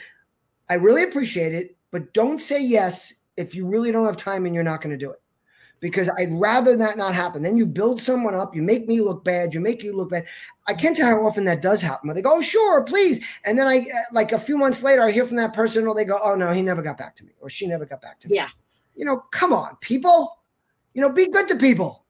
I 0.69 0.75
really 0.75 1.01
appreciate 1.03 1.55
it, 1.55 1.75
but 1.89 2.13
don't 2.13 2.39
say 2.39 2.61
yes 2.61 3.13
if 3.35 3.55
you 3.55 3.65
really 3.65 3.91
don't 3.91 4.05
have 4.05 4.17
time 4.17 4.45
and 4.45 4.53
you're 4.53 4.63
not 4.63 4.81
going 4.81 4.91
to 4.91 4.97
do 4.97 5.09
it 5.09 5.21
because 5.81 6.09
I'd 6.17 6.31
rather 6.31 6.77
that 6.77 6.95
not 6.95 7.13
happen. 7.13 7.41
Then 7.41 7.57
you 7.57 7.65
build 7.65 7.99
someone 7.99 8.35
up, 8.35 8.55
you 8.55 8.61
make 8.61 8.87
me 8.87 9.01
look 9.01 9.23
bad, 9.23 9.53
you 9.53 9.59
make 9.59 9.83
you 9.83 9.93
look 9.93 10.11
bad. 10.11 10.25
I 10.67 10.73
can't 10.75 10.95
tell 10.95 11.07
how 11.07 11.25
often 11.25 11.43
that 11.45 11.61
does 11.61 11.81
happen. 11.81 12.13
They 12.13 12.21
go, 12.21 12.37
oh, 12.37 12.41
sure, 12.41 12.83
please. 12.83 13.19
And 13.43 13.57
then 13.57 13.67
I, 13.67 13.79
uh, 13.79 13.83
like 14.13 14.31
a 14.31 14.39
few 14.39 14.57
months 14.57 14.83
later, 14.83 15.03
I 15.03 15.11
hear 15.11 15.25
from 15.25 15.37
that 15.37 15.53
person, 15.53 15.87
or 15.87 15.95
they 15.95 16.05
go, 16.05 16.19
oh, 16.23 16.35
no, 16.35 16.53
he 16.53 16.61
never 16.61 16.83
got 16.83 16.99
back 16.99 17.15
to 17.17 17.25
me, 17.25 17.31
or 17.41 17.49
she 17.49 17.65
never 17.65 17.85
got 17.85 17.99
back 18.01 18.19
to 18.21 18.29
me. 18.29 18.35
Yeah. 18.35 18.49
You 18.95 19.05
know, 19.05 19.23
come 19.31 19.53
on, 19.53 19.75
people. 19.81 20.37
You 20.93 21.01
know, 21.01 21.11
be 21.11 21.27
good 21.27 21.47
to 21.47 21.55
people. 21.55 22.05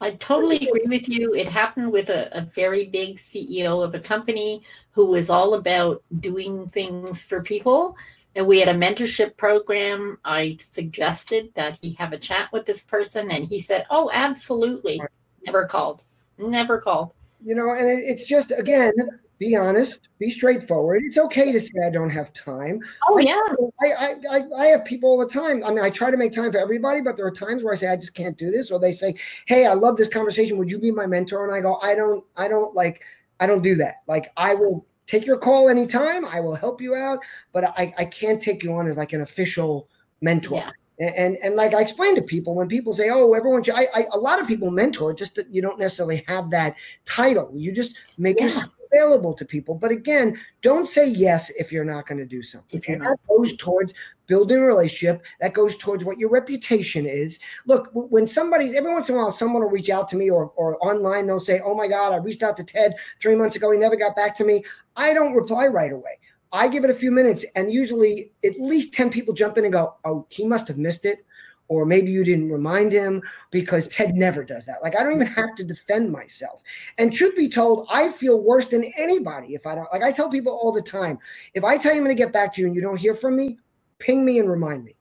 I 0.00 0.12
totally 0.12 0.56
agree 0.56 0.86
with 0.86 1.08
you. 1.08 1.34
It 1.34 1.48
happened 1.48 1.92
with 1.92 2.08
a, 2.08 2.34
a 2.36 2.42
very 2.42 2.86
big 2.86 3.18
CEO 3.18 3.84
of 3.84 3.94
a 3.94 4.00
company 4.00 4.62
who 4.92 5.06
was 5.06 5.28
all 5.28 5.54
about 5.54 6.02
doing 6.20 6.68
things 6.70 7.22
for 7.22 7.42
people 7.42 7.96
and 8.38 8.46
we 8.46 8.60
had 8.60 8.68
a 8.68 8.78
mentorship 8.78 9.36
program. 9.36 10.16
I 10.24 10.56
suggested 10.60 11.50
that 11.56 11.76
he 11.82 11.94
have 11.94 12.12
a 12.12 12.18
chat 12.18 12.48
with 12.52 12.66
this 12.66 12.84
person, 12.84 13.32
and 13.32 13.44
he 13.44 13.60
said, 13.60 13.84
"Oh, 13.90 14.10
absolutely." 14.14 15.02
Never 15.44 15.66
called. 15.66 16.04
Never 16.38 16.78
called. 16.80 17.10
You 17.44 17.56
know, 17.56 17.72
and 17.72 17.88
it's 17.88 18.24
just 18.24 18.52
again, 18.56 18.92
be 19.38 19.56
honest, 19.56 20.08
be 20.20 20.30
straightforward. 20.30 21.02
It's 21.04 21.18
okay 21.18 21.50
to 21.50 21.58
say 21.58 21.72
I 21.84 21.90
don't 21.90 22.10
have 22.10 22.32
time. 22.32 22.80
Oh 23.08 23.18
yeah. 23.18 23.42
I, 23.82 24.14
I 24.30 24.42
I 24.56 24.66
have 24.66 24.84
people 24.84 25.10
all 25.10 25.18
the 25.18 25.26
time. 25.26 25.64
I 25.64 25.70
mean, 25.70 25.80
I 25.80 25.90
try 25.90 26.12
to 26.12 26.16
make 26.16 26.32
time 26.32 26.52
for 26.52 26.58
everybody, 26.58 27.00
but 27.00 27.16
there 27.16 27.26
are 27.26 27.32
times 27.32 27.64
where 27.64 27.72
I 27.72 27.76
say 27.76 27.88
I 27.88 27.96
just 27.96 28.14
can't 28.14 28.38
do 28.38 28.52
this, 28.52 28.70
or 28.70 28.78
they 28.78 28.92
say, 28.92 29.16
"Hey, 29.46 29.66
I 29.66 29.74
love 29.74 29.96
this 29.96 30.08
conversation. 30.08 30.58
Would 30.58 30.70
you 30.70 30.78
be 30.78 30.92
my 30.92 31.06
mentor?" 31.06 31.44
And 31.44 31.52
I 31.52 31.60
go, 31.60 31.80
"I 31.82 31.96
don't, 31.96 32.24
I 32.36 32.46
don't 32.46 32.72
like, 32.72 33.02
I 33.40 33.48
don't 33.48 33.62
do 33.62 33.74
that. 33.76 33.96
Like, 34.06 34.30
I 34.36 34.54
will 34.54 34.86
take 35.08 35.26
your 35.26 35.38
call 35.38 35.68
anytime. 35.68 36.24
I 36.24 36.38
will 36.38 36.54
help 36.54 36.80
you 36.80 36.94
out, 36.94 37.18
but 37.52 37.64
I, 37.64 37.92
I 37.98 38.04
can't 38.04 38.40
take 38.40 38.62
you 38.62 38.72
on 38.74 38.86
as 38.86 38.96
like 38.96 39.12
an 39.12 39.22
official 39.22 39.88
mentor. 40.20 40.58
Yeah. 40.58 40.70
And, 41.00 41.14
and, 41.16 41.36
and 41.42 41.54
like 41.56 41.74
I 41.74 41.80
explain 41.80 42.14
to 42.14 42.22
people 42.22 42.54
when 42.54 42.68
people 42.68 42.92
say, 42.92 43.08
"Oh, 43.10 43.32
everyone," 43.32 43.62
should, 43.62 43.74
I, 43.74 43.86
I 43.94 44.04
a 44.12 44.18
lot 44.18 44.40
of 44.40 44.46
people 44.46 44.70
mentor, 44.70 45.14
just 45.14 45.34
that 45.36 45.52
you 45.52 45.62
don't 45.62 45.78
necessarily 45.78 46.24
have 46.26 46.50
that 46.50 46.76
title. 47.04 47.50
You 47.54 47.72
just 47.72 47.94
make 48.18 48.38
yeah. 48.38 48.46
yourself 48.46 48.70
available 48.92 49.34
to 49.34 49.44
people. 49.44 49.74
But 49.74 49.90
again, 49.90 50.38
don't 50.62 50.88
say 50.88 51.08
yes 51.08 51.50
if 51.50 51.72
you're 51.72 51.84
not 51.84 52.06
going 52.06 52.18
to 52.18 52.26
do 52.26 52.42
something. 52.42 52.78
If 52.78 52.88
you're 52.88 52.98
not 52.98 53.18
goes 53.28 53.56
towards 53.56 53.94
building 54.26 54.58
a 54.58 54.62
relationship, 54.62 55.22
that 55.40 55.54
goes 55.54 55.76
towards 55.76 56.04
what 56.04 56.18
your 56.18 56.30
reputation 56.30 57.06
is. 57.06 57.38
Look, 57.66 57.90
when 57.92 58.26
somebody, 58.26 58.76
every 58.76 58.92
once 58.92 59.08
in 59.08 59.14
a 59.14 59.18
while, 59.18 59.30
someone 59.30 59.62
will 59.62 59.70
reach 59.70 59.90
out 59.90 60.08
to 60.08 60.16
me 60.16 60.30
or, 60.30 60.52
or 60.56 60.82
online, 60.84 61.26
they'll 61.26 61.40
say, 61.40 61.60
Oh 61.64 61.74
my 61.74 61.88
God, 61.88 62.12
I 62.12 62.16
reached 62.16 62.42
out 62.42 62.56
to 62.58 62.64
Ted 62.64 62.94
three 63.20 63.34
months 63.34 63.56
ago. 63.56 63.70
He 63.70 63.78
never 63.78 63.96
got 63.96 64.16
back 64.16 64.36
to 64.36 64.44
me. 64.44 64.64
I 64.98 65.14
don't 65.14 65.32
reply 65.32 65.68
right 65.68 65.92
away. 65.92 66.18
I 66.52 66.68
give 66.68 66.84
it 66.84 66.90
a 66.90 66.94
few 66.94 67.10
minutes, 67.10 67.44
and 67.54 67.72
usually 67.72 68.32
at 68.44 68.58
least 68.60 68.92
10 68.94 69.10
people 69.10 69.32
jump 69.32 69.56
in 69.56 69.64
and 69.64 69.72
go, 69.72 69.96
Oh, 70.04 70.26
he 70.28 70.44
must 70.44 70.68
have 70.68 70.78
missed 70.78 71.04
it 71.04 71.24
or 71.68 71.84
maybe 71.84 72.10
you 72.10 72.24
didn't 72.24 72.50
remind 72.50 72.90
him 72.92 73.22
because 73.50 73.88
Ted 73.88 74.14
never 74.14 74.42
does 74.42 74.64
that. 74.64 74.82
Like 74.82 74.98
I 74.98 75.02
don't 75.02 75.14
even 75.14 75.26
have 75.26 75.54
to 75.56 75.64
defend 75.64 76.10
myself. 76.10 76.62
And 76.96 77.12
truth 77.12 77.36
be 77.36 77.48
told, 77.48 77.86
I 77.90 78.10
feel 78.10 78.42
worse 78.42 78.66
than 78.66 78.90
anybody 78.96 79.54
if 79.54 79.66
I 79.66 79.74
don't. 79.74 79.92
Like 79.92 80.02
I 80.02 80.10
tell 80.10 80.30
people 80.30 80.52
all 80.52 80.72
the 80.72 80.82
time, 80.82 81.18
if 81.54 81.64
I 81.64 81.76
tell 81.76 81.92
you 81.92 81.98
I'm 81.98 82.04
going 82.04 82.16
to 82.16 82.22
get 82.22 82.32
back 82.32 82.54
to 82.54 82.60
you 82.60 82.66
and 82.66 82.74
you 82.74 82.82
don't 82.82 82.98
hear 82.98 83.14
from 83.14 83.36
me, 83.36 83.58
ping 83.98 84.24
me 84.24 84.38
and 84.38 84.50
remind 84.50 84.84
me 84.84 84.94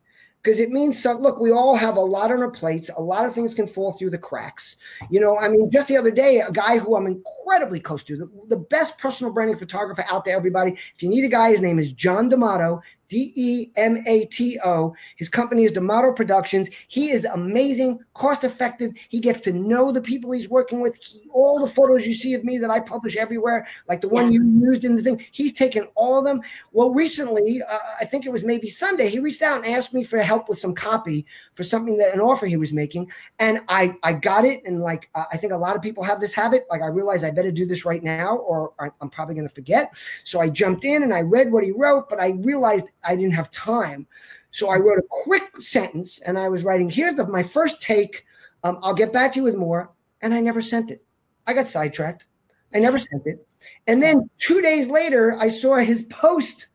because 0.47 0.61
it 0.61 0.69
means 0.69 0.97
so 0.97 1.11
look 1.11 1.41
we 1.41 1.51
all 1.51 1.75
have 1.75 1.97
a 1.97 2.01
lot 2.01 2.31
on 2.31 2.41
our 2.41 2.49
plates. 2.49 2.89
A 2.95 3.01
lot 3.01 3.25
of 3.25 3.35
things 3.35 3.53
can 3.53 3.67
fall 3.67 3.91
through 3.91 4.11
the 4.11 4.17
cracks. 4.17 4.77
You 5.09 5.19
know 5.19 5.37
i 5.37 5.49
mean 5.49 5.69
just 5.69 5.89
the 5.89 5.97
other 5.97 6.09
day 6.09 6.39
a 6.39 6.49
guy 6.49 6.77
who 6.77 6.95
i'm 6.95 7.05
incredibly 7.05 7.81
close 7.81 8.01
to 8.05 8.15
the, 8.15 8.29
the 8.47 8.55
best 8.55 8.97
personal 8.97 9.33
branding 9.33 9.57
photographer 9.57 10.05
out 10.09 10.23
there 10.23 10.37
everybody. 10.37 10.71
If 10.71 11.03
you 11.03 11.09
need 11.09 11.25
a 11.25 11.27
guy 11.27 11.51
his 11.51 11.59
name 11.61 11.79
is 11.79 11.91
john 11.91 12.29
d'amato 12.29 12.81
D 13.07 13.31
E 13.35 13.71
M 13.75 14.03
A 14.05 14.25
T 14.25 14.59
O. 14.63 14.95
His 15.15 15.29
company 15.29 15.63
is 15.63 15.71
D'Amato 15.71 16.11
Productions. 16.11 16.69
He 16.87 17.09
is 17.09 17.25
amazing, 17.25 17.99
cost 18.13 18.43
effective. 18.43 18.93
He 19.09 19.19
gets 19.19 19.41
to 19.41 19.53
know 19.53 19.91
the 19.91 20.01
people 20.01 20.31
he's 20.31 20.49
working 20.49 20.81
with. 20.81 20.95
He, 20.97 21.27
all 21.31 21.59
the 21.59 21.71
photos 21.71 22.05
you 22.05 22.13
see 22.13 22.33
of 22.33 22.43
me 22.43 22.57
that 22.57 22.69
I 22.69 22.79
publish 22.79 23.15
everywhere, 23.15 23.67
like 23.87 24.01
the 24.01 24.09
one 24.09 24.31
you 24.31 24.43
used 24.61 24.83
in 24.83 24.95
the 24.95 25.01
thing, 25.01 25.25
he's 25.31 25.53
taken 25.53 25.87
all 25.95 26.17
of 26.17 26.25
them. 26.25 26.41
Well, 26.71 26.91
recently, 26.91 27.61
uh, 27.61 27.77
I 27.99 28.05
think 28.05 28.25
it 28.25 28.31
was 28.31 28.43
maybe 28.43 28.69
Sunday, 28.69 29.09
he 29.09 29.19
reached 29.19 29.41
out 29.41 29.57
and 29.63 29.73
asked 29.73 29.93
me 29.93 30.03
for 30.03 30.19
help 30.19 30.49
with 30.49 30.59
some 30.59 30.75
copy 30.75 31.25
for 31.57 31.63
something 31.63 31.97
that 31.97 32.13
an 32.13 32.21
offer 32.21 32.45
he 32.45 32.55
was 32.55 32.71
making, 32.71 33.11
and 33.39 33.59
I 33.67 33.95
I 34.03 34.13
got 34.13 34.45
it. 34.45 34.61
And 34.65 34.79
like 34.79 35.09
uh, 35.15 35.25
I 35.31 35.37
think 35.37 35.51
a 35.51 35.57
lot 35.57 35.75
of 35.75 35.81
people 35.81 36.03
have 36.03 36.21
this 36.21 36.31
habit. 36.31 36.67
Like 36.69 36.83
I 36.83 36.87
realized 36.87 37.25
I 37.25 37.31
better 37.31 37.51
do 37.51 37.65
this 37.65 37.83
right 37.83 38.03
now, 38.03 38.37
or 38.37 38.73
I'm 38.79 39.09
probably 39.09 39.33
going 39.33 39.47
to 39.47 39.53
forget. 39.53 39.93
So 40.23 40.39
I 40.39 40.49
jumped 40.49 40.85
in 40.85 41.01
and 41.01 41.13
I 41.13 41.21
read 41.21 41.51
what 41.51 41.63
he 41.63 41.71
wrote, 41.71 42.07
but 42.07 42.21
I 42.21 42.29
realized 42.29 42.85
I 43.03 43.15
didn't 43.15 43.33
have 43.33 43.49
time. 43.51 44.07
So 44.51 44.69
I 44.69 44.77
wrote 44.77 44.99
a 44.99 45.03
quick 45.09 45.59
sentence 45.59 46.19
and 46.19 46.37
I 46.37 46.47
was 46.47 46.63
writing, 46.63 46.89
here's 46.89 47.15
the, 47.15 47.27
my 47.27 47.43
first 47.43 47.81
take. 47.81 48.25
Um, 48.63 48.79
I'll 48.81 48.93
get 48.93 49.11
back 49.11 49.33
to 49.33 49.39
you 49.39 49.43
with 49.43 49.55
more. 49.55 49.91
And 50.21 50.33
I 50.33 50.39
never 50.39 50.61
sent 50.61 50.89
it. 50.89 51.03
I 51.45 51.53
got 51.53 51.67
sidetracked. 51.67 52.25
I 52.73 52.79
never 52.79 52.99
sent 52.99 53.23
it. 53.25 53.45
And 53.87 54.01
then 54.01 54.29
two 54.39 54.61
days 54.61 54.89
later, 54.89 55.37
I 55.39 55.49
saw 55.49 55.75
his 55.75 56.03
post 56.03 56.67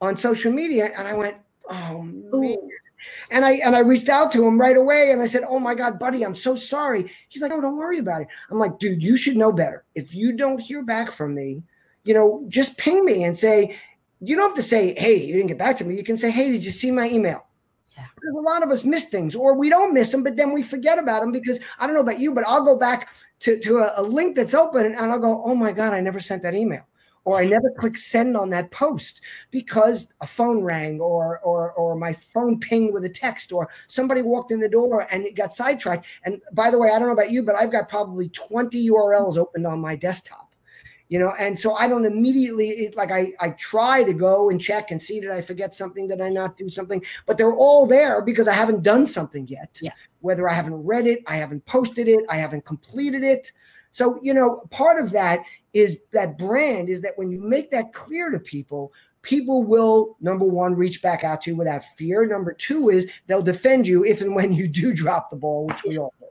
on 0.00 0.16
social 0.16 0.52
media 0.52 0.90
and 0.96 1.06
I 1.06 1.14
went, 1.14 1.36
oh 1.68 2.02
man. 2.02 2.56
And 3.30 3.44
I 3.44 3.52
and 3.64 3.74
I 3.74 3.80
reached 3.80 4.08
out 4.08 4.30
to 4.32 4.46
him 4.46 4.60
right 4.60 4.76
away 4.76 5.10
and 5.10 5.20
I 5.20 5.26
said, 5.26 5.44
Oh 5.48 5.58
my 5.58 5.74
God, 5.74 5.98
buddy, 5.98 6.24
I'm 6.24 6.34
so 6.34 6.54
sorry. 6.54 7.12
He's 7.28 7.42
like, 7.42 7.52
Oh, 7.52 7.60
don't 7.60 7.76
worry 7.76 7.98
about 7.98 8.22
it. 8.22 8.28
I'm 8.50 8.58
like, 8.58 8.78
dude, 8.78 9.02
you 9.02 9.16
should 9.16 9.36
know 9.36 9.52
better. 9.52 9.84
If 9.94 10.14
you 10.14 10.32
don't 10.32 10.60
hear 10.60 10.82
back 10.82 11.12
from 11.12 11.34
me, 11.34 11.62
you 12.04 12.14
know, 12.14 12.44
just 12.48 12.76
ping 12.76 13.04
me 13.04 13.24
and 13.24 13.36
say, 13.36 13.76
you 14.20 14.36
don't 14.36 14.48
have 14.48 14.56
to 14.56 14.62
say, 14.62 14.94
hey, 14.98 15.16
you 15.16 15.34
didn't 15.34 15.48
get 15.48 15.58
back 15.58 15.76
to 15.78 15.84
me. 15.84 15.96
You 15.96 16.04
can 16.04 16.16
say, 16.16 16.30
hey, 16.30 16.50
did 16.50 16.64
you 16.64 16.70
see 16.70 16.90
my 16.90 17.08
email? 17.08 17.44
Yeah. 17.96 18.06
Because 18.14 18.34
a 18.36 18.40
lot 18.40 18.62
of 18.62 18.70
us 18.70 18.84
miss 18.84 19.06
things, 19.06 19.34
or 19.34 19.54
we 19.54 19.68
don't 19.68 19.92
miss 19.92 20.12
them, 20.12 20.22
but 20.22 20.36
then 20.36 20.52
we 20.52 20.62
forget 20.62 20.98
about 20.98 21.20
them 21.20 21.32
because 21.32 21.58
I 21.78 21.86
don't 21.86 21.94
know 21.94 22.02
about 22.02 22.20
you, 22.20 22.32
but 22.32 22.44
I'll 22.46 22.64
go 22.64 22.76
back 22.76 23.12
to, 23.40 23.58
to 23.58 23.78
a, 23.78 23.92
a 23.96 24.02
link 24.02 24.36
that's 24.36 24.54
open 24.54 24.86
and 24.86 24.96
I'll 24.96 25.18
go, 25.18 25.42
oh 25.44 25.54
my 25.54 25.72
God, 25.72 25.92
I 25.92 26.00
never 26.00 26.20
sent 26.20 26.42
that 26.44 26.54
email. 26.54 26.86
Or 27.24 27.38
I 27.38 27.44
never 27.44 27.70
clicked 27.78 27.98
send 27.98 28.36
on 28.36 28.50
that 28.50 28.72
post 28.72 29.20
because 29.52 30.08
a 30.20 30.26
phone 30.26 30.62
rang 30.62 31.00
or 31.00 31.38
or 31.40 31.72
or 31.72 31.94
my 31.94 32.14
phone 32.34 32.58
pinged 32.58 32.92
with 32.92 33.04
a 33.04 33.08
text 33.08 33.52
or 33.52 33.68
somebody 33.86 34.22
walked 34.22 34.50
in 34.50 34.58
the 34.58 34.68
door 34.68 35.06
and 35.10 35.24
it 35.24 35.36
got 35.36 35.52
sidetracked. 35.52 36.06
And 36.24 36.42
by 36.52 36.70
the 36.70 36.78
way, 36.78 36.90
I 36.90 36.98
don't 36.98 37.08
know 37.08 37.14
about 37.14 37.30
you, 37.30 37.42
but 37.42 37.54
I've 37.54 37.70
got 37.70 37.88
probably 37.88 38.28
20 38.30 38.90
URLs 38.90 39.36
opened 39.36 39.66
on 39.66 39.80
my 39.80 39.94
desktop 39.94 40.52
you 41.12 41.18
know 41.18 41.34
and 41.38 41.60
so 41.60 41.74
i 41.74 41.86
don't 41.86 42.06
immediately 42.06 42.70
it, 42.70 42.96
like 42.96 43.10
i 43.10 43.32
i 43.38 43.50
try 43.50 44.02
to 44.02 44.14
go 44.14 44.48
and 44.48 44.58
check 44.58 44.90
and 44.90 45.02
see 45.02 45.20
did 45.20 45.30
i 45.30 45.42
forget 45.42 45.74
something 45.74 46.08
did 46.08 46.22
i 46.22 46.30
not 46.30 46.56
do 46.56 46.70
something 46.70 47.04
but 47.26 47.36
they're 47.36 47.52
all 47.52 47.86
there 47.86 48.22
because 48.22 48.48
i 48.48 48.52
haven't 48.52 48.82
done 48.82 49.06
something 49.06 49.46
yet 49.46 49.78
yeah. 49.82 49.92
whether 50.20 50.48
i 50.48 50.54
haven't 50.54 50.82
read 50.82 51.06
it 51.06 51.18
i 51.26 51.36
haven't 51.36 51.64
posted 51.66 52.08
it 52.08 52.20
i 52.30 52.36
haven't 52.36 52.64
completed 52.64 53.22
it 53.22 53.52
so 53.90 54.18
you 54.22 54.32
know 54.32 54.62
part 54.70 54.98
of 54.98 55.10
that 55.10 55.44
is 55.72 55.98
that 56.12 56.38
brand 56.38 56.88
is 56.88 57.00
that 57.00 57.16
when 57.16 57.30
you 57.30 57.40
make 57.40 57.70
that 57.70 57.92
clear 57.92 58.30
to 58.30 58.38
people 58.38 58.92
people 59.22 59.62
will 59.62 60.16
number 60.20 60.44
one 60.44 60.74
reach 60.74 61.00
back 61.00 61.24
out 61.24 61.42
to 61.42 61.50
you 61.50 61.56
without 61.56 61.84
fear 61.96 62.26
number 62.26 62.52
two 62.52 62.90
is 62.90 63.08
they'll 63.26 63.42
defend 63.42 63.86
you 63.86 64.04
if 64.04 64.20
and 64.20 64.34
when 64.34 64.52
you 64.52 64.68
do 64.68 64.92
drop 64.94 65.30
the 65.30 65.36
ball 65.36 65.66
which 65.66 65.84
we 65.84 65.98
all 65.98 66.12
do 66.20 66.26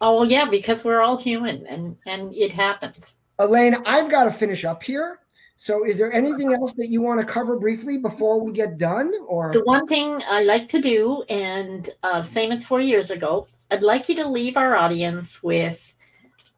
oh 0.00 0.16
well 0.16 0.24
yeah 0.24 0.44
because 0.44 0.84
we're 0.84 1.00
all 1.00 1.16
human 1.16 1.66
and 1.66 1.96
and 2.06 2.34
it 2.34 2.52
happens 2.52 3.16
Elaine, 3.38 3.76
I've 3.86 4.10
got 4.10 4.24
to 4.24 4.32
finish 4.32 4.64
up 4.64 4.82
here. 4.82 5.20
So, 5.56 5.84
is 5.84 5.98
there 5.98 6.12
anything 6.12 6.52
else 6.52 6.72
that 6.74 6.88
you 6.88 7.00
want 7.00 7.20
to 7.20 7.26
cover 7.26 7.56
briefly 7.56 7.98
before 7.98 8.40
we 8.40 8.52
get 8.52 8.78
done? 8.78 9.12
Or 9.26 9.52
the 9.52 9.64
one 9.64 9.86
thing 9.86 10.22
I 10.28 10.44
like 10.44 10.68
to 10.68 10.80
do, 10.80 11.22
and 11.28 11.88
uh, 12.02 12.22
same 12.22 12.52
as 12.52 12.64
four 12.64 12.80
years 12.80 13.10
ago, 13.10 13.48
I'd 13.70 13.82
like 13.82 14.08
you 14.08 14.14
to 14.16 14.28
leave 14.28 14.56
our 14.56 14.76
audience 14.76 15.42
with 15.42 15.94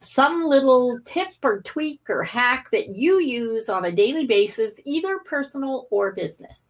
some 0.03 0.44
little 0.44 0.98
tip 1.05 1.28
or 1.42 1.61
tweak 1.62 2.01
or 2.09 2.22
hack 2.22 2.70
that 2.72 2.88
you 2.88 3.20
use 3.20 3.68
on 3.68 3.84
a 3.84 3.92
daily 3.92 4.26
basis, 4.26 4.72
either 4.84 5.18
personal 5.26 5.86
or 5.90 6.12
business. 6.12 6.68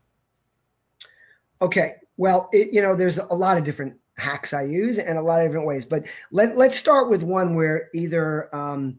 Okay. 1.63 1.97
Well, 2.17 2.49
it, 2.53 2.73
you 2.73 2.83
know, 2.83 2.95
there's 2.95 3.19
a 3.19 3.35
lot 3.35 3.57
of 3.57 3.65
different 3.65 3.97
hacks 4.17 4.53
I 4.53 4.63
use 4.63 4.99
and 4.99 5.17
a 5.19 5.23
lot 5.23 5.41
of 5.41 5.49
different 5.49 5.67
ways, 5.67 5.85
but 5.85 6.05
let, 6.33 6.57
let's 6.57 6.77
start 6.77 7.09
with 7.09 7.23
one 7.23 7.55
where 7.55 7.89
either 7.95 8.55
um, 8.55 8.99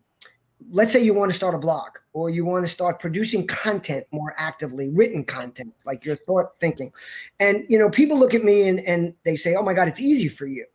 let's 0.70 0.94
say 0.94 1.04
you 1.04 1.14
want 1.14 1.32
to 1.32 1.36
start 1.36 1.56
a 1.56 1.58
blog 1.58 1.90
or 2.14 2.30
you 2.30 2.46
want 2.46 2.66
to 2.66 2.72
start 2.72 3.00
producing 3.00 3.48
content 3.48 4.06
more 4.12 4.34
actively 4.38 4.90
written 4.90 5.24
content 5.24 5.74
like 5.86 6.06
your 6.06 6.16
thought 6.16 6.52
thinking 6.60 6.92
and 7.40 7.64
you 7.70 7.80
know 7.80 7.90
people 7.90 8.20
look 8.20 8.34
at 8.34 8.44
me 8.44 8.68
and, 8.68 8.80
and 8.82 9.14
they 9.24 9.36
say 9.36 9.56
oh 9.56 9.64
my 9.64 9.74
god 9.74 9.88
it's 9.88 10.00
easy 10.00 10.28
for 10.28 10.46
you 10.46 10.66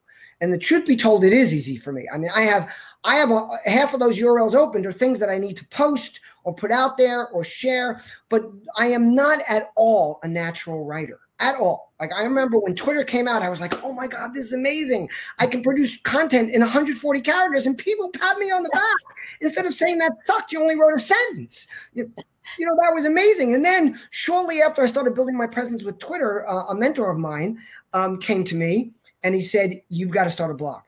and 0.40 0.52
the 0.52 0.58
truth 0.58 0.86
be 0.86 0.96
told 0.96 1.24
it 1.24 1.32
is 1.32 1.52
easy 1.52 1.76
for 1.76 1.92
me 1.92 2.06
i 2.12 2.18
mean 2.18 2.30
i 2.34 2.42
have 2.42 2.72
i 3.06 3.16
have 3.16 3.30
a, 3.30 3.48
half 3.64 3.94
of 3.94 4.00
those 4.00 4.18
urls 4.18 4.54
opened 4.54 4.84
are 4.84 4.92
things 4.92 5.18
that 5.18 5.30
i 5.30 5.38
need 5.38 5.56
to 5.56 5.66
post 5.68 6.20
or 6.44 6.54
put 6.54 6.70
out 6.70 6.98
there 6.98 7.28
or 7.28 7.42
share 7.42 8.00
but 8.28 8.50
i 8.76 8.86
am 8.86 9.14
not 9.14 9.40
at 9.48 9.70
all 9.76 10.18
a 10.22 10.28
natural 10.28 10.84
writer 10.84 11.20
at 11.40 11.56
all. 11.56 11.92
Like 12.00 12.12
I 12.12 12.24
remember 12.24 12.58
when 12.58 12.74
Twitter 12.74 13.04
came 13.04 13.28
out, 13.28 13.42
I 13.42 13.48
was 13.48 13.60
like, 13.60 13.82
"Oh 13.82 13.92
my 13.92 14.06
god, 14.06 14.34
this 14.34 14.46
is 14.46 14.52
amazing! 14.52 15.08
I 15.38 15.46
can 15.46 15.62
produce 15.62 15.96
content 15.98 16.50
in 16.50 16.60
140 16.60 17.20
characters, 17.20 17.66
and 17.66 17.76
people 17.76 18.10
pat 18.10 18.38
me 18.38 18.50
on 18.50 18.62
the 18.62 18.68
back 18.70 18.82
instead 19.40 19.66
of 19.66 19.74
saying 19.74 19.98
that 19.98 20.12
sucked. 20.24 20.52
You 20.52 20.60
only 20.60 20.76
wrote 20.76 20.94
a 20.94 20.98
sentence." 20.98 21.66
You, 21.94 22.10
you 22.58 22.66
know 22.66 22.76
that 22.82 22.94
was 22.94 23.04
amazing. 23.04 23.54
And 23.54 23.64
then 23.64 23.98
shortly 24.10 24.62
after 24.62 24.82
I 24.82 24.86
started 24.86 25.14
building 25.14 25.36
my 25.36 25.46
presence 25.46 25.82
with 25.82 25.98
Twitter, 25.98 26.48
uh, 26.48 26.66
a 26.66 26.74
mentor 26.74 27.10
of 27.10 27.18
mine 27.18 27.58
um, 27.92 28.18
came 28.18 28.44
to 28.44 28.54
me 28.54 28.92
and 29.22 29.34
he 29.34 29.40
said, 29.40 29.80
"You've 29.88 30.10
got 30.10 30.24
to 30.24 30.30
start 30.30 30.50
a 30.50 30.54
blog." 30.54 30.82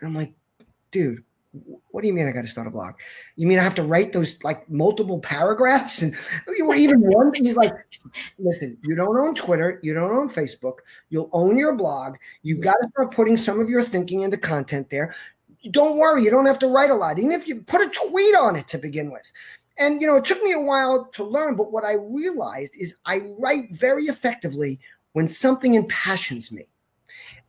And 0.00 0.08
I'm 0.08 0.14
like, 0.14 0.32
"Dude, 0.90 1.24
what 1.90 2.02
do 2.02 2.06
you 2.06 2.12
mean 2.12 2.26
I 2.26 2.32
got 2.32 2.42
to 2.42 2.48
start 2.48 2.66
a 2.66 2.70
blog? 2.70 2.94
You 3.36 3.46
mean 3.46 3.58
I 3.58 3.62
have 3.62 3.74
to 3.76 3.82
write 3.82 4.12
those 4.12 4.36
like 4.42 4.68
multiple 4.70 5.18
paragraphs 5.18 6.02
and 6.02 6.14
even 6.76 7.00
one? 7.00 7.32
He's 7.34 7.56
like, 7.56 7.72
listen, 8.38 8.76
you 8.82 8.94
don't 8.94 9.16
own 9.16 9.34
Twitter, 9.34 9.80
you 9.82 9.94
don't 9.94 10.10
own 10.10 10.28
Facebook, 10.28 10.78
you'll 11.10 11.30
own 11.32 11.56
your 11.56 11.74
blog. 11.74 12.16
You've 12.42 12.60
got 12.60 12.76
to 12.82 12.88
start 12.90 13.14
putting 13.14 13.36
some 13.36 13.60
of 13.60 13.70
your 13.70 13.82
thinking 13.82 14.20
into 14.20 14.36
content 14.36 14.90
there. 14.90 15.14
Don't 15.70 15.98
worry, 15.98 16.22
you 16.22 16.30
don't 16.30 16.46
have 16.46 16.58
to 16.60 16.68
write 16.68 16.90
a 16.90 16.94
lot, 16.94 17.18
even 17.18 17.32
if 17.32 17.48
you 17.48 17.62
put 17.62 17.80
a 17.80 17.90
tweet 17.90 18.36
on 18.36 18.54
it 18.54 18.68
to 18.68 18.78
begin 18.78 19.10
with. 19.10 19.32
And 19.78 20.00
you 20.00 20.06
know, 20.06 20.16
it 20.16 20.24
took 20.24 20.42
me 20.42 20.52
a 20.52 20.60
while 20.60 21.06
to 21.14 21.24
learn, 21.24 21.56
but 21.56 21.72
what 21.72 21.84
I 21.84 21.94
realized 21.94 22.76
is 22.76 22.94
I 23.06 23.22
write 23.38 23.74
very 23.74 24.06
effectively 24.06 24.78
when 25.12 25.28
something 25.28 25.74
impassions 25.74 26.52
me. 26.52 26.64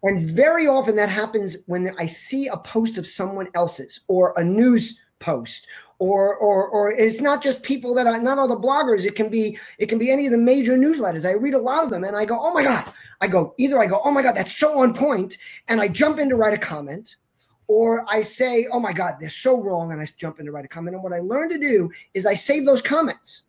And 0.03 0.29
very 0.29 0.67
often 0.67 0.95
that 0.95 1.09
happens 1.09 1.57
when 1.65 1.93
I 1.97 2.07
see 2.07 2.47
a 2.47 2.57
post 2.57 2.97
of 2.97 3.05
someone 3.05 3.49
else's 3.53 4.01
or 4.07 4.33
a 4.37 4.43
news 4.43 4.99
post 5.19 5.67
or 5.99 6.35
or 6.37 6.67
or 6.69 6.91
it's 6.91 7.19
not 7.19 7.43
just 7.43 7.61
people 7.61 7.93
that 7.93 8.07
are 8.07 8.19
not 8.19 8.39
all 8.39 8.47
the 8.47 8.55
bloggers. 8.55 9.05
It 9.05 9.15
can 9.15 9.29
be 9.29 9.59
it 9.77 9.87
can 9.87 9.97
be 9.97 10.09
any 10.09 10.25
of 10.25 10.31
the 10.31 10.37
major 10.37 10.77
newsletters. 10.77 11.27
I 11.27 11.33
read 11.33 11.53
a 11.53 11.59
lot 11.59 11.83
of 11.83 11.89
them 11.89 12.05
and 12.05 12.15
i 12.15 12.25
go 12.25 12.39
oh 12.41 12.53
my 12.53 12.63
god. 12.63 12.91
I 13.21 13.27
go 13.27 13.53
either 13.57 13.77
i 13.79 13.85
go 13.85 13.99
oh 14.03 14.11
my 14.11 14.21
god 14.21 14.35
that's 14.35 14.55
so 14.55 14.79
on 14.79 14.93
point 14.93 15.37
and 15.67 15.81
i 15.81 15.89
jump 15.89 16.19
in 16.19 16.29
to 16.29 16.37
write 16.37 16.53
a 16.53 16.57
comment 16.57 17.17
or 17.67 18.05
i 18.09 18.21
say 18.21 18.67
oh 18.71 18.79
my 18.79 18.93
god 18.93 19.15
they're 19.19 19.29
so 19.29 19.61
wrong 19.61 19.91
and 19.91 20.01
i 20.01 20.07
jump 20.17 20.39
in 20.39 20.45
to 20.45 20.53
write 20.53 20.65
a 20.65 20.69
comment. 20.69 20.95
And 20.95 21.03
what 21.03 21.13
i 21.13 21.19
learned 21.19 21.51
to 21.51 21.59
do 21.59 21.91
is 22.13 22.25
i 22.25 22.33
save 22.33 22.65
those 22.65 22.81
comments 22.81 23.41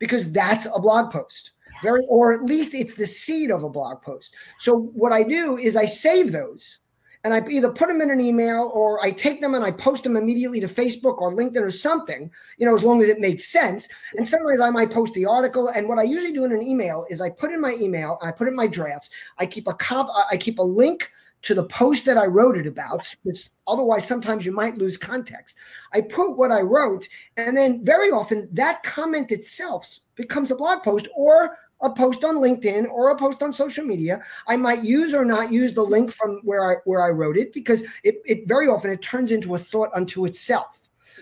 because 0.00 0.30
that's 0.32 0.66
a 0.66 0.80
blog 0.80 1.12
post 1.12 1.52
very 1.82 2.02
or 2.08 2.32
at 2.32 2.42
least 2.42 2.74
it's 2.74 2.94
the 2.94 3.06
seed 3.06 3.50
of 3.50 3.62
a 3.62 3.68
blog 3.68 4.02
post. 4.02 4.34
So 4.58 4.76
what 4.76 5.12
i 5.12 5.22
do 5.22 5.56
is 5.56 5.76
i 5.76 5.86
save 5.86 6.32
those 6.32 6.78
and 7.24 7.34
i 7.34 7.42
either 7.48 7.70
put 7.72 7.88
them 7.88 8.00
in 8.00 8.10
an 8.10 8.20
email 8.20 8.70
or 8.74 9.02
i 9.04 9.10
take 9.10 9.40
them 9.40 9.54
and 9.54 9.64
i 9.64 9.70
post 9.70 10.02
them 10.02 10.16
immediately 10.16 10.60
to 10.60 10.68
facebook 10.68 11.20
or 11.20 11.34
linkedin 11.34 11.62
or 11.62 11.70
something 11.70 12.30
you 12.58 12.66
know 12.66 12.76
as 12.76 12.82
long 12.82 13.02
as 13.02 13.08
it 13.08 13.18
makes 13.18 13.48
sense. 13.48 13.88
And 14.16 14.26
sometimes 14.26 14.60
i 14.60 14.70
might 14.70 14.90
post 14.90 15.14
the 15.14 15.26
article 15.26 15.68
and 15.68 15.88
what 15.88 15.98
i 15.98 16.02
usually 16.02 16.32
do 16.32 16.44
in 16.44 16.52
an 16.52 16.62
email 16.62 17.06
is 17.10 17.20
i 17.20 17.30
put 17.30 17.52
in 17.52 17.60
my 17.60 17.74
email 17.80 18.18
i 18.22 18.30
put 18.30 18.48
in 18.48 18.54
my 18.54 18.66
drafts 18.66 19.10
i 19.38 19.46
keep 19.46 19.66
a 19.66 19.74
cop 19.74 20.08
i 20.30 20.36
keep 20.36 20.58
a 20.58 20.62
link 20.62 21.10
to 21.46 21.54
the 21.54 21.64
post 21.64 22.04
that 22.04 22.18
I 22.18 22.26
wrote 22.26 22.56
it 22.56 22.66
about, 22.66 23.14
because 23.22 23.48
otherwise 23.68 24.04
sometimes 24.04 24.44
you 24.44 24.50
might 24.50 24.78
lose 24.78 24.96
context. 24.96 25.56
I 25.92 26.00
put 26.00 26.36
what 26.36 26.50
I 26.50 26.60
wrote, 26.62 27.08
and 27.36 27.56
then 27.56 27.84
very 27.84 28.10
often 28.10 28.48
that 28.52 28.82
comment 28.82 29.30
itself 29.30 30.00
becomes 30.16 30.50
a 30.50 30.56
blog 30.56 30.82
post 30.82 31.06
or 31.14 31.56
a 31.80 31.90
post 31.90 32.24
on 32.24 32.36
LinkedIn 32.36 32.90
or 32.90 33.10
a 33.10 33.16
post 33.16 33.42
on 33.42 33.52
social 33.52 33.84
media. 33.84 34.22
I 34.48 34.56
might 34.56 34.82
use 34.82 35.14
or 35.14 35.24
not 35.24 35.52
use 35.52 35.72
the 35.72 35.82
link 35.82 36.10
from 36.10 36.40
where 36.42 36.70
I 36.70 36.76
where 36.84 37.04
I 37.04 37.10
wrote 37.10 37.36
it 37.36 37.52
because 37.52 37.82
it, 38.02 38.22
it 38.24 38.46
very 38.48 38.68
often 38.68 38.90
it 38.90 39.02
turns 39.02 39.32
into 39.32 39.54
a 39.54 39.58
thought 39.58 39.90
unto 39.94 40.24
itself. 40.24 40.78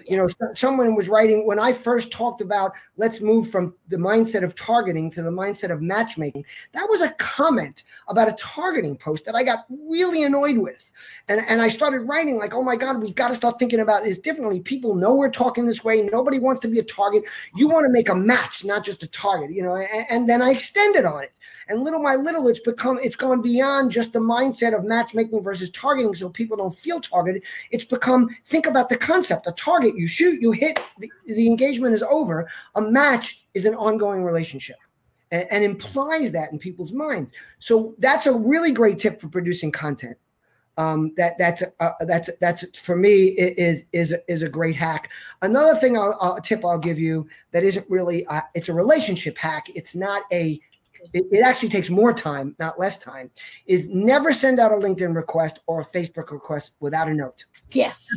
You 0.09 0.17
know, 0.17 0.29
someone 0.55 0.95
was 0.95 1.09
writing 1.09 1.47
when 1.47 1.59
I 1.59 1.73
first 1.73 2.11
talked 2.11 2.41
about 2.41 2.73
let's 2.97 3.21
move 3.21 3.51
from 3.51 3.75
the 3.89 3.97
mindset 3.97 4.45
of 4.45 4.55
targeting 4.55 5.11
to 5.13 5.23
the 5.23 5.31
mindset 5.31 5.71
of 5.71 5.83
matchmaking. 5.83 6.45
That 6.73 6.89
was 6.89 7.03
a 7.03 7.11
comment 7.11 7.85
about 8.09 8.29
a 8.29 8.33
targeting 8.33 8.97
post 8.97 9.25
that 9.27 9.35
I 9.35 9.43
got 9.43 9.67
really 9.89 10.23
annoyed 10.23 10.59
with. 10.59 10.93
And, 11.29 11.41
and 11.49 11.61
I 11.61 11.69
started 11.69 12.01
writing 12.01 12.39
like, 12.39 12.55
oh 12.55 12.63
my 12.63 12.77
God, 12.77 13.03
we've 13.03 13.15
got 13.15 13.29
to 13.29 13.35
start 13.35 13.59
thinking 13.59 13.81
about 13.81 14.05
this 14.05 14.19
differently. 14.19 14.61
People 14.61 14.95
know 14.95 15.15
we're 15.15 15.31
talking 15.31 15.67
this 15.67 15.85
way. 15.85 16.03
Nobody 16.03 16.39
wants 16.39 16.61
to 16.61 16.69
be 16.69 16.79
a 16.79 16.85
target. 16.85 17.25
You 17.55 17.69
want 17.69 17.87
to 17.87 17.93
make 17.93 18.09
a 18.09 18.15
match, 18.15 18.65
not 18.65 18.85
just 18.85 19.03
a 19.03 19.09
target, 19.09 19.53
you 19.53 19.63
know, 19.63 19.77
and, 19.77 20.07
and 20.11 20.29
then 20.29 20.43
I 20.43 20.51
extended 20.51 21.05
on 21.05 21.23
it. 21.23 21.33
And 21.69 21.83
little 21.83 22.03
by 22.03 22.17
little, 22.17 22.47
it's 22.49 22.61
become 22.61 22.99
it's 23.03 23.17
gone 23.17 23.41
beyond 23.41 23.91
just 23.91 24.13
the 24.13 24.19
mindset 24.19 24.77
of 24.77 24.85
matchmaking 24.85 25.43
versus 25.43 25.71
targeting, 25.71 26.15
so 26.15 26.29
people 26.29 26.57
don't 26.57 26.75
feel 26.75 27.01
targeted. 27.01 27.43
It's 27.71 27.85
become 27.85 28.29
think 28.47 28.67
about 28.67 28.89
the 28.89 28.97
concept: 28.97 29.47
a 29.47 29.53
target, 29.53 29.84
you 29.85 30.07
shoot, 30.07 30.41
you 30.41 30.53
hit, 30.53 30.79
the, 30.99 31.11
the 31.27 31.47
engagement 31.47 31.95
is 31.95 32.03
over. 32.05 32.49
A 32.75 32.81
match 32.81 33.45
is 33.55 33.67
an 33.67 33.75
ongoing 33.75 34.25
relationship. 34.25 34.77
And, 35.31 35.47
and 35.51 35.65
implies 35.65 36.33
that 36.33 36.53
in 36.53 36.59
people's 36.59 36.93
minds. 36.93 37.33
So 37.59 37.95
that's 37.99 38.27
a 38.27 38.33
really 38.33 38.73
great 38.73 38.99
tip 38.99 39.21
for 39.21 39.29
producing 39.29 39.73
content. 39.73 40.17
Um, 40.77 41.13
that 41.17 41.39
that's 41.39 41.63
uh, 41.79 41.91
that's 42.01 42.29
that's 42.41 42.65
for 42.77 42.97
me 42.97 43.27
is 43.27 43.85
is 43.93 44.13
is 44.27 44.43
a 44.43 44.49
great 44.49 44.75
hack. 44.75 45.13
Another 45.43 45.79
thing, 45.79 45.97
I'll, 45.97 46.19
I'll, 46.21 46.41
tip 46.41 46.65
I'll 46.65 46.79
give 46.79 46.99
you 46.99 47.29
that 47.53 47.63
isn't 47.63 47.89
really 47.89 48.27
uh, 48.27 48.41
it's 48.55 48.69
a 48.69 48.75
relationship 48.75 49.39
hack. 49.39 49.67
It's 49.77 49.95
not 49.95 50.23
a 50.33 50.61
it, 51.13 51.27
it, 51.31 51.41
actually 51.41 51.69
takes 51.69 51.91
more 51.91 52.13
time, 52.13 52.57
not 52.59 52.79
less 52.79 52.99
time, 52.99 53.31
is 53.67 53.89
never 53.89 54.33
send 54.33 54.59
out 54.59 54.73
a 54.73 54.77
LinkedIn 54.77 55.15
request 55.15 55.61
or 55.67 55.81
a 55.81 55.85
Facebook 55.85 56.31
request 56.31 56.73
without 56.81 57.09
a 57.09 57.15
note. 57.15 57.45
Yes. 57.73 58.09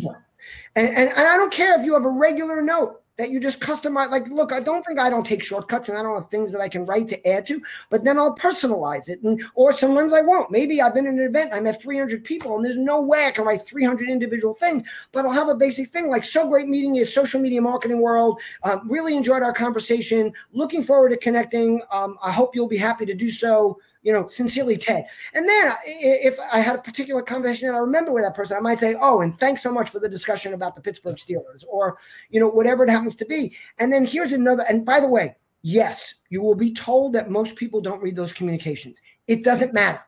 And, 0.76 0.88
and, 0.88 1.10
and 1.10 1.28
I 1.28 1.38
don't 1.38 1.52
care 1.52 1.80
if 1.80 1.86
you 1.86 1.94
have 1.94 2.06
a 2.06 2.10
regular 2.10 2.62
note 2.62 3.02
that 3.18 3.32
you 3.32 3.40
just 3.40 3.60
customize. 3.60 4.12
Like, 4.12 4.30
look, 4.30 4.54
I 4.54 4.60
don't 4.60 4.86
think 4.86 5.00
I 5.00 5.10
don't 5.10 5.26
take 5.26 5.44
shortcuts 5.44 5.90
and 5.90 5.98
I 5.98 6.04
don't 6.04 6.16
have 6.16 6.30
things 6.30 6.52
that 6.52 6.62
I 6.62 6.70
can 6.70 6.86
write 6.86 7.10
to 7.10 7.28
add 7.28 7.48
to, 7.48 7.62
but 7.90 8.04
then 8.04 8.18
I'll 8.18 8.36
personalize 8.36 9.10
it. 9.10 9.22
And 9.24 9.44
or 9.56 9.74
sometimes 9.74 10.14
I 10.14 10.22
won't. 10.22 10.52
Maybe 10.52 10.82
I've 10.82 10.94
been 10.94 11.08
in 11.08 11.20
an 11.20 11.26
event, 11.26 11.54
I 11.54 11.60
met 11.60 11.82
300 11.82 12.24
people, 12.24 12.56
and 12.56 12.64
there's 12.64 12.78
no 12.78 13.02
way 13.02 13.26
I 13.26 13.32
can 13.32 13.44
write 13.44 13.66
300 13.66 14.10
individual 14.10 14.54
things, 14.54 14.84
but 15.12 15.26
I'll 15.26 15.32
have 15.32 15.50
a 15.50 15.56
basic 15.56 15.92
thing 15.92 16.10
like 16.10 16.24
so 16.24 16.48
great 16.48 16.68
meeting 16.68 16.96
you, 16.96 17.06
social 17.06 17.42
media 17.42 17.62
marketing 17.62 18.02
world. 18.02 18.40
Um, 18.64 18.90
really 18.90 19.18
enjoyed 19.18 19.42
our 19.42 19.54
conversation. 19.54 20.32
Looking 20.54 20.84
forward 20.84 21.10
to 21.10 21.18
connecting. 21.18 21.82
Um, 21.92 22.18
I 22.22 22.32
hope 22.32 22.56
you'll 22.56 22.68
be 22.68 22.78
happy 22.78 23.06
to 23.06 23.16
do 23.16 23.32
so 23.32 23.80
you 24.08 24.14
know, 24.14 24.26
sincerely 24.30 24.78
Ted. 24.78 25.06
And 25.34 25.46
then 25.50 25.70
if 25.86 26.40
I 26.54 26.62
had 26.62 26.76
a 26.76 26.82
particular 26.82 27.22
conversation 27.22 27.68
that 27.68 27.76
I 27.76 27.80
remember 27.80 28.14
with 28.14 28.24
that 28.24 28.36
person, 28.36 28.56
I 28.56 28.62
might 28.62 28.80
say, 28.80 28.96
oh, 29.02 29.20
and 29.20 29.38
thanks 29.38 29.62
so 29.62 29.70
much 29.70 29.90
for 29.90 30.00
the 30.00 30.08
discussion 30.08 30.54
about 30.54 30.78
the 30.78 30.82
Pittsburgh 30.82 31.18
Steelers 31.18 31.66
or, 31.68 31.98
you 32.30 32.40
know, 32.40 32.48
whatever 32.48 32.86
it 32.86 32.90
happens 32.90 33.18
to 33.18 33.26
be. 33.26 33.54
And 33.80 33.92
then 33.92 34.06
here's 34.06 34.32
another, 34.32 34.64
and 34.70 34.86
by 34.86 35.02
the 35.02 35.10
way, 35.10 35.36
yes, 35.62 36.14
you 36.30 36.42
will 36.42 36.56
be 36.56 36.74
told 36.74 37.12
that 37.16 37.30
most 37.30 37.58
people 37.58 37.82
don't 37.82 38.02
read 38.02 38.16
those 38.16 38.32
communications. 38.32 39.02
It 39.28 39.44
doesn't 39.44 39.74
matter. 39.74 40.00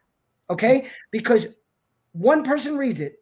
Okay. 0.50 0.88
Because 1.12 1.48
one 2.14 2.46
person 2.46 2.78
reads 2.78 3.02
it, 3.02 3.19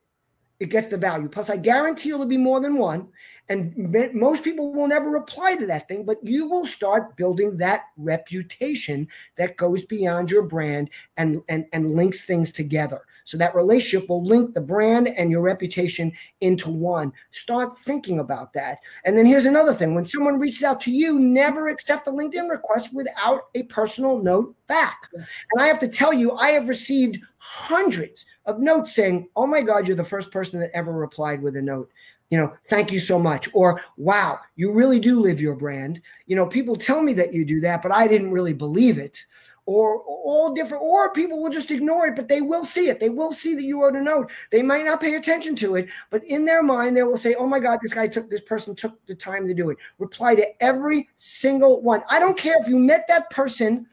it 0.59 0.69
gets 0.69 0.87
the 0.87 0.97
value. 0.97 1.29
Plus, 1.29 1.49
I 1.49 1.57
guarantee 1.57 2.09
it'll 2.09 2.25
be 2.25 2.37
more 2.37 2.59
than 2.59 2.77
one. 2.77 3.07
And 3.49 4.13
most 4.13 4.43
people 4.43 4.73
will 4.73 4.87
never 4.87 5.09
reply 5.09 5.55
to 5.55 5.65
that 5.67 5.87
thing, 5.87 6.03
but 6.03 6.17
you 6.21 6.49
will 6.49 6.65
start 6.65 7.15
building 7.15 7.57
that 7.57 7.85
reputation 7.95 9.07
that 9.37 9.55
goes 9.55 9.85
beyond 9.85 10.29
your 10.29 10.43
brand 10.43 10.89
and, 11.15 11.41
and, 11.47 11.65
and 11.71 11.95
links 11.95 12.23
things 12.23 12.51
together. 12.51 13.01
So 13.27 13.35
that 13.37 13.53
relationship 13.53 14.07
will 14.07 14.23
link 14.23 14.53
the 14.53 14.61
brand 14.61 15.09
and 15.09 15.29
your 15.29 15.41
reputation 15.41 16.13
into 16.39 16.69
one. 16.69 17.11
Start 17.31 17.77
thinking 17.77 18.19
about 18.19 18.53
that. 18.53 18.79
And 19.03 19.17
then 19.17 19.25
here's 19.25 19.43
another 19.43 19.73
thing 19.73 19.93
when 19.93 20.05
someone 20.05 20.39
reaches 20.39 20.63
out 20.63 20.79
to 20.81 20.91
you, 20.91 21.19
never 21.19 21.67
accept 21.67 22.07
a 22.07 22.11
LinkedIn 22.11 22.49
request 22.49 22.93
without 22.93 23.49
a 23.53 23.63
personal 23.63 24.17
note 24.17 24.55
back. 24.67 25.09
Yes. 25.13 25.27
And 25.51 25.61
I 25.61 25.67
have 25.67 25.79
to 25.81 25.89
tell 25.89 26.13
you, 26.13 26.37
I 26.37 26.51
have 26.51 26.69
received 26.69 27.19
hundreds 27.35 28.25
of 28.45 28.59
notes 28.59 28.95
saying, 28.95 29.27
Oh 29.35 29.45
my 29.45 29.61
God, 29.61 29.87
you're 29.87 29.97
the 29.97 30.05
first 30.05 30.31
person 30.31 30.61
that 30.61 30.71
ever 30.73 30.93
replied 30.93 31.41
with 31.41 31.57
a 31.57 31.61
note 31.61 31.91
you 32.29 32.37
know, 32.37 32.53
thank 32.67 32.91
you 32.91 32.99
so 32.99 33.17
much. 33.17 33.47
Or, 33.53 33.81
wow, 33.95 34.39
you 34.57 34.71
really 34.71 34.99
do 34.99 35.21
live 35.21 35.39
your 35.39 35.55
brand. 35.55 36.01
You 36.25 36.35
know, 36.35 36.45
people 36.45 36.75
tell 36.75 37.01
me 37.01 37.13
that 37.13 37.33
you 37.33 37.45
do 37.45 37.61
that, 37.61 37.81
but 37.81 37.93
I 37.93 38.05
didn't 38.05 38.31
really 38.31 38.51
believe 38.51 38.97
it. 38.97 39.23
Or 39.67 40.01
all 40.01 40.53
different, 40.53 40.81
or 40.81 41.11
people 41.11 41.43
will 41.43 41.49
just 41.49 41.71
ignore 41.71 42.07
it, 42.07 42.15
but 42.15 42.29
they 42.29 42.39
will 42.39 42.63
see 42.63 42.87
it. 42.87 43.01
They 43.01 43.09
will 43.09 43.33
see 43.33 43.53
that 43.53 43.63
you 43.63 43.83
wrote 43.83 43.95
a 43.95 44.01
note. 44.01 44.31
They 44.49 44.63
might 44.63 44.85
not 44.85 45.01
pay 45.01 45.15
attention 45.15 45.57
to 45.57 45.75
it, 45.75 45.89
but 46.09 46.23
in 46.23 46.45
their 46.45 46.63
mind, 46.63 46.95
they 46.95 47.03
will 47.03 47.17
say, 47.17 47.35
Oh 47.35 47.47
my 47.47 47.59
God, 47.59 47.79
this 47.81 47.93
guy 47.93 48.07
took, 48.07 48.29
this 48.29 48.41
person 48.41 48.75
took 48.75 49.05
the 49.07 49.13
time 49.13 49.45
to 49.45 49.53
do 49.53 49.69
it. 49.69 49.77
Reply 49.99 50.35
to 50.35 50.63
every 50.63 51.09
single 51.17 51.81
one. 51.81 52.01
I 52.09 52.17
don't 52.17 52.37
care 52.37 52.55
if 52.61 52.67
you 52.69 52.79
met 52.79 53.09
that 53.09 53.29
person 53.29 53.87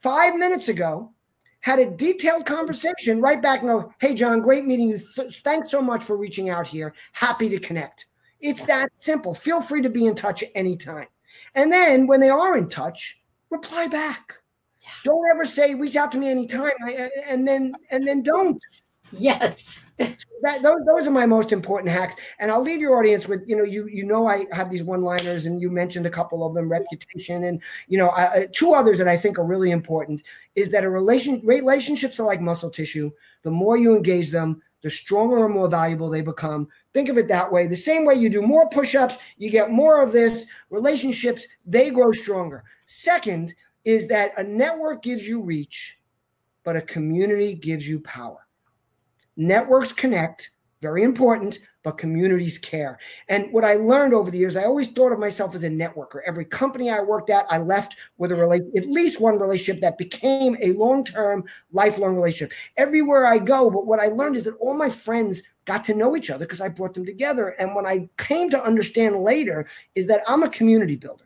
five 0.00 0.34
minutes 0.34 0.68
ago 0.68 1.12
had 1.60 1.78
a 1.78 1.90
detailed 1.90 2.46
conversation 2.46 3.20
right 3.20 3.42
back 3.42 3.60
and 3.60 3.68
go, 3.68 3.92
Hey, 4.00 4.14
John, 4.14 4.40
great 4.40 4.64
meeting 4.64 4.88
you. 4.88 4.98
Th- 5.14 5.42
thanks 5.42 5.70
so 5.70 5.82
much 5.82 6.04
for 6.04 6.16
reaching 6.16 6.48
out 6.48 6.66
here. 6.66 6.94
Happy 7.12 7.48
to 7.50 7.58
connect. 7.58 8.06
It's 8.40 8.62
that 8.62 8.90
simple. 8.94 9.34
Feel 9.34 9.60
free 9.60 9.82
to 9.82 9.90
be 9.90 10.06
in 10.06 10.14
touch 10.14 10.42
at 10.42 10.50
any 10.54 10.76
time. 10.76 11.08
And 11.54 11.72
then 11.72 12.06
when 12.06 12.20
they 12.20 12.30
are 12.30 12.56
in 12.56 12.68
touch, 12.68 13.18
reply 13.50 13.88
back. 13.88 14.37
Yeah. 14.88 14.92
Don't 15.04 15.24
ever 15.30 15.44
say 15.44 15.74
reach 15.74 15.96
out 15.96 16.12
to 16.12 16.18
me 16.18 16.28
anytime 16.28 16.72
and 17.26 17.46
then 17.46 17.74
and 17.90 18.06
then 18.06 18.22
don't. 18.22 18.60
Yes. 19.10 19.84
that 19.98 20.62
those, 20.62 20.80
those 20.86 21.06
are 21.06 21.10
my 21.10 21.26
most 21.26 21.50
important 21.50 21.90
hacks. 21.90 22.16
And 22.38 22.50
I'll 22.50 22.62
leave 22.62 22.80
your 22.80 22.98
audience 22.98 23.26
with, 23.26 23.42
you 23.48 23.56
know, 23.56 23.64
you 23.64 23.86
you 23.88 24.04
know 24.04 24.26
I 24.26 24.46
have 24.52 24.70
these 24.70 24.82
one-liners 24.82 25.46
and 25.46 25.60
you 25.60 25.70
mentioned 25.70 26.06
a 26.06 26.10
couple 26.10 26.46
of 26.46 26.54
them, 26.54 26.68
reputation 26.68 27.44
and 27.44 27.62
you 27.88 27.98
know, 27.98 28.08
uh, 28.10 28.46
two 28.52 28.74
others 28.74 28.98
that 28.98 29.08
I 29.08 29.16
think 29.16 29.38
are 29.38 29.44
really 29.44 29.70
important 29.70 30.22
is 30.54 30.70
that 30.70 30.84
a 30.84 30.90
relation 30.90 31.40
relationships 31.44 32.20
are 32.20 32.26
like 32.26 32.40
muscle 32.40 32.70
tissue. 32.70 33.10
The 33.42 33.50
more 33.50 33.76
you 33.76 33.96
engage 33.96 34.30
them, 34.30 34.62
the 34.82 34.90
stronger 34.90 35.44
and 35.44 35.54
more 35.54 35.68
valuable 35.68 36.08
they 36.08 36.20
become. 36.20 36.68
Think 36.94 37.08
of 37.08 37.18
it 37.18 37.28
that 37.28 37.50
way. 37.50 37.66
The 37.66 37.76
same 37.76 38.04
way 38.04 38.14
you 38.14 38.28
do 38.28 38.42
more 38.42 38.68
push-ups, 38.68 39.16
you 39.36 39.50
get 39.50 39.70
more 39.70 40.02
of 40.02 40.12
this. 40.12 40.46
Relationships, 40.70 41.46
they 41.66 41.90
grow 41.90 42.12
stronger. 42.12 42.64
Second 42.86 43.54
is 43.88 44.06
that 44.06 44.38
a 44.38 44.42
network 44.42 45.02
gives 45.02 45.26
you 45.26 45.40
reach, 45.40 45.96
but 46.62 46.76
a 46.76 46.82
community 46.82 47.54
gives 47.54 47.88
you 47.88 47.98
power. 48.00 48.46
Networks 49.38 49.94
connect, 49.94 50.50
very 50.82 51.04
important, 51.04 51.58
but 51.82 51.96
communities 51.96 52.58
care. 52.58 52.98
And 53.30 53.50
what 53.50 53.64
I 53.64 53.76
learned 53.76 54.12
over 54.12 54.30
the 54.30 54.36
years, 54.36 54.58
I 54.58 54.64
always 54.64 54.88
thought 54.88 55.10
of 55.10 55.18
myself 55.18 55.54
as 55.54 55.64
a 55.64 55.70
networker. 55.70 56.20
Every 56.26 56.44
company 56.44 56.90
I 56.90 57.00
worked 57.00 57.30
at, 57.30 57.46
I 57.48 57.56
left 57.56 57.96
with 58.18 58.30
a 58.30 58.36
relate 58.36 58.64
at 58.76 58.90
least 58.90 59.22
one 59.22 59.38
relationship 59.38 59.80
that 59.80 59.96
became 59.96 60.58
a 60.60 60.72
long-term, 60.72 61.44
lifelong 61.72 62.14
relationship. 62.14 62.52
Everywhere 62.76 63.24
I 63.24 63.38
go, 63.38 63.70
but 63.70 63.86
what 63.86 64.00
I 64.00 64.08
learned 64.08 64.36
is 64.36 64.44
that 64.44 64.58
all 64.60 64.76
my 64.76 64.90
friends 64.90 65.42
got 65.64 65.82
to 65.84 65.94
know 65.94 66.14
each 66.14 66.28
other 66.28 66.44
because 66.44 66.60
I 66.60 66.68
brought 66.68 66.92
them 66.92 67.06
together. 67.06 67.56
And 67.58 67.74
what 67.74 67.86
I 67.86 68.10
came 68.18 68.50
to 68.50 68.62
understand 68.62 69.16
later 69.22 69.66
is 69.94 70.06
that 70.08 70.20
I'm 70.28 70.42
a 70.42 70.50
community 70.50 70.96
builder. 70.96 71.24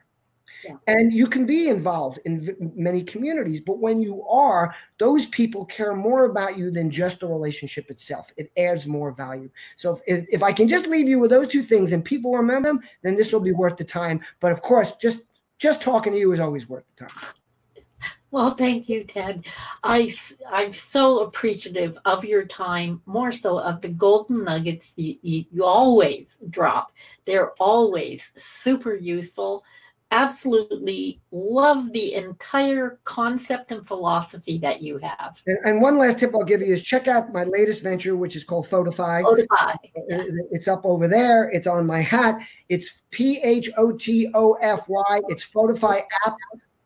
And 0.86 1.12
you 1.12 1.26
can 1.26 1.46
be 1.46 1.68
involved 1.68 2.18
in 2.24 2.72
many 2.74 3.02
communities, 3.02 3.60
but 3.60 3.78
when 3.78 4.00
you 4.00 4.24
are, 4.28 4.74
those 4.98 5.26
people 5.26 5.64
care 5.64 5.94
more 5.94 6.24
about 6.26 6.56
you 6.56 6.70
than 6.70 6.90
just 6.90 7.20
the 7.20 7.26
relationship 7.26 7.90
itself. 7.90 8.32
It 8.36 8.52
adds 8.56 8.86
more 8.86 9.12
value. 9.12 9.50
So 9.76 10.00
if, 10.06 10.26
if 10.28 10.42
I 10.42 10.52
can 10.52 10.68
just 10.68 10.86
leave 10.86 11.08
you 11.08 11.18
with 11.18 11.30
those 11.30 11.48
two 11.48 11.62
things 11.62 11.92
and 11.92 12.04
people 12.04 12.32
remember 12.32 12.68
them, 12.68 12.80
then 13.02 13.16
this 13.16 13.32
will 13.32 13.40
be 13.40 13.52
worth 13.52 13.76
the 13.76 13.84
time. 13.84 14.20
But 14.40 14.52
of 14.52 14.62
course, 14.62 14.92
just 15.00 15.22
just 15.58 15.80
talking 15.80 16.12
to 16.12 16.18
you 16.18 16.32
is 16.32 16.40
always 16.40 16.68
worth 16.68 16.84
the 16.96 17.06
time. 17.06 17.32
Well, 18.32 18.54
thank 18.54 18.88
you, 18.88 19.04
Ted. 19.04 19.44
I, 19.84 20.10
I'm 20.50 20.72
so 20.72 21.20
appreciative 21.20 21.98
of 22.06 22.24
your 22.24 22.46
time, 22.46 23.02
more 23.04 23.30
so 23.30 23.58
of 23.58 23.82
the 23.82 23.90
golden 23.90 24.42
nuggets 24.42 24.94
you, 24.96 25.16
you, 25.20 25.44
you 25.52 25.64
always 25.64 26.34
drop. 26.48 26.92
They're 27.26 27.50
always 27.60 28.32
super 28.34 28.94
useful 28.94 29.64
absolutely 30.12 31.20
love 31.32 31.90
the 31.92 32.14
entire 32.14 33.00
concept 33.04 33.72
and 33.72 33.84
philosophy 33.86 34.58
that 34.58 34.82
you 34.82 34.98
have. 34.98 35.40
And, 35.46 35.58
and, 35.64 35.80
one 35.80 35.98
last 35.98 36.18
tip 36.18 36.32
I'll 36.34 36.44
give 36.44 36.60
you 36.60 36.72
is 36.72 36.82
check 36.82 37.08
out 37.08 37.32
my 37.32 37.44
latest 37.44 37.82
venture, 37.82 38.14
which 38.14 38.36
is 38.36 38.44
called 38.44 38.68
Photify. 38.68 39.22
Photofy. 39.22 39.76
It's 40.50 40.68
up 40.68 40.84
over 40.84 41.08
there. 41.08 41.50
It's 41.50 41.66
on 41.66 41.86
my 41.86 42.00
hat. 42.00 42.46
It's 42.68 43.02
P 43.10 43.40
H 43.42 43.70
O 43.76 43.92
T 43.92 44.30
O 44.34 44.52
F 44.60 44.88
Y. 44.88 45.20
It's 45.28 45.44
Photofy 45.44 46.04
app 46.24 46.36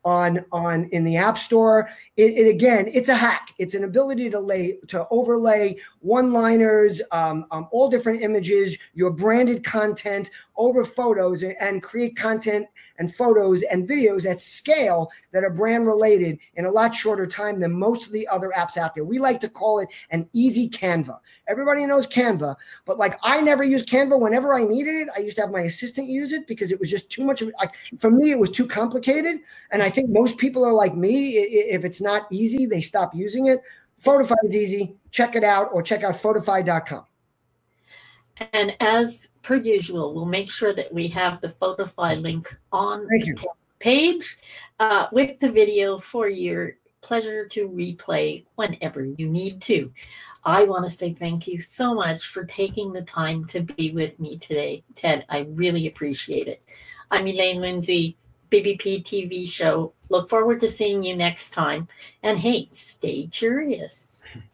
on 0.07 0.45
on 0.53 0.87
in 0.93 1.03
the 1.03 1.17
app 1.17 1.37
store 1.37 1.89
it, 2.15 2.31
it, 2.31 2.47
again 2.47 2.89
it's 2.93 3.09
a 3.09 3.13
hack 3.13 3.53
it's 3.57 3.75
an 3.75 3.83
ability 3.83 4.29
to 4.29 4.39
lay 4.39 4.77
to 4.87 5.05
overlay 5.11 5.75
one 5.99 6.31
liners 6.31 7.01
um, 7.11 7.45
um, 7.51 7.67
all 7.71 7.89
different 7.89 8.21
images 8.21 8.77
your 8.93 9.11
branded 9.11 9.65
content 9.65 10.31
over 10.57 10.83
photos 10.83 11.43
and, 11.43 11.81
create 11.83 12.15
content 12.17 12.67
and 12.97 13.13
photos 13.13 13.61
and 13.63 13.87
videos 13.87 14.29
at 14.29 14.41
scale 14.41 15.09
that 15.31 15.43
are 15.43 15.49
brand 15.49 15.85
related 15.85 16.39
in 16.55 16.65
a 16.65 16.71
lot 16.71 16.93
shorter 16.93 17.27
time 17.27 17.59
than 17.59 17.71
most 17.71 18.07
of 18.07 18.11
the 18.11 18.27
other 18.27 18.51
apps 18.57 18.75
out 18.75 18.95
there. 18.95 19.03
We 19.03 19.19
like 19.19 19.39
to 19.41 19.49
call 19.49 19.79
it 19.79 19.87
an 20.09 20.27
easy 20.33 20.67
Canva. 20.67 21.19
Everybody 21.47 21.85
knows 21.85 22.07
Canva, 22.07 22.55
but 22.85 22.97
like 22.97 23.17
I 23.23 23.41
never 23.41 23.63
used 23.63 23.87
Canva 23.87 24.19
whenever 24.19 24.53
I 24.53 24.63
needed 24.63 24.95
it. 24.95 25.09
I 25.15 25.19
used 25.19 25.37
to 25.37 25.43
have 25.43 25.51
my 25.51 25.61
assistant 25.61 26.07
use 26.07 26.31
it 26.31 26.47
because 26.47 26.71
it 26.71 26.79
was 26.79 26.89
just 26.89 27.09
too 27.09 27.23
much. 27.23 27.41
Of, 27.41 27.51
like, 27.59 27.75
for 27.99 28.09
me, 28.11 28.31
it 28.31 28.39
was 28.39 28.51
too 28.51 28.67
complicated. 28.67 29.39
And 29.71 29.83
I 29.83 29.89
think 29.89 30.09
most 30.09 30.37
people 30.37 30.65
are 30.65 30.73
like 30.73 30.95
me. 30.95 31.37
If 31.37 31.85
it's 31.85 32.01
not 32.01 32.23
easy, 32.31 32.65
they 32.65 32.81
stop 32.81 33.13
using 33.15 33.47
it. 33.47 33.61
Photofy 34.03 34.35
is 34.43 34.55
easy. 34.55 34.95
Check 35.11 35.35
it 35.35 35.43
out 35.43 35.69
or 35.71 35.81
check 35.81 36.03
out 36.03 36.15
photofy.com. 36.15 37.06
And 38.53 38.75
as 38.79 39.29
per 39.43 39.55
usual, 39.55 40.13
we'll 40.13 40.25
make 40.25 40.51
sure 40.51 40.73
that 40.73 40.93
we 40.93 41.07
have 41.09 41.41
the 41.41 41.49
Photofy 41.49 42.21
link 42.21 42.47
on 42.71 43.07
the 43.07 43.35
page 43.79 44.37
uh, 44.79 45.07
with 45.11 45.39
the 45.39 45.51
video 45.51 45.99
for 45.99 46.27
your 46.27 46.73
pleasure 47.01 47.47
to 47.47 47.69
replay 47.69 48.45
whenever 48.55 49.05
you 49.05 49.29
need 49.29 49.61
to. 49.61 49.91
I 50.43 50.63
want 50.63 50.85
to 50.85 50.91
say 50.91 51.13
thank 51.13 51.47
you 51.47 51.59
so 51.59 51.93
much 51.93 52.27
for 52.27 52.45
taking 52.45 52.93
the 52.93 53.01
time 53.01 53.45
to 53.45 53.61
be 53.61 53.91
with 53.91 54.19
me 54.19 54.37
today, 54.37 54.83
Ted. 54.95 55.25
I 55.29 55.47
really 55.49 55.87
appreciate 55.87 56.47
it. 56.47 56.61
I'm 57.11 57.27
Elaine 57.27 57.61
Lindsay, 57.61 58.17
BBP 58.51 59.03
TV 59.03 59.47
show. 59.47 59.93
Look 60.09 60.29
forward 60.29 60.59
to 60.61 60.71
seeing 60.71 61.03
you 61.03 61.15
next 61.15 61.51
time. 61.51 61.87
And 62.23 62.39
hey, 62.39 62.67
stay 62.71 63.27
curious. 63.27 64.23